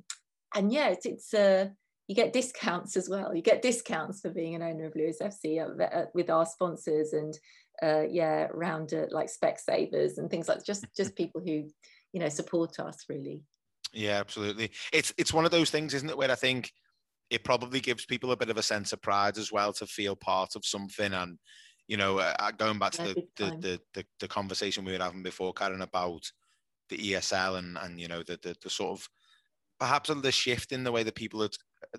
and 0.54 0.72
yeah 0.72 0.88
it's, 0.88 1.06
it's 1.06 1.34
uh, 1.34 1.66
you 2.06 2.14
get 2.14 2.32
discounts 2.32 2.96
as 2.96 3.08
well. 3.08 3.34
You 3.34 3.42
get 3.42 3.62
discounts 3.62 4.20
for 4.20 4.30
being 4.30 4.54
an 4.54 4.62
owner 4.62 4.86
of 4.86 4.94
Lewes 4.94 5.18
FC 5.22 5.60
uh, 5.60 5.82
uh, 5.82 6.06
with 6.14 6.28
our 6.28 6.44
sponsors 6.44 7.12
and 7.12 7.34
uh, 7.82 8.02
yeah, 8.08 8.46
around 8.50 8.92
uh, 8.92 9.06
like 9.10 9.28
Specsavers 9.28 10.18
and 10.18 10.30
things 10.30 10.48
like 10.48 10.64
just 10.64 10.86
just 10.96 11.16
people 11.16 11.40
who 11.40 11.68
you 12.12 12.20
know 12.20 12.28
support 12.28 12.78
us 12.78 13.04
really. 13.08 13.42
Yeah, 13.92 14.18
absolutely. 14.20 14.70
It's 14.92 15.14
it's 15.16 15.32
one 15.32 15.44
of 15.44 15.50
those 15.50 15.70
things, 15.70 15.94
isn't 15.94 16.10
it, 16.10 16.18
where 16.18 16.30
I 16.30 16.36
think 16.36 16.72
it 17.30 17.44
probably 17.44 17.80
gives 17.80 18.04
people 18.04 18.32
a 18.32 18.36
bit 18.36 18.50
of 18.50 18.58
a 18.58 18.62
sense 18.62 18.92
of 18.92 19.02
pride 19.02 19.38
as 19.38 19.50
well 19.50 19.72
to 19.72 19.86
feel 19.86 20.14
part 20.14 20.56
of 20.56 20.64
something 20.64 21.12
and 21.12 21.38
you 21.88 21.96
know 21.96 22.18
uh, 22.18 22.34
uh 22.38 22.50
going 22.52 22.78
back 22.78 22.92
to 22.92 23.02
yeah, 23.02 23.12
the, 23.14 23.26
the, 23.36 23.56
the, 23.60 23.80
the 23.94 24.04
the 24.20 24.28
conversation 24.28 24.84
we 24.84 24.92
were 24.92 25.02
having 25.02 25.22
before 25.22 25.52
karen 25.52 25.82
about 25.82 26.22
the 26.90 26.96
esl 27.12 27.58
and 27.58 27.76
and 27.78 28.00
you 28.00 28.08
know 28.08 28.22
the, 28.22 28.38
the 28.42 28.54
the 28.62 28.70
sort 28.70 28.92
of 28.92 29.08
perhaps 29.78 30.10
the 30.22 30.32
shift 30.32 30.72
in 30.72 30.84
the 30.84 30.92
way 30.92 31.02
that 31.02 31.14
people 31.14 31.42
are 31.42 31.50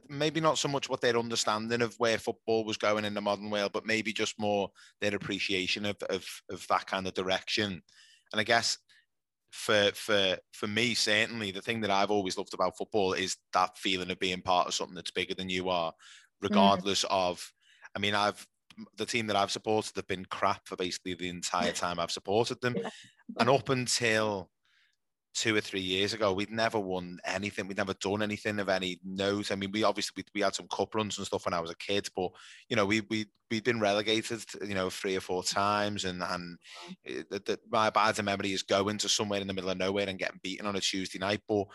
maybe 0.10 0.42
not 0.42 0.58
so 0.58 0.68
much 0.68 0.90
what 0.90 1.02
their 1.02 1.18
understanding 1.18 1.82
of 1.82 1.96
where 1.98 2.18
football 2.18 2.66
was 2.66 2.78
going 2.78 3.06
in 3.06 3.14
the 3.14 3.22
modern 3.22 3.50
world, 3.50 3.72
but 3.74 3.86
maybe 3.86 4.14
just 4.14 4.40
more 4.40 4.70
their 5.02 5.16
appreciation 5.16 5.86
of, 5.86 5.98
of, 6.10 6.26
of 6.50 6.66
that 6.68 6.88
kind 6.88 7.08
of 7.08 7.14
direction. 7.14 7.82
And 8.32 8.40
I 8.40 8.44
guess 8.44 8.78
for 9.52 9.92
for 9.94 10.38
for 10.52 10.68
me, 10.68 10.94
certainly 10.94 11.52
the 11.52 11.62
thing 11.62 11.82
that 11.82 11.92
I've 11.92 12.12
always 12.12 12.38
loved 12.38 12.54
about 12.54 12.78
football 12.78 13.14
is 13.14 13.38
that 13.54 13.78
feeling 13.78 14.12
of 14.12 14.20
being 14.20 14.42
part 14.42 14.68
of 14.68 14.74
something 14.74 14.96
that's 14.96 15.12
bigger 15.12 15.34
than 15.34 15.50
you 15.50 15.70
are, 15.70 15.94
regardless 16.42 17.06
mm. 17.06 17.12
of. 17.12 17.52
I 17.96 18.00
mean, 18.00 18.14
I've 18.14 18.46
the 18.98 19.06
team 19.06 19.28
that 19.28 19.38
I've 19.38 19.52
supported 19.52 19.96
have 19.96 20.08
been 20.08 20.26
crap 20.26 20.68
for 20.68 20.76
basically 20.76 21.14
the 21.14 21.30
entire 21.30 21.72
time 21.72 22.00
I've 22.00 22.12
supported 22.12 22.60
them, 22.60 22.76
and 23.40 23.50
up 23.50 23.70
until 23.70 24.50
two 25.36 25.56
or 25.56 25.62
three 25.62 25.82
years 25.82 26.14
ago, 26.14 26.34
we'd 26.34 26.50
never 26.50 26.80
won 26.80 27.20
anything. 27.26 27.68
We'd 27.68 27.78
never 27.78 27.94
done 27.94 28.24
anything 28.24 28.60
of 28.60 28.70
any 28.70 29.00
note. 29.04 29.52
I 29.52 29.56
mean, 29.56 29.72
we 29.72 29.84
obviously 29.84 30.14
we, 30.16 30.24
we 30.34 30.42
had 30.42 30.56
some 30.56 30.68
cup 30.70 30.96
runs 30.96 31.18
and 31.18 31.28
stuff 31.28 31.46
when 31.46 31.54
I 31.54 31.60
was 31.60 31.70
a 31.70 31.76
kid, 31.76 32.08
but 32.16 32.32
you 32.70 32.76
know, 32.76 32.86
we 32.86 33.02
we 33.10 33.28
we'd 33.52 33.66
been 33.66 33.80
relegated, 33.80 34.44
you 34.66 34.74
know, 34.74 34.90
three 34.90 35.16
or 35.16 35.22
four 35.22 35.44
times, 35.44 36.06
and 36.06 36.24
and 36.24 36.58
mm. 37.08 37.30
the, 37.30 37.40
the, 37.40 37.60
my 37.70 37.90
bad 37.90 38.24
memory 38.24 38.54
is 38.54 38.64
going 38.64 38.98
to 39.00 39.10
somewhere 39.10 39.42
in 39.42 39.48
the 39.48 39.54
middle 39.54 39.70
of 39.70 39.78
nowhere 39.78 40.08
and 40.08 40.18
getting 40.18 40.40
beaten 40.42 40.66
on 40.66 40.78
a 40.78 40.82
Tuesday 40.82 41.20
night. 41.20 41.42
But 41.48 41.66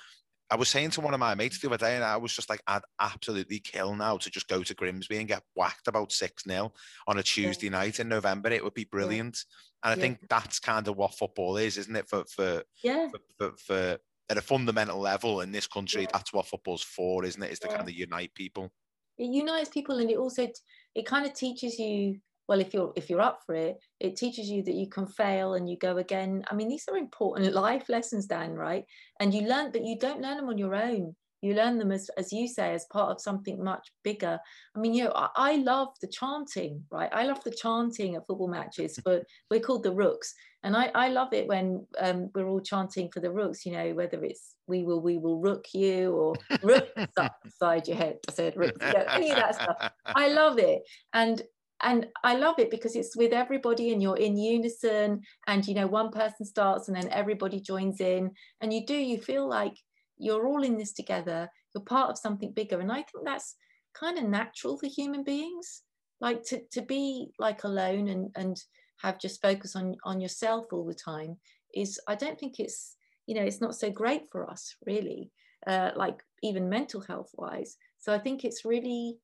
I 0.51 0.57
was 0.57 0.69
saying 0.69 0.91
to 0.91 1.01
one 1.01 1.15
of 1.15 1.21
my 1.21 1.35
mates 1.35 1.61
the 1.61 1.69
other 1.69 1.77
day, 1.77 1.95
and 1.95 2.05
I 2.05 2.17
was 2.17 2.35
just 2.35 2.51
like, 2.51 2.61
I'd 2.67 2.83
absolutely 3.01 3.61
kill 3.61 3.95
now 3.95 4.17
to 4.17 4.31
just 4.31 4.49
go 4.49 4.63
to 4.65 4.75
Grimsby 4.75 5.17
and 5.17 5.29
get 5.29 5.43
whacked 5.55 5.87
about 5.87 6.11
6 6.11 6.45
0 6.45 6.73
on 7.07 7.19
a 7.19 7.23
Tuesday 7.23 7.67
yeah. 7.67 7.73
night 7.73 8.01
in 8.01 8.09
November. 8.09 8.51
It 8.51 8.65
would 8.65 8.75
be 8.75 8.85
brilliant. 8.85 9.39
Yeah. 9.85 9.91
And 9.91 9.93
I 9.93 9.97
yeah. 9.97 10.09
think 10.09 10.29
that's 10.29 10.59
kind 10.59 10.89
of 10.89 10.97
what 10.97 11.15
football 11.15 11.57
is, 11.57 11.79
isn't 11.79 11.95
it? 11.95 12.09
For, 12.09 12.25
for, 12.25 12.65
yeah. 12.83 13.09
for, 13.11 13.21
for, 13.39 13.57
for 13.57 13.99
at 14.29 14.39
a 14.39 14.43
fundamental 14.43 14.99
level 14.99 15.41
in 15.41 15.53
this 15.53 15.67
country, 15.69 16.07
that's 16.13 16.33
what 16.33 16.47
football's 16.47 16.83
for, 16.83 17.25
isn't 17.25 17.43
it? 17.43 17.53
Is 17.53 17.61
to 17.61 17.69
kind 17.69 17.89
of 17.89 17.95
unite 17.95 18.35
people. 18.35 18.73
It 19.19 19.31
unites 19.31 19.69
people 19.69 19.99
and 19.99 20.11
it 20.11 20.17
also, 20.17 20.49
it 20.95 21.07
kind 21.07 21.27
of 21.27 21.35
teaches 21.35 21.79
you 21.79 22.21
well 22.51 22.61
if 22.61 22.75
you're 22.75 22.93
if 22.97 23.09
you're 23.09 23.21
up 23.21 23.39
for 23.47 23.55
it 23.55 23.79
it 24.01 24.17
teaches 24.17 24.51
you 24.51 24.61
that 24.65 24.75
you 24.75 24.89
can 24.89 25.07
fail 25.07 25.55
and 25.55 25.71
you 25.71 25.79
go 25.79 25.99
again. 25.99 26.43
I 26.51 26.55
mean 26.55 26.69
these 26.69 26.89
are 26.91 26.97
important 26.97 27.55
life 27.55 27.89
lessons 27.89 28.27
dan 28.27 28.55
right? 28.55 28.85
And 29.21 29.33
you 29.33 29.43
learn 29.43 29.71
but 29.71 29.85
you 29.85 29.97
don't 29.97 30.21
learn 30.21 30.37
them 30.37 30.49
on 30.49 30.59
your 30.59 30.75
own. 30.75 31.15
You 31.43 31.55
learn 31.55 31.79
them 31.79 31.93
as, 31.93 32.11
as 32.19 32.33
you 32.33 32.47
say 32.49 32.75
as 32.75 32.85
part 32.93 33.11
of 33.11 33.21
something 33.23 33.63
much 33.63 33.87
bigger. 34.03 34.39
I 34.75 34.79
mean 34.81 34.95
you 34.95 35.05
know 35.05 35.13
I, 35.15 35.29
I 35.37 35.57
love 35.57 35.91
the 36.03 36.09
chanting 36.09 36.83
right? 36.91 37.09
I 37.13 37.23
love 37.23 37.43
the 37.45 37.53
chanting 37.53 38.17
at 38.17 38.27
football 38.27 38.49
matches 38.49 38.99
but 39.05 39.23
we're 39.49 39.61
called 39.61 39.85
the 39.85 39.95
rooks. 39.95 40.35
And 40.63 40.77
i, 40.77 40.91
I 40.95 41.09
love 41.09 41.33
it 41.33 41.47
when 41.47 41.87
um, 41.99 42.31
we're 42.35 42.49
all 42.49 42.61
chanting 42.61 43.09
for 43.11 43.21
the 43.21 43.31
rooks 43.31 43.65
you 43.65 43.73
know 43.73 43.95
whether 43.95 44.23
it's 44.23 44.57
we 44.67 44.83
will 44.83 45.01
we 45.01 45.17
will 45.17 45.41
rook 45.41 45.65
you 45.73 46.13
or 46.13 46.35
rook 46.63 46.89
side 47.59 47.89
your 47.89 47.97
head 47.97 48.19
i 48.29 48.33
said 48.33 48.59
rook 48.59 48.77
you 48.79 48.93
know, 48.93 49.05
any 49.09 49.31
of 49.31 49.37
that 49.37 49.55
stuff. 49.55 49.93
I 50.05 50.29
love 50.41 50.59
it. 50.59 50.83
And 51.15 51.41
and 51.83 52.07
i 52.25 52.35
love 52.35 52.59
it 52.59 52.71
because 52.71 52.97
it's 52.97 53.17
with 53.17 53.33
everybody 53.33 53.93
and 53.93 54.03
you're 54.03 54.17
in 54.17 54.37
unison 54.37 55.21
and 55.47 55.67
you 55.67 55.75
know 55.75 55.87
one 55.87 56.11
person 56.11 56.45
starts 56.45 56.89
and 56.89 56.97
then 56.97 57.09
everybody 57.11 57.61
joins 57.61 58.01
in. 58.01 58.31
And 58.61 58.73
you 58.73 58.87
do 58.87 58.95
you 58.95 59.21
feel 59.21 59.49
like 59.49 59.75
you're 60.19 60.47
all 60.47 60.63
in 60.63 60.77
this 60.77 60.93
together. 60.93 61.49
You're 61.75 61.85
part 61.85 62.11
of 62.11 62.19
something 62.19 62.53
bigger. 62.53 62.81
And 62.81 62.93
i 62.93 62.97
think 62.97 63.25
that's 63.25 63.57
kind 63.95 64.19
of 64.19 64.25
natural 64.25 64.79
for 64.79 64.87
human 64.87 65.25
beings 65.25 65.83
like 66.21 66.45
to, 66.45 66.61
to 66.73 66.83
be 66.83 67.33
like 67.39 67.65
alone 67.65 68.09
and 68.09 68.31
and 68.37 68.63
have 69.03 69.19
just 69.19 69.43
focus 69.43 69.75
on 69.75 69.97
on 70.05 70.21
yourself 70.21 70.67
all 70.73 70.87
the 70.87 70.95
time 70.95 71.37
is 71.75 71.99
i 72.07 72.15
don't 72.15 72.39
think 72.39 72.61
it's 72.61 72.97
you 73.27 73.35
know 73.35 73.43
it's 73.43 73.61
not 73.61 73.75
so 73.75 73.91
great 73.91 74.23
for 74.31 74.49
us 74.49 74.77
really 74.87 75.31
uh, 75.67 75.91
like 75.97 76.23
even 76.43 76.69
mental 76.69 77.01
health 77.01 77.31
wise 77.37 77.77
so 77.99 78.15
i 78.15 78.19
think 78.19 78.45
it's 78.45 78.65
really 78.65 79.19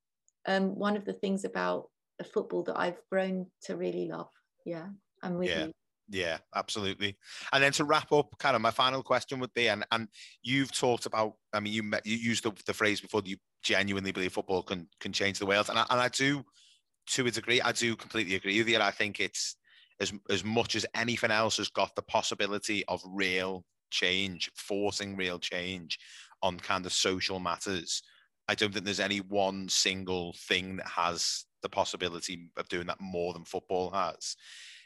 um, 0.49 0.75
one 0.77 0.97
of 0.97 1.05
the 1.05 1.13
things 1.13 1.45
about 1.45 1.89
a 2.19 2.25
football 2.25 2.63
that 2.65 2.79
I've 2.79 3.01
grown 3.11 3.47
to 3.65 3.77
really 3.77 4.09
love. 4.09 4.31
Yeah, 4.65 4.87
I'm 5.23 5.37
with 5.39 5.51
yeah. 5.51 5.67
you. 5.67 5.73
Yeah, 6.09 6.39
absolutely. 6.55 7.17
And 7.53 7.63
then 7.63 7.73
to 7.73 7.85
wrap 7.85 8.13
up, 8.13 8.33
kind 8.39 8.55
of 8.55 8.63
my 8.63 8.71
final 8.71 9.03
question 9.03 9.41
would 9.41 9.53
be, 9.55 9.69
and 9.69 9.85
and 9.91 10.09
you've 10.43 10.73
talked 10.73 11.07
about, 11.07 11.35
I 11.53 11.61
mean, 11.61 11.73
you 11.73 11.83
met, 11.83 12.07
you 12.07 12.17
used 12.17 12.45
the, 12.45 12.53
the 12.65 12.75
phrase 12.75 13.01
before 13.01 13.23
that 13.23 13.29
you 13.29 13.37
genuinely 13.63 14.13
believe 14.13 14.33
football 14.33 14.63
can 14.63 14.89
can 15.01 15.13
change 15.13 15.39
the 15.39 15.47
world, 15.47 15.69
and 15.69 15.79
I, 15.79 15.87
and 15.91 16.01
I 16.01 16.09
do, 16.09 16.45
to 17.09 17.27
a 17.27 17.31
degree, 17.31 17.61
I 17.61 17.73
do 17.73 17.97
completely 17.97 18.37
agree 18.37 18.59
with 18.59 18.69
you. 18.69 18.79
I 18.79 18.93
think 18.93 19.19
it's 19.19 19.57
as 20.01 20.13
as 20.31 20.45
much 20.45 20.77
as 20.77 20.87
anything 20.95 21.33
else 21.33 21.57
has 21.57 21.69
got 21.69 21.95
the 21.97 22.03
possibility 22.03 22.85
of 22.87 23.03
real 23.05 23.65
change, 23.91 24.51
forcing 24.55 25.17
real 25.17 25.39
change 25.41 25.99
on 26.43 26.59
kind 26.59 26.87
of 26.87 26.93
social 26.93 27.41
matters. 27.41 28.03
I 28.49 28.55
don't 28.55 28.73
think 28.73 28.85
there's 28.85 29.01
any 29.01 29.19
one 29.19 29.69
single 29.69 30.37
thing 30.49 30.77
that 30.77 30.87
has 30.87 31.47
the 31.67 31.71
possibility 31.71 32.49
of 32.57 32.69
doing 32.69 32.87
that 32.87 33.01
more 33.01 33.33
than 33.33 33.45
football 33.45 33.91
has. 33.91 34.37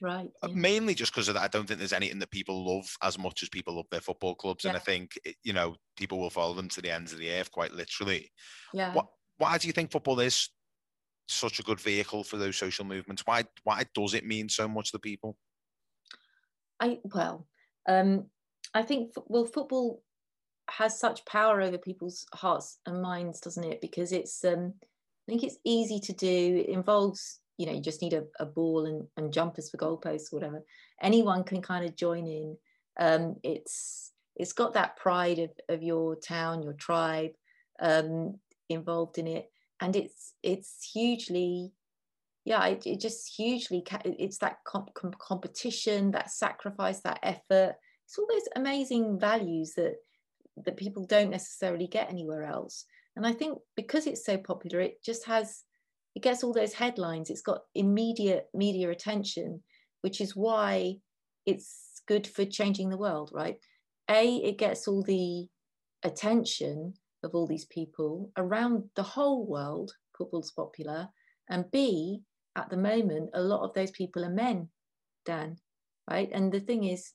Right. 0.01 0.31
Uh, 0.43 0.49
yeah. 0.49 0.55
Mainly 0.55 0.95
just 0.95 1.13
because 1.13 1.29
of 1.29 1.35
that, 1.35 1.43
I 1.43 1.49
don't 1.49 1.67
think 1.67 1.79
there's 1.79 1.93
anything 1.93 2.19
that 2.21 2.31
people 2.31 2.65
love 2.65 2.91
as 3.03 3.19
much 3.19 3.43
as 3.43 3.51
people 3.51 3.77
love 3.77 3.85
their 3.91 4.01
football 4.01 4.35
clubs, 4.35 4.65
yeah. 4.65 4.71
and 4.71 4.77
I 4.77 4.81
think 4.81 5.19
you 5.45 5.53
know 5.53 5.77
people 5.97 6.19
will 6.19 6.31
follow 6.31 6.55
them 6.55 6.71
to 6.71 6.81
the 6.81 6.91
ends 6.91 7.13
of 7.13 7.19
the 7.19 7.31
earth, 7.33 7.53
quite 7.53 7.75
literally. 7.75 8.31
Yeah. 8.73 8.95
What, 8.95 9.09
why 9.37 9.59
do 9.59 9.67
you 9.67 9.75
think 9.75 9.91
football 9.91 10.21
is 10.21 10.49
such 11.29 11.61
a 11.61 11.63
good 11.63 11.81
vehicle 11.81 12.25
for 12.25 12.39
those 12.39 12.57
social 12.57 12.87
movements? 12.87 13.23
Why 13.27 13.45
why 13.65 13.85
does 13.95 14.15
it 14.15 14.25
mean 14.25 14.49
so 14.49 14.67
much 14.67 14.93
to 14.93 14.99
people? 14.99 15.37
I 16.81 16.99
well, 17.05 17.47
um, 17.87 18.27
I 18.73 18.83
think 18.83 19.13
well, 19.27 19.45
football 19.45 20.03
has 20.71 20.99
such 20.99 21.27
power 21.27 21.61
over 21.61 21.77
people's 21.77 22.25
hearts 22.33 22.79
and 22.87 23.03
minds, 23.03 23.41
doesn't 23.41 23.65
it? 23.65 23.83
Because 23.83 24.13
it's 24.13 24.43
um, 24.45 24.75
I 25.31 25.33
think 25.33 25.45
it's 25.45 25.59
easy 25.65 26.01
to 26.01 26.13
do. 26.13 26.65
It 26.67 26.71
involves, 26.71 27.39
you 27.57 27.67
know, 27.67 27.73
you 27.73 27.81
just 27.81 28.03
need 28.03 28.15
a, 28.15 28.25
a 28.41 28.47
ball 28.47 28.87
and, 28.87 29.07
and 29.17 29.33
jumpers 29.33 29.71
for 29.71 29.77
goalposts, 29.77 30.33
or 30.33 30.39
whatever. 30.39 30.65
Anyone 31.01 31.45
can 31.45 31.63
kind 31.63 31.85
of 31.85 31.95
join 31.95 32.27
in. 32.27 32.57
Um, 32.99 33.37
it's 33.45 34.11
it's 34.35 34.53
got 34.53 34.75
that 34.75 34.97
pride 34.97 35.39
of, 35.39 35.51
of 35.69 35.85
your 35.85 36.17
town, 36.17 36.65
your 36.65 36.73
tribe 36.73 37.31
um, 37.81 38.41
involved 38.69 39.19
in 39.19 39.29
it, 39.29 39.49
and 39.81 39.95
it's 39.95 40.35
it's 40.43 40.91
hugely, 40.93 41.71
yeah, 42.45 42.67
it, 42.67 42.85
it 42.85 42.99
just 42.99 43.33
hugely. 43.37 43.85
It's 44.05 44.39
that 44.39 44.57
comp- 44.67 45.19
competition, 45.21 46.11
that 46.11 46.33
sacrifice, 46.33 47.03
that 47.03 47.21
effort. 47.23 47.77
It's 48.05 48.19
all 48.19 48.27
those 48.29 48.49
amazing 48.57 49.21
values 49.21 49.75
that 49.77 49.95
that 50.65 50.77
people 50.77 51.05
don't 51.05 51.31
necessarily 51.31 51.87
get 51.87 52.11
anywhere 52.11 52.43
else. 52.43 52.85
And 53.17 53.27
I 53.27 53.33
think 53.33 53.59
because 53.77 54.07
it's 54.07 54.25
so 54.25 54.39
popular, 54.39 54.81
it 54.81 55.03
just 55.05 55.27
has 55.27 55.65
it 56.15 56.23
gets 56.23 56.43
all 56.43 56.53
those 56.53 56.75
headlines. 56.75 57.31
It's 57.31 57.43
got 57.43 57.63
immediate 57.75 58.47
media 58.53 58.91
attention, 58.91 59.63
which 60.01 60.21
is 60.21 60.35
why 60.35 60.97
it's 61.47 62.03
good 62.07 62.27
for 62.27 62.45
changing 62.45 62.91
the 62.91 62.99
world, 62.99 63.31
right? 63.33 63.57
A, 64.11 64.37
it 64.37 64.59
gets 64.59 64.89
all 64.89 65.03
the 65.03 65.47
attention 66.03 66.95
of 67.23 67.35
all 67.35 67.47
these 67.47 67.67
people 67.67 68.33
around 68.37 68.85
the 68.97 69.03
whole 69.03 69.47
world. 69.47 69.93
Football's 70.17 70.51
popular, 70.51 71.09
and 71.49 71.71
B, 71.71 72.21
at 72.57 72.69
the 72.71 72.77
moment, 72.77 73.31
a 73.35 73.41
lot 73.41 73.65
of 73.65 73.73
those 73.75 73.91
people 73.91 74.25
are 74.25 74.31
men, 74.31 74.69
Dan, 75.25 75.57
right? 76.11 76.29
And 76.33 76.53
the 76.53 76.61
thing 76.61 76.85
is, 76.85 77.13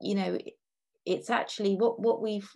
you 0.00 0.14
know, 0.14 0.38
it's 1.06 1.30
actually 1.30 1.74
what 1.74 2.00
what 2.00 2.22
we've 2.22 2.48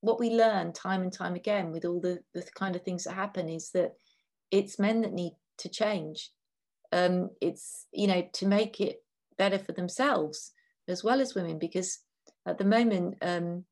what 0.00 0.20
we 0.20 0.30
learn 0.30 0.72
time 0.72 1.02
and 1.02 1.12
time 1.12 1.34
again 1.34 1.72
with 1.72 1.84
all 1.84 2.00
the 2.00 2.20
the 2.34 2.44
kind 2.54 2.76
of 2.76 2.82
things 2.82 3.04
that 3.04 3.14
happen 3.14 3.48
is 3.48 3.70
that 3.72 3.92
it's 4.50 4.78
men 4.78 5.02
that 5.02 5.12
need 5.12 5.32
to 5.58 5.68
change. 5.68 6.30
Um, 6.92 7.30
it's 7.40 7.86
you 7.92 8.06
know 8.06 8.28
to 8.34 8.46
make 8.46 8.80
it 8.80 9.02
better 9.38 9.58
for 9.58 9.72
themselves 9.72 10.52
as 10.88 11.02
well 11.02 11.20
as 11.20 11.34
women 11.34 11.58
because 11.58 11.98
at 12.46 12.58
the 12.58 12.64
moment, 12.64 13.16
um, 13.22 13.64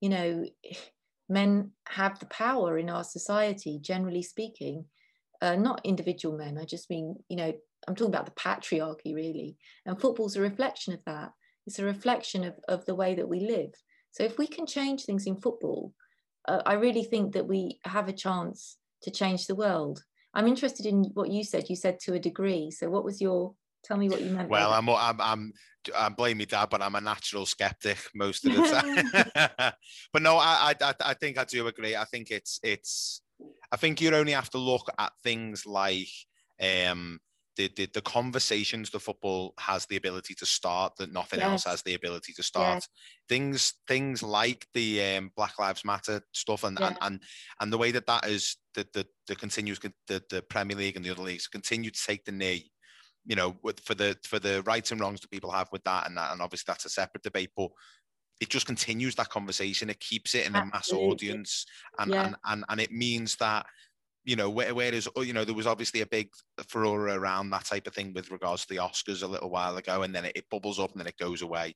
you 0.00 0.08
know, 0.08 0.44
men 1.28 1.70
have 1.88 2.18
the 2.18 2.26
power 2.26 2.76
in 2.76 2.90
our 2.90 3.04
society, 3.04 3.78
generally 3.80 4.22
speaking. 4.22 4.86
Uh, 5.42 5.56
not 5.56 5.80
individual 5.84 6.36
men. 6.36 6.58
I 6.58 6.64
just 6.64 6.90
mean 6.90 7.16
you 7.28 7.36
know 7.36 7.52
I'm 7.88 7.94
talking 7.94 8.14
about 8.14 8.26
the 8.26 8.32
patriarchy 8.32 9.14
really, 9.14 9.56
and 9.86 10.00
football's 10.00 10.36
a 10.36 10.40
reflection 10.40 10.92
of 10.92 11.00
that. 11.06 11.32
It's 11.66 11.78
a 11.78 11.84
reflection 11.84 12.44
of, 12.44 12.54
of 12.68 12.84
the 12.84 12.94
way 12.94 13.14
that 13.14 13.28
we 13.28 13.40
live. 13.40 13.72
So 14.12 14.24
if 14.24 14.38
we 14.38 14.46
can 14.46 14.66
change 14.66 15.04
things 15.04 15.26
in 15.26 15.36
football, 15.36 15.92
uh, 16.48 16.62
I 16.66 16.74
really 16.74 17.04
think 17.04 17.32
that 17.34 17.46
we 17.46 17.78
have 17.84 18.08
a 18.08 18.12
chance 18.12 18.78
to 19.02 19.10
change 19.10 19.46
the 19.46 19.54
world. 19.54 20.04
I'm 20.34 20.46
interested 20.46 20.86
in 20.86 21.04
what 21.14 21.30
you 21.30 21.44
said. 21.44 21.68
You 21.68 21.76
said 21.76 21.98
to 22.00 22.14
a 22.14 22.18
degree. 22.18 22.70
So 22.70 22.88
what 22.88 23.04
was 23.04 23.20
your? 23.20 23.54
Tell 23.82 23.96
me 23.96 24.08
what 24.08 24.20
you 24.20 24.30
meant. 24.30 24.50
Well, 24.50 24.72
I'm, 24.72 24.88
I'm 24.88 25.20
I'm 25.20 25.52
I'm 25.96 26.14
blaming 26.14 26.46
dad, 26.46 26.68
but 26.70 26.82
I'm 26.82 26.94
a 26.94 27.00
natural 27.00 27.46
skeptic 27.46 27.98
most 28.14 28.46
of 28.46 28.52
the 28.52 28.62
time. 29.62 29.72
but 30.12 30.22
no, 30.22 30.36
I, 30.36 30.74
I 30.80 30.94
I 31.00 31.14
think 31.14 31.38
I 31.38 31.44
do 31.44 31.66
agree. 31.66 31.96
I 31.96 32.04
think 32.04 32.30
it's 32.30 32.60
it's. 32.62 33.22
I 33.72 33.76
think 33.76 34.00
you 34.00 34.14
only 34.14 34.32
have 34.32 34.50
to 34.50 34.58
look 34.58 34.88
at 34.98 35.12
things 35.22 35.64
like 35.64 36.08
um 36.60 37.20
the, 37.56 37.70
the, 37.76 37.86
the 37.92 38.00
conversations 38.00 38.90
the 38.90 39.00
football 39.00 39.54
has 39.58 39.86
the 39.86 39.96
ability 39.96 40.34
to 40.34 40.46
start 40.46 40.94
that 40.96 41.12
nothing 41.12 41.40
yes. 41.40 41.48
else 41.48 41.64
has 41.64 41.82
the 41.82 41.94
ability 41.94 42.32
to 42.32 42.42
start 42.42 42.76
yes. 42.76 42.88
things 43.28 43.74
things 43.88 44.22
like 44.22 44.66
the 44.74 45.16
um, 45.16 45.30
black 45.36 45.58
lives 45.58 45.84
matter 45.84 46.20
stuff 46.32 46.64
and, 46.64 46.78
yeah. 46.78 46.88
and 46.88 46.98
and 47.02 47.22
and 47.60 47.72
the 47.72 47.78
way 47.78 47.90
that 47.90 48.06
that 48.06 48.26
is 48.26 48.56
the 48.74 48.86
the, 48.94 49.06
the 49.26 49.36
continues 49.36 49.78
the, 49.78 50.22
the 50.30 50.42
premier 50.48 50.76
league 50.76 50.96
and 50.96 51.04
the 51.04 51.10
other 51.10 51.22
leagues 51.22 51.48
continue 51.48 51.90
to 51.90 52.06
take 52.06 52.24
the 52.24 52.32
knee 52.32 52.70
you 53.26 53.36
know 53.36 53.56
with, 53.62 53.80
for 53.80 53.94
the 53.94 54.16
for 54.24 54.38
the 54.38 54.62
rights 54.62 54.92
and 54.92 55.00
wrongs 55.00 55.20
that 55.20 55.30
people 55.30 55.50
have 55.50 55.68
with 55.72 55.84
that 55.84 56.06
and 56.06 56.16
that 56.16 56.32
and 56.32 56.40
obviously 56.40 56.64
that's 56.66 56.84
a 56.84 56.90
separate 56.90 57.22
debate 57.22 57.50
but 57.56 57.70
it 58.40 58.48
just 58.48 58.66
continues 58.66 59.14
that 59.14 59.28
conversation 59.28 59.90
it 59.90 60.00
keeps 60.00 60.34
it 60.34 60.46
in 60.46 60.56
a 60.56 60.64
mass 60.66 60.92
audience 60.92 61.66
and, 61.98 62.10
yeah. 62.10 62.26
and 62.26 62.36
and 62.46 62.64
and 62.70 62.80
it 62.80 62.90
means 62.90 63.36
that 63.36 63.66
you 64.24 64.36
know, 64.36 64.50
where, 64.50 64.74
whereas, 64.74 65.08
you 65.18 65.32
know, 65.32 65.44
there 65.44 65.54
was 65.54 65.66
obviously 65.66 66.02
a 66.02 66.06
big 66.06 66.28
furore 66.68 67.08
around 67.08 67.50
that 67.50 67.64
type 67.64 67.86
of 67.86 67.94
thing 67.94 68.12
with 68.12 68.30
regards 68.30 68.62
to 68.62 68.74
the 68.74 68.80
Oscars 68.80 69.22
a 69.22 69.26
little 69.26 69.50
while 69.50 69.76
ago, 69.76 70.02
and 70.02 70.14
then 70.14 70.26
it, 70.26 70.32
it 70.36 70.50
bubbles 70.50 70.78
up 70.78 70.92
and 70.92 71.00
then 71.00 71.06
it 71.06 71.16
goes 71.16 71.42
away. 71.42 71.74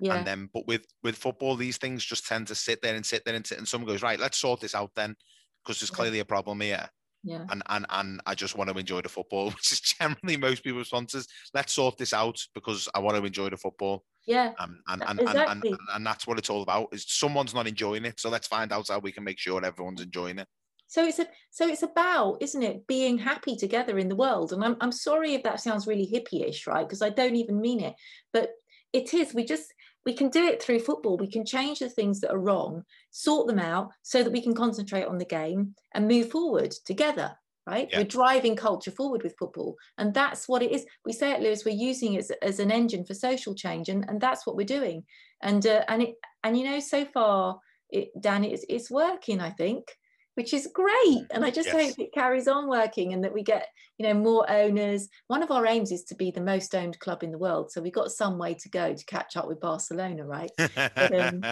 Yeah. 0.00 0.16
And 0.16 0.26
then, 0.26 0.50
but 0.52 0.66
with 0.66 0.84
with 1.02 1.16
football, 1.16 1.56
these 1.56 1.78
things 1.78 2.04
just 2.04 2.26
tend 2.26 2.48
to 2.48 2.54
sit 2.54 2.82
there 2.82 2.94
and 2.94 3.04
sit 3.04 3.24
there 3.24 3.34
and 3.34 3.46
sit, 3.46 3.58
and 3.58 3.66
someone 3.66 3.88
goes, 3.88 4.02
right, 4.02 4.20
let's 4.20 4.38
sort 4.38 4.60
this 4.60 4.74
out 4.74 4.90
then, 4.94 5.16
because 5.64 5.80
there's 5.80 5.90
clearly 5.90 6.20
a 6.20 6.24
problem 6.24 6.60
here. 6.60 6.86
Yeah. 7.24 7.44
And, 7.50 7.62
and 7.68 7.86
and 7.90 8.20
I 8.26 8.34
just 8.34 8.56
want 8.56 8.70
to 8.70 8.78
enjoy 8.78 9.00
the 9.00 9.08
football, 9.08 9.46
which 9.50 9.72
is 9.72 9.80
generally 9.80 10.36
most 10.36 10.62
people's 10.62 10.82
responses. 10.82 11.26
Let's 11.54 11.72
sort 11.72 11.96
this 11.96 12.12
out 12.12 12.38
because 12.54 12.88
I 12.94 12.98
want 12.98 13.16
to 13.16 13.24
enjoy 13.24 13.48
the 13.48 13.56
football. 13.56 14.04
Yeah. 14.26 14.52
Um, 14.58 14.80
and, 14.88 15.02
and, 15.06 15.20
exactly. 15.20 15.46
and, 15.46 15.64
and, 15.64 15.78
and 15.94 16.06
that's 16.06 16.26
what 16.26 16.38
it's 16.38 16.50
all 16.50 16.62
about. 16.62 16.88
Is 16.92 17.06
someone's 17.08 17.54
not 17.54 17.66
enjoying 17.66 18.04
it, 18.04 18.20
so 18.20 18.28
let's 18.28 18.48
find 18.48 18.70
out 18.70 18.88
how 18.88 18.98
we 18.98 19.12
can 19.12 19.24
make 19.24 19.38
sure 19.38 19.64
everyone's 19.64 20.02
enjoying 20.02 20.38
it. 20.38 20.48
So 20.88 21.04
it's 21.04 21.18
a 21.18 21.26
so 21.50 21.68
it's 21.68 21.82
about, 21.82 22.38
isn't 22.40 22.62
it, 22.62 22.86
being 22.86 23.18
happy 23.18 23.56
together 23.56 23.98
in 23.98 24.08
the 24.08 24.16
world. 24.16 24.52
And 24.52 24.64
I'm 24.64 24.76
I'm 24.80 24.92
sorry 24.92 25.34
if 25.34 25.42
that 25.42 25.60
sounds 25.60 25.86
really 25.86 26.06
hippie-ish, 26.06 26.66
right? 26.66 26.86
Because 26.86 27.02
I 27.02 27.10
don't 27.10 27.36
even 27.36 27.60
mean 27.60 27.80
it. 27.80 27.94
But 28.32 28.50
it 28.92 29.12
is. 29.12 29.34
We 29.34 29.44
just 29.44 29.72
we 30.04 30.12
can 30.12 30.28
do 30.28 30.46
it 30.46 30.62
through 30.62 30.80
football. 30.80 31.16
We 31.16 31.30
can 31.30 31.44
change 31.44 31.80
the 31.80 31.88
things 31.88 32.20
that 32.20 32.32
are 32.32 32.38
wrong, 32.38 32.84
sort 33.10 33.48
them 33.48 33.58
out 33.58 33.90
so 34.02 34.22
that 34.22 34.32
we 34.32 34.40
can 34.40 34.54
concentrate 34.54 35.06
on 35.06 35.18
the 35.18 35.24
game 35.24 35.74
and 35.94 36.06
move 36.06 36.30
forward 36.30 36.72
together. 36.84 37.36
Right? 37.66 37.88
Yeah. 37.90 37.98
We're 37.98 38.04
driving 38.04 38.54
culture 38.54 38.92
forward 38.92 39.24
with 39.24 39.34
football. 39.36 39.74
And 39.98 40.14
that's 40.14 40.46
what 40.46 40.62
it 40.62 40.70
is. 40.70 40.86
We 41.04 41.12
say 41.12 41.32
at 41.32 41.42
Lewes 41.42 41.64
we're 41.64 41.74
using 41.74 42.14
it 42.14 42.18
as, 42.18 42.30
as 42.40 42.60
an 42.60 42.70
engine 42.70 43.04
for 43.04 43.14
social 43.14 43.56
change. 43.56 43.88
And, 43.88 44.08
and 44.08 44.20
that's 44.20 44.46
what 44.46 44.54
we're 44.54 44.64
doing. 44.64 45.02
And 45.42 45.66
uh, 45.66 45.82
and 45.88 46.02
it 46.04 46.14
and 46.44 46.56
you 46.56 46.64
know, 46.64 46.78
so 46.78 47.04
far, 47.06 47.58
it, 47.90 48.10
Dan, 48.20 48.44
it's, 48.44 48.64
it's 48.68 48.88
working, 48.88 49.40
I 49.40 49.50
think 49.50 49.88
which 50.36 50.52
is 50.52 50.68
great. 50.72 51.24
And 51.30 51.44
I 51.44 51.50
just 51.50 51.68
yes. 51.72 51.88
hope 51.88 51.98
it 51.98 52.12
carries 52.12 52.46
on 52.46 52.68
working 52.68 53.14
and 53.14 53.24
that 53.24 53.32
we 53.32 53.42
get, 53.42 53.68
you 53.96 54.06
know, 54.06 54.12
more 54.12 54.48
owners. 54.50 55.08
One 55.28 55.42
of 55.42 55.50
our 55.50 55.66
aims 55.66 55.90
is 55.90 56.04
to 56.04 56.14
be 56.14 56.30
the 56.30 56.42
most 56.42 56.74
owned 56.74 56.98
club 57.00 57.22
in 57.22 57.32
the 57.32 57.38
world. 57.38 57.72
So 57.72 57.80
we've 57.80 57.92
got 57.92 58.12
some 58.12 58.36
way 58.36 58.52
to 58.54 58.68
go 58.68 58.92
to 58.92 59.04
catch 59.06 59.36
up 59.38 59.48
with 59.48 59.60
Barcelona, 59.60 60.24
right? 60.26 60.50
but, 60.58 61.18
um, 61.18 61.42